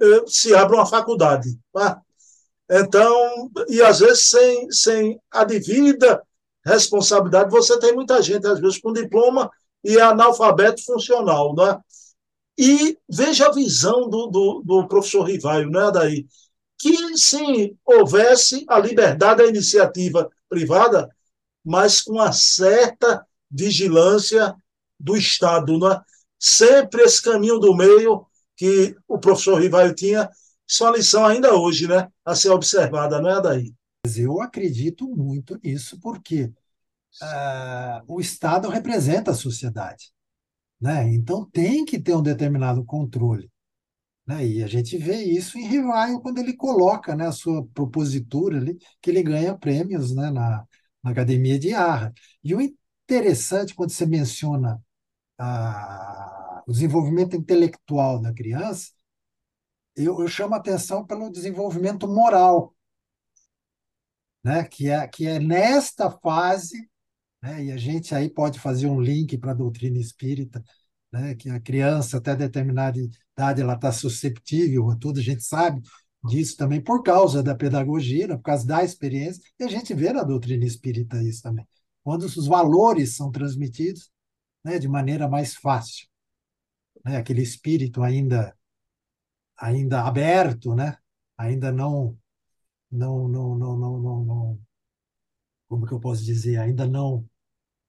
eh, 0.00 0.24
se 0.26 0.54
abre 0.54 0.76
uma 0.76 0.86
faculdade. 0.86 1.58
Tá? 1.72 2.00
Então, 2.70 3.50
e 3.68 3.80
às 3.82 4.00
vezes 4.00 4.28
sem, 4.30 4.70
sem 4.70 5.20
a 5.30 5.44
devida 5.44 6.22
responsabilidade, 6.64 7.50
você 7.50 7.78
tem 7.78 7.94
muita 7.94 8.20
gente, 8.20 8.46
às 8.46 8.58
vezes, 8.60 8.78
com 8.80 8.92
diploma 8.92 9.50
e 9.84 9.96
é 9.96 10.02
analfabeto 10.02 10.84
funcional, 10.84 11.54
né? 11.54 11.78
E 12.58 12.98
veja 13.08 13.46
a 13.46 13.52
visão 13.52 14.08
do, 14.08 14.26
do, 14.26 14.62
do 14.64 14.88
professor 14.88 15.22
Rivaio, 15.22 15.70
né, 15.70 15.90
daí? 15.92 16.26
Que, 16.78 17.16
sim, 17.16 17.76
houvesse 17.84 18.64
a 18.68 18.78
liberdade 18.78 19.42
da 19.42 19.48
iniciativa 19.48 20.30
privada, 20.48 21.08
mas 21.64 22.00
com 22.00 22.12
uma 22.12 22.32
certa 22.32 23.26
vigilância 23.50 24.54
do 24.98 25.16
Estado, 25.16 25.78
né? 25.78 26.00
Sempre 26.38 27.02
esse 27.02 27.22
caminho 27.22 27.58
do 27.58 27.74
meio 27.74 28.26
que 28.56 28.94
o 29.08 29.18
professor 29.18 29.60
Rivaio 29.60 29.94
tinha, 29.94 30.30
isso 30.68 30.84
é 30.84 30.86
uma 30.86 30.96
lição 30.96 31.24
ainda 31.24 31.54
hoje, 31.54 31.86
né? 31.86 32.08
A 32.24 32.34
ser 32.34 32.50
observada, 32.50 33.20
não 33.20 33.30
é, 33.30 33.40
daí? 33.40 33.74
Eu 34.16 34.40
acredito 34.40 35.08
muito 35.08 35.58
nisso, 35.62 35.98
porque 36.00 36.52
uh, 37.22 38.02
o 38.06 38.20
Estado 38.20 38.68
representa 38.68 39.32
a 39.32 39.34
sociedade. 39.34 40.12
Né? 40.80 41.12
Então 41.14 41.44
tem 41.44 41.84
que 41.84 41.98
ter 41.98 42.14
um 42.14 42.22
determinado 42.22 42.84
controle. 42.84 43.50
Né? 44.26 44.46
E 44.46 44.62
a 44.62 44.66
gente 44.66 44.96
vê 44.98 45.22
isso 45.22 45.58
em 45.58 45.66
Rivaio 45.66 46.20
quando 46.20 46.38
ele 46.38 46.54
coloca 46.56 47.14
né, 47.14 47.26
a 47.26 47.32
sua 47.32 47.64
propositura 47.68 48.58
ali, 48.58 48.76
que 49.00 49.10
ele 49.10 49.22
ganha 49.22 49.56
prêmios 49.56 50.14
né, 50.14 50.30
na, 50.30 50.66
na 51.02 51.10
Academia 51.10 51.58
de 51.58 51.72
Arra. 51.72 52.12
E 52.42 52.54
o 52.54 52.60
interessante, 52.60 53.74
quando 53.74 53.90
você 53.90 54.06
menciona 54.06 54.82
a, 55.38 56.62
o 56.66 56.72
desenvolvimento 56.72 57.36
intelectual 57.36 58.20
da 58.20 58.32
criança, 58.32 58.90
eu, 59.94 60.20
eu 60.20 60.28
chamo 60.28 60.54
a 60.54 60.58
atenção 60.58 61.06
pelo 61.06 61.30
desenvolvimento 61.30 62.06
moral, 62.08 62.74
né? 64.44 64.64
que, 64.64 64.90
é, 64.90 65.06
que 65.08 65.26
é 65.26 65.38
nesta 65.38 66.10
fase, 66.10 66.88
né? 67.42 67.64
e 67.64 67.72
a 67.72 67.76
gente 67.76 68.14
aí 68.14 68.28
pode 68.28 68.58
fazer 68.60 68.86
um 68.88 69.00
link 69.00 69.38
para 69.38 69.52
a 69.52 69.54
doutrina 69.54 69.98
espírita, 69.98 70.62
né? 71.12 71.34
que 71.34 71.48
a 71.48 71.60
criança, 71.60 72.18
até 72.18 72.34
determinada 72.36 72.98
idade, 73.36 73.60
ela 73.60 73.74
está 73.74 73.92
susceptível 73.92 74.90
a 74.90 74.96
tudo, 74.96 75.20
a 75.20 75.22
gente 75.22 75.42
sabe 75.42 75.82
disso 76.24 76.56
também 76.56 76.80
por 76.80 77.02
causa 77.02 77.42
da 77.42 77.54
pedagogia, 77.54 78.26
né? 78.26 78.36
por 78.36 78.42
causa 78.42 78.66
da 78.66 78.82
experiência, 78.82 79.42
e 79.58 79.64
a 79.64 79.68
gente 79.68 79.94
vê 79.94 80.12
na 80.12 80.22
doutrina 80.22 80.64
espírita 80.64 81.22
isso 81.22 81.42
também. 81.42 81.66
Quando 82.02 82.22
os 82.22 82.46
valores 82.46 83.16
são 83.16 83.30
transmitidos 83.30 84.10
né, 84.64 84.78
de 84.78 84.88
maneira 84.88 85.28
mais 85.28 85.54
fácil. 85.54 86.08
Né? 87.04 87.16
Aquele 87.16 87.42
espírito 87.42 88.02
ainda 88.02 88.56
ainda 89.58 90.02
aberto, 90.02 90.74
né? 90.74 90.98
Ainda 91.38 91.72
não, 91.72 92.18
não, 92.90 93.28
não, 93.28 93.56
não, 93.56 93.78
não, 93.78 93.98
não, 93.98 94.24
não, 94.24 94.60
como 95.68 95.86
que 95.86 95.92
eu 95.92 96.00
posso 96.00 96.22
dizer? 96.24 96.58
Ainda 96.58 96.86
não 96.86 97.26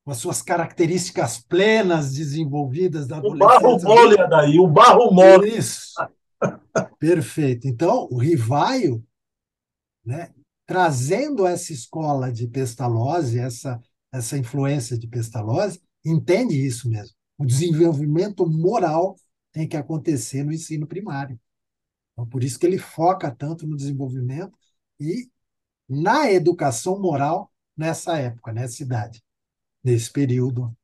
com 0.07 0.11
as 0.11 0.19
suas 0.19 0.41
características 0.41 1.37
plenas 1.37 2.13
desenvolvidas 2.13 3.05
da. 3.05 3.19
O 3.19 3.37
barro 3.37 3.77
mole, 3.81 4.15
daí, 4.29 4.57
o 4.57 4.65
barro 4.65 5.11
mole. 5.11 5.57
Isso. 5.57 5.95
Perfeito. 6.97 7.67
Então, 7.67 8.07
o 8.09 8.17
Rivaio, 8.17 9.05
né, 10.05 10.33
trazendo 10.65 11.45
essa 11.45 11.73
escola 11.73 12.31
de 12.31 12.47
Pestalozzi, 12.47 13.37
essa, 13.37 13.81
essa 14.09 14.37
influência 14.37 14.97
de 14.97 15.09
Pestalozzi, 15.09 15.81
entende 16.05 16.55
isso 16.55 16.89
mesmo. 16.89 17.13
O 17.37 17.45
desenvolvimento 17.45 18.47
moral 18.47 19.17
tem 19.51 19.67
que 19.67 19.75
acontecer 19.75 20.41
no 20.41 20.53
ensino 20.53 20.87
primário. 20.87 21.37
Então, 22.13 22.25
por 22.25 22.45
isso 22.45 22.57
que 22.57 22.65
ele 22.65 22.77
foca 22.77 23.29
tanto 23.29 23.67
no 23.67 23.75
desenvolvimento 23.75 24.57
e 25.01 25.29
na 25.89 26.31
educação 26.31 26.97
moral 26.97 27.51
nessa 27.75 28.17
época, 28.17 28.53
nessa 28.53 28.81
idade, 28.81 29.21
nesse 29.87 30.11
período. 30.11 30.75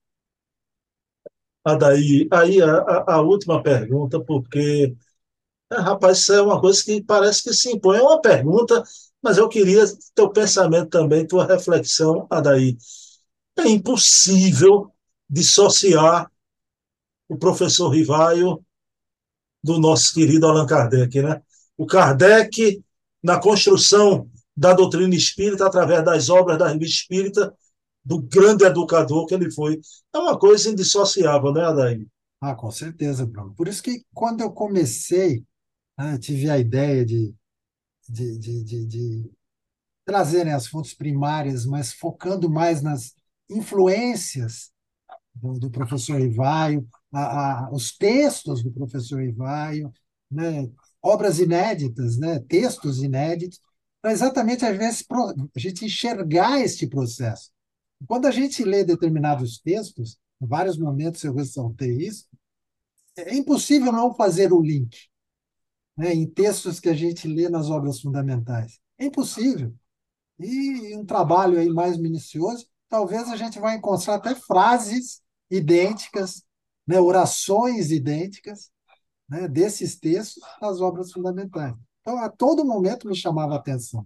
Adaí, 1.65 2.27
aí 2.31 2.61
a, 2.61 3.03
a, 3.15 3.21
última 3.21 3.61
pergunta, 3.61 4.19
porque, 4.19 4.95
é, 5.71 5.75
rapaz, 5.75 6.19
isso 6.19 6.33
é 6.33 6.41
uma 6.41 6.59
coisa 6.59 6.83
que 6.83 7.03
parece 7.03 7.43
que 7.43 7.53
se 7.53 7.71
impõe. 7.71 7.97
É 7.97 8.01
uma 8.01 8.21
pergunta, 8.21 8.83
mas 9.21 9.37
eu 9.37 9.49
queria 9.49 9.83
teu 10.15 10.29
pensamento 10.29 10.89
também, 10.89 11.27
tua 11.27 11.45
reflexão, 11.45 12.27
Adaí. 12.29 12.77
É 13.57 13.67
impossível 13.67 14.91
dissociar 15.29 16.31
o 17.29 17.37
professor 17.37 17.89
Rivaio 17.89 18.63
do 19.63 19.79
nosso 19.79 20.13
querido 20.13 20.47
Allan 20.47 20.65
Kardec, 20.65 21.21
né? 21.21 21.41
O 21.77 21.85
Kardec, 21.85 22.83
na 23.21 23.39
construção 23.39 24.29
da 24.55 24.73
doutrina 24.73 25.15
espírita, 25.15 25.65
através 25.65 26.03
das 26.03 26.29
obras 26.29 26.57
da 26.57 26.67
revista 26.67 27.01
espírita, 27.01 27.55
do 28.03 28.21
grande 28.21 28.65
educador 28.65 29.25
que 29.25 29.33
ele 29.33 29.51
foi. 29.51 29.79
É 30.13 30.17
uma 30.17 30.37
coisa 30.37 30.69
indissociável, 30.69 31.53
né, 31.53 31.61
Adair? 31.61 32.07
Ah, 32.41 32.55
com 32.55 32.69
certeza, 32.69 33.25
Bruno. 33.25 33.53
Por 33.55 33.67
isso 33.67 33.81
que 33.81 34.05
quando 34.13 34.41
eu 34.41 34.51
comecei, 34.51 35.43
né, 35.97 36.17
tive 36.17 36.49
a 36.49 36.57
ideia 36.57 37.05
de, 37.05 37.33
de, 38.09 38.37
de, 38.37 38.63
de, 38.63 38.85
de 38.85 39.31
trazer 40.05 40.45
né, 40.45 40.53
as 40.53 40.67
fontes 40.67 40.93
primárias, 40.93 41.65
mas 41.65 41.93
focando 41.93 42.49
mais 42.49 42.81
nas 42.81 43.13
influências 43.49 44.71
do, 45.33 45.59
do 45.59 45.69
professor 45.71 46.19
Ivaio, 46.19 46.87
a, 47.11 47.65
a, 47.67 47.71
os 47.71 47.95
textos 47.95 48.63
do 48.63 48.71
professor 48.71 49.21
Ivaio, 49.21 49.91
né, 50.29 50.69
obras 51.01 51.39
inéditas, 51.39 52.17
né, 52.17 52.39
textos 52.39 53.01
inéditos, 53.01 53.59
para 54.01 54.11
exatamente, 54.11 54.65
às 54.65 54.77
vezes, 54.77 55.05
a 55.55 55.59
gente 55.59 55.85
enxergar 55.85 56.59
este 56.59 56.85
processo. 56.87 57.51
Quando 58.07 58.25
a 58.25 58.31
gente 58.31 58.63
lê 58.63 58.83
determinados 58.83 59.59
textos, 59.59 60.17
em 60.41 60.47
vários 60.47 60.77
momentos 60.77 61.23
eu 61.23 61.33
ressaltei 61.33 61.91
isso, 62.05 62.27
é 63.15 63.35
impossível 63.35 63.91
não 63.91 64.13
fazer 64.13 64.51
o 64.51 64.61
link 64.61 64.97
né, 65.95 66.13
em 66.13 66.25
textos 66.25 66.79
que 66.79 66.89
a 66.89 66.93
gente 66.93 67.27
lê 67.27 67.49
nas 67.49 67.69
obras 67.69 68.01
fundamentais. 68.01 68.79
É 68.97 69.05
impossível. 69.05 69.73
E 70.39 70.95
um 70.95 71.05
trabalho 71.05 71.59
aí 71.59 71.69
mais 71.69 71.97
minucioso, 71.97 72.67
talvez 72.89 73.29
a 73.29 73.35
gente 73.35 73.59
vai 73.59 73.75
encontrar 73.75 74.15
até 74.15 74.35
frases 74.35 75.21
idênticas, 75.49 76.43
né, 76.87 76.99
orações 76.99 77.91
idênticas 77.91 78.71
né, 79.29 79.47
desses 79.47 79.97
textos 79.97 80.43
nas 80.61 80.81
obras 80.81 81.11
fundamentais. 81.11 81.75
Então, 82.01 82.17
a 82.17 82.29
todo 82.29 82.65
momento 82.65 83.07
me 83.07 83.15
chamava 83.15 83.53
a 83.53 83.57
atenção. 83.57 84.05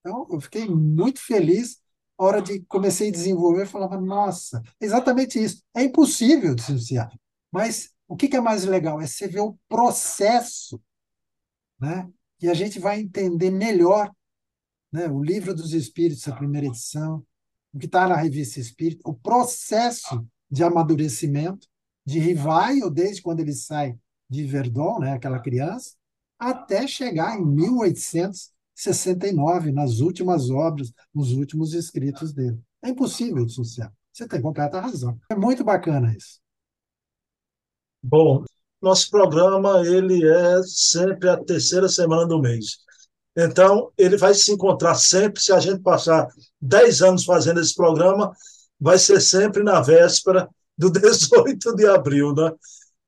Então, 0.00 0.26
eu 0.30 0.40
fiquei 0.40 0.66
muito 0.66 1.20
feliz 1.20 1.79
hora 2.24 2.42
de 2.42 2.60
comecei 2.68 3.08
a 3.08 3.12
desenvolver, 3.12 3.62
eu 3.62 3.66
falava, 3.66 4.00
nossa, 4.00 4.62
exatamente 4.80 5.42
isso. 5.42 5.62
É 5.74 5.82
impossível 5.82 6.54
dissociar. 6.54 7.10
Mas 7.50 7.90
o 8.06 8.16
que 8.16 8.34
é 8.36 8.40
mais 8.40 8.64
legal? 8.64 9.00
É 9.00 9.06
você 9.06 9.26
ver 9.26 9.40
o 9.40 9.58
processo, 9.68 10.80
né? 11.80 12.08
E 12.42 12.48
a 12.48 12.54
gente 12.54 12.78
vai 12.78 13.00
entender 13.00 13.50
melhor 13.50 14.10
né? 14.92 15.06
o 15.08 15.22
Livro 15.22 15.54
dos 15.54 15.72
Espíritos, 15.72 16.26
a 16.28 16.36
primeira 16.36 16.66
edição, 16.66 17.24
o 17.72 17.78
que 17.78 17.86
está 17.86 18.08
na 18.08 18.16
Revista 18.16 18.60
Espírita, 18.60 19.08
o 19.08 19.14
processo 19.14 20.26
de 20.50 20.64
amadurecimento, 20.64 21.68
de 22.04 22.18
rivaio, 22.18 22.90
desde 22.90 23.22
quando 23.22 23.40
ele 23.40 23.52
sai 23.52 23.96
de 24.28 24.44
Verdon, 24.44 24.98
né, 24.98 25.12
aquela 25.12 25.38
criança, 25.38 25.94
até 26.38 26.86
chegar 26.86 27.38
em 27.38 27.44
1869, 28.80 29.72
nas 29.72 30.00
últimas 30.00 30.50
obras, 30.50 30.92
nos 31.14 31.32
últimos 31.32 31.74
escritos 31.74 32.32
dele. 32.32 32.58
É 32.82 32.88
impossível 32.88 33.44
dissociar. 33.44 33.92
Você 34.12 34.26
tem 34.26 34.40
completa 34.40 34.80
razão. 34.80 35.18
É 35.30 35.34
muito 35.34 35.62
bacana 35.62 36.14
isso. 36.16 36.40
Bom, 38.02 38.44
nosso 38.80 39.10
programa 39.10 39.86
ele 39.86 40.26
é 40.26 40.62
sempre 40.64 41.28
a 41.28 41.36
terceira 41.36 41.88
semana 41.88 42.26
do 42.26 42.40
mês. 42.40 42.78
Então, 43.36 43.92
ele 43.96 44.16
vai 44.16 44.34
se 44.34 44.50
encontrar 44.52 44.94
sempre, 44.96 45.40
se 45.40 45.52
a 45.52 45.60
gente 45.60 45.82
passar 45.82 46.28
10 46.60 47.02
anos 47.02 47.24
fazendo 47.24 47.60
esse 47.60 47.74
programa, 47.74 48.32
vai 48.78 48.98
ser 48.98 49.20
sempre 49.20 49.62
na 49.62 49.80
véspera 49.80 50.48
do 50.76 50.90
18 50.90 51.74
de 51.76 51.86
abril, 51.86 52.34
né? 52.34 52.50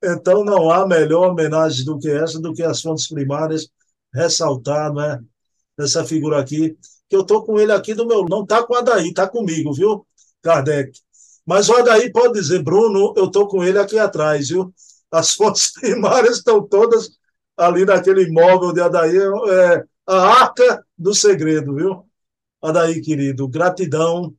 Então, 0.03 0.43
não 0.43 0.69
há 0.69 0.87
melhor 0.87 1.31
homenagem 1.31 1.83
do 1.85 1.97
que 1.97 2.09
essa, 2.09 2.39
do 2.39 2.53
que 2.53 2.63
as 2.63 2.81
fontes 2.81 3.07
primárias, 3.07 3.67
ressaltar, 4.13 4.93
né? 4.93 5.19
Essa 5.79 6.03
figura 6.05 6.39
aqui, 6.39 6.77
que 7.09 7.15
eu 7.15 7.21
estou 7.21 7.43
com 7.43 7.59
ele 7.59 7.71
aqui 7.71 7.93
do 7.93 8.07
meu. 8.07 8.25
Não 8.25 8.43
está 8.43 8.63
com 8.63 8.73
o 8.73 8.77
Adaí, 8.77 9.09
está 9.09 9.27
comigo, 9.27 9.73
viu, 9.73 10.05
Kardec? 10.41 10.91
Mas 11.45 11.69
o 11.69 11.75
Adaí 11.75 12.11
pode 12.11 12.33
dizer, 12.33 12.63
Bruno, 12.63 13.13
eu 13.17 13.25
estou 13.25 13.47
com 13.47 13.63
ele 13.63 13.77
aqui 13.79 13.97
atrás, 13.97 14.49
viu? 14.49 14.73
As 15.11 15.33
fontes 15.35 15.73
primárias 15.73 16.37
estão 16.37 16.65
todas 16.67 17.09
ali 17.57 17.85
naquele 17.85 18.23
imóvel 18.23 18.73
de 18.73 18.81
Adaí, 18.81 19.17
é 19.17 19.83
a 20.07 20.15
arca 20.15 20.85
do 20.97 21.13
segredo, 21.13 21.75
viu? 21.75 22.05
Adaí, 22.61 23.01
querido, 23.01 23.47
gratidão. 23.47 24.33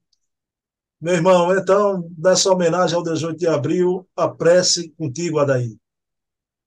Meu 1.01 1.15
irmão, 1.15 1.55
então, 1.57 2.11
nessa 2.17 2.51
homenagem 2.51 2.97
ao 2.97 3.03
18 3.03 3.39
de 3.39 3.47
abril, 3.47 4.09
a 4.17 4.29
prece 4.29 4.91
contigo, 4.91 5.39
Adaí. 5.39 5.77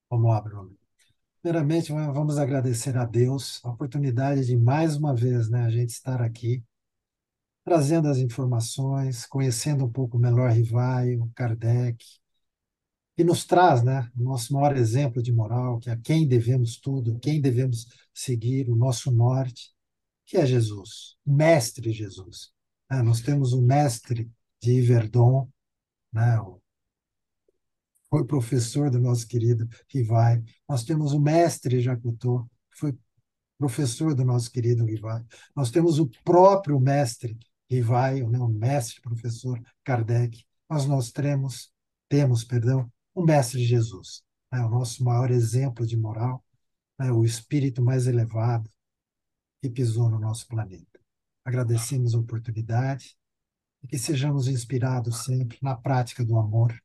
Vamos 0.10 0.30
lá, 0.30 0.42
Bruno. 0.42 0.67
Primeiramente, 1.48 1.94
vamos 1.94 2.38
agradecer 2.38 2.98
a 2.98 3.06
Deus 3.06 3.64
a 3.64 3.70
oportunidade 3.70 4.46
de 4.46 4.58
mais 4.58 4.98
uma 4.98 5.16
vez 5.16 5.50
né, 5.50 5.64
a 5.64 5.70
gente 5.70 5.92
estar 5.92 6.22
aqui, 6.22 6.62
trazendo 7.64 8.10
as 8.10 8.18
informações, 8.18 9.26
conhecendo 9.26 9.86
um 9.86 9.90
pouco 9.90 10.20
melhor 10.20 10.52
Rivaio, 10.52 11.32
Kardec, 11.34 12.06
que 13.16 13.24
nos 13.24 13.46
traz 13.46 13.82
né, 13.82 14.12
o 14.18 14.24
nosso 14.24 14.52
maior 14.54 14.76
exemplo 14.76 15.24
de 15.24 15.32
moral, 15.32 15.80
que 15.80 15.90
é 15.90 15.94
a 15.94 15.98
quem 15.98 16.28
devemos 16.28 16.78
tudo, 16.82 17.18
quem 17.18 17.40
devemos 17.40 17.88
seguir, 18.14 18.70
o 18.70 18.76
nosso 18.76 19.10
norte, 19.10 19.74
que 20.26 20.36
é 20.36 20.46
Jesus, 20.46 21.16
o 21.26 21.34
Mestre 21.34 21.94
Jesus. 21.94 22.52
É, 22.92 23.02
nós 23.02 23.22
temos 23.22 23.54
o 23.54 23.62
Mestre 23.62 24.30
de 24.62 24.72
Iverdon, 24.74 25.50
né, 26.12 26.42
foi 28.10 28.26
professor 28.26 28.90
do 28.90 29.00
nosso 29.00 29.28
querido 29.28 29.68
Rivai. 29.90 30.44
Nós 30.68 30.84
temos 30.84 31.14
o 31.14 31.20
Mestre 31.20 31.82
Jacutô, 31.82 32.50
foi 32.72 32.98
professor 33.58 34.14
do 34.14 34.24
nosso 34.24 34.52
querido 34.52 34.86
Rivai. 34.86 35.24
Nós 35.56 35.72
temos 35.72 36.00
o 36.00 36.10
próprio 36.24 36.80
Mestre 36.80 37.38
Rivai, 37.70 38.22
né, 38.24 38.40
o 38.40 38.48
Mestre 38.48 39.02
Professor 39.02 39.62
Kardec. 39.84 40.46
Mas 40.70 40.86
nós 40.86 41.12
temos, 41.12 41.72
temos, 42.08 42.44
perdão, 42.44 42.92
o 43.14 43.24
Mestre 43.24 43.64
Jesus, 43.64 44.24
né, 44.52 44.60
o 44.62 44.70
nosso 44.70 45.04
maior 45.04 45.32
exemplo 45.32 45.86
de 45.86 45.98
moral, 45.98 46.44
né, 47.00 47.12
o 47.12 47.24
espírito 47.24 47.84
mais 47.84 48.08
elevado 48.08 48.70
que 49.62 49.70
pisou 49.70 50.10
no 50.10 50.20
nosso 50.20 50.48
planeta. 50.48 51.00
Agradecemos 51.44 52.14
a 52.14 52.20
oportunidade 52.20 53.18
e 53.82 53.88
que 53.88 53.98
sejamos 53.98 54.48
inspirados 54.48 55.24
sempre 55.24 55.58
na 55.62 55.76
prática 55.76 56.24
do 56.24 56.38
amor. 56.38 56.78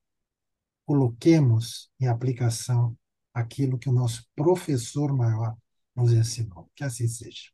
Coloquemos 0.84 1.90
em 2.00 2.06
aplicação 2.06 2.96
aquilo 3.32 3.78
que 3.78 3.88
o 3.88 3.92
nosso 3.92 4.24
professor 4.34 5.16
maior 5.16 5.56
nos 5.94 6.12
ensinou. 6.12 6.70
Que 6.74 6.84
assim 6.84 7.08
seja. 7.08 7.50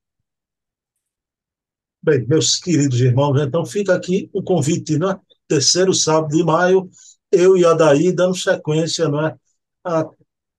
Bem, 2.02 2.26
meus 2.26 2.56
queridos 2.56 3.00
irmãos, 3.00 3.40
então 3.40 3.66
fica 3.66 3.94
aqui 3.94 4.30
o 4.32 4.42
convite, 4.42 4.98
né? 4.98 5.18
Terceiro 5.48 5.92
sábado 5.92 6.36
de 6.36 6.44
maio, 6.44 6.88
eu 7.30 7.56
e 7.56 7.64
a 7.64 7.74
Daí 7.74 8.12
dando 8.12 8.36
sequência 8.36 9.04
é, 9.04 9.36
a 9.84 10.08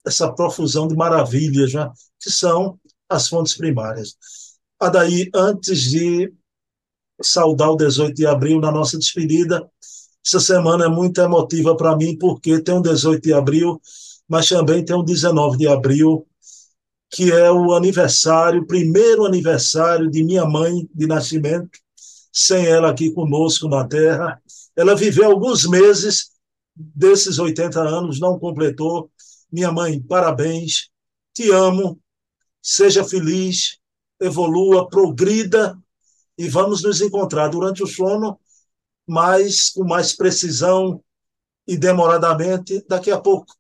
essa 0.06 0.32
profusão 0.34 0.88
de 0.88 0.96
maravilhas, 0.96 1.74
né, 1.74 1.90
que 2.20 2.32
são 2.32 2.80
as 3.08 3.28
fontes 3.28 3.56
primárias. 3.56 4.18
A 4.80 4.90
Daí, 4.90 5.30
antes 5.34 5.84
de 5.84 6.34
saudar 7.22 7.70
o 7.72 7.76
18 7.76 8.16
de 8.16 8.26
abril 8.26 8.60
na 8.60 8.72
nossa 8.72 8.98
despedida, 8.98 9.70
essa 10.26 10.40
semana 10.40 10.86
é 10.86 10.88
muito 10.88 11.20
emotiva 11.22 11.76
para 11.76 11.96
mim, 11.96 12.18
porque 12.18 12.62
tem 12.62 12.76
um 12.76 12.82
18 12.82 13.22
de 13.22 13.34
abril, 13.34 13.82
mas 14.28 14.48
também 14.48 14.84
tem 14.84 14.96
um 14.96 15.04
19 15.04 15.58
de 15.58 15.68
abril, 15.68 16.28
que 17.10 17.32
é 17.32 17.52
o 17.52 17.74
aniversário, 17.74 18.68
primeiro 18.68 19.26
aniversário 19.26 20.10
de 20.10 20.24
minha 20.24 20.46
mãe 20.46 20.88
de 20.94 21.08
nascimento, 21.08 21.80
sem 22.32 22.66
ela 22.66 22.92
aqui 22.92 23.12
conosco 23.12 23.68
na 23.68 23.88
Terra. 23.88 24.40
Ela 24.76 24.96
viveu 24.96 25.32
alguns 25.32 25.68
meses 25.68 26.30
desses 26.76 27.40
80 27.40 27.80
anos, 27.82 28.20
não 28.20 28.38
completou. 28.38 29.12
Minha 29.52 29.72
mãe, 29.72 30.00
parabéns, 30.00 30.90
te 31.34 31.50
amo, 31.52 32.00
seja 32.62 33.04
feliz, 33.04 33.80
evolua, 34.20 34.88
progrida 34.88 35.78
e 36.38 36.48
vamos 36.48 36.84
nos 36.84 37.02
encontrar 37.02 37.48
durante 37.50 37.82
o 37.82 37.88
sono, 37.88 38.40
mas 39.10 39.72
com 39.72 39.84
mais 39.84 40.14
precisão 40.16 41.04
e 41.68 41.76
demoradamente 41.76 42.86
daqui 42.88 43.10
a 43.10 43.20
pouco, 43.20 43.56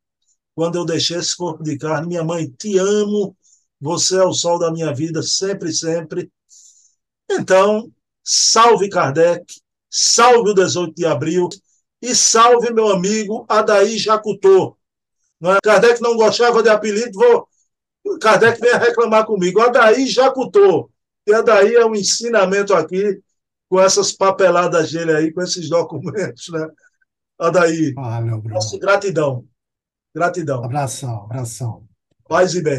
quando 0.53 0.75
eu 0.75 0.85
deixei 0.85 1.17
esse 1.17 1.35
corpo 1.35 1.63
de 1.63 1.75
carne. 1.75 2.07
Minha 2.07 2.23
mãe, 2.23 2.47
te 2.47 2.77
amo, 2.77 3.35
você 3.81 4.17
é 4.17 4.23
o 4.23 4.31
sol 4.31 4.59
da 4.59 4.71
minha 4.71 4.93
vida, 4.93 5.23
sempre, 5.23 5.73
sempre. 5.73 6.31
Então, 7.27 7.91
salve 8.23 8.89
Kardec, 8.89 9.43
salve 9.89 10.51
o 10.51 10.53
18 10.53 10.93
de 10.93 11.05
abril, 11.07 11.49
e 11.99 12.13
salve 12.13 12.71
meu 12.71 12.89
amigo 12.89 13.45
Adaí 13.49 13.97
Jacutô. 13.97 14.77
Não 15.41 15.53
é? 15.53 15.57
Kardec 15.63 15.99
não 15.99 16.15
gostava 16.15 16.61
de 16.61 16.69
apelido, 16.69 17.11
vou... 17.13 17.47
Kardec 18.21 18.61
vem 18.61 18.77
reclamar 18.77 19.25
comigo. 19.25 19.59
Adaí 19.61 20.05
Jacutô. 20.07 20.91
E 21.25 21.33
Adaí 21.33 21.75
é 21.75 21.85
um 21.85 21.95
ensinamento 21.95 22.73
aqui 22.73 23.21
com 23.69 23.79
essas 23.79 24.11
papeladas 24.11 24.91
dele 24.91 25.13
aí, 25.13 25.31
com 25.31 25.41
esses 25.41 25.69
documentos, 25.69 26.49
né? 26.49 26.67
Adaí, 27.39 27.93
ah, 27.97 28.19
meu 28.19 28.41
nossa 28.43 28.77
gratidão. 28.77 29.45
Gratidão. 30.13 30.63
Abração, 30.63 31.23
abração. 31.23 31.87
Paz 32.27 32.53
e 32.55 32.61
bem. 32.61 32.77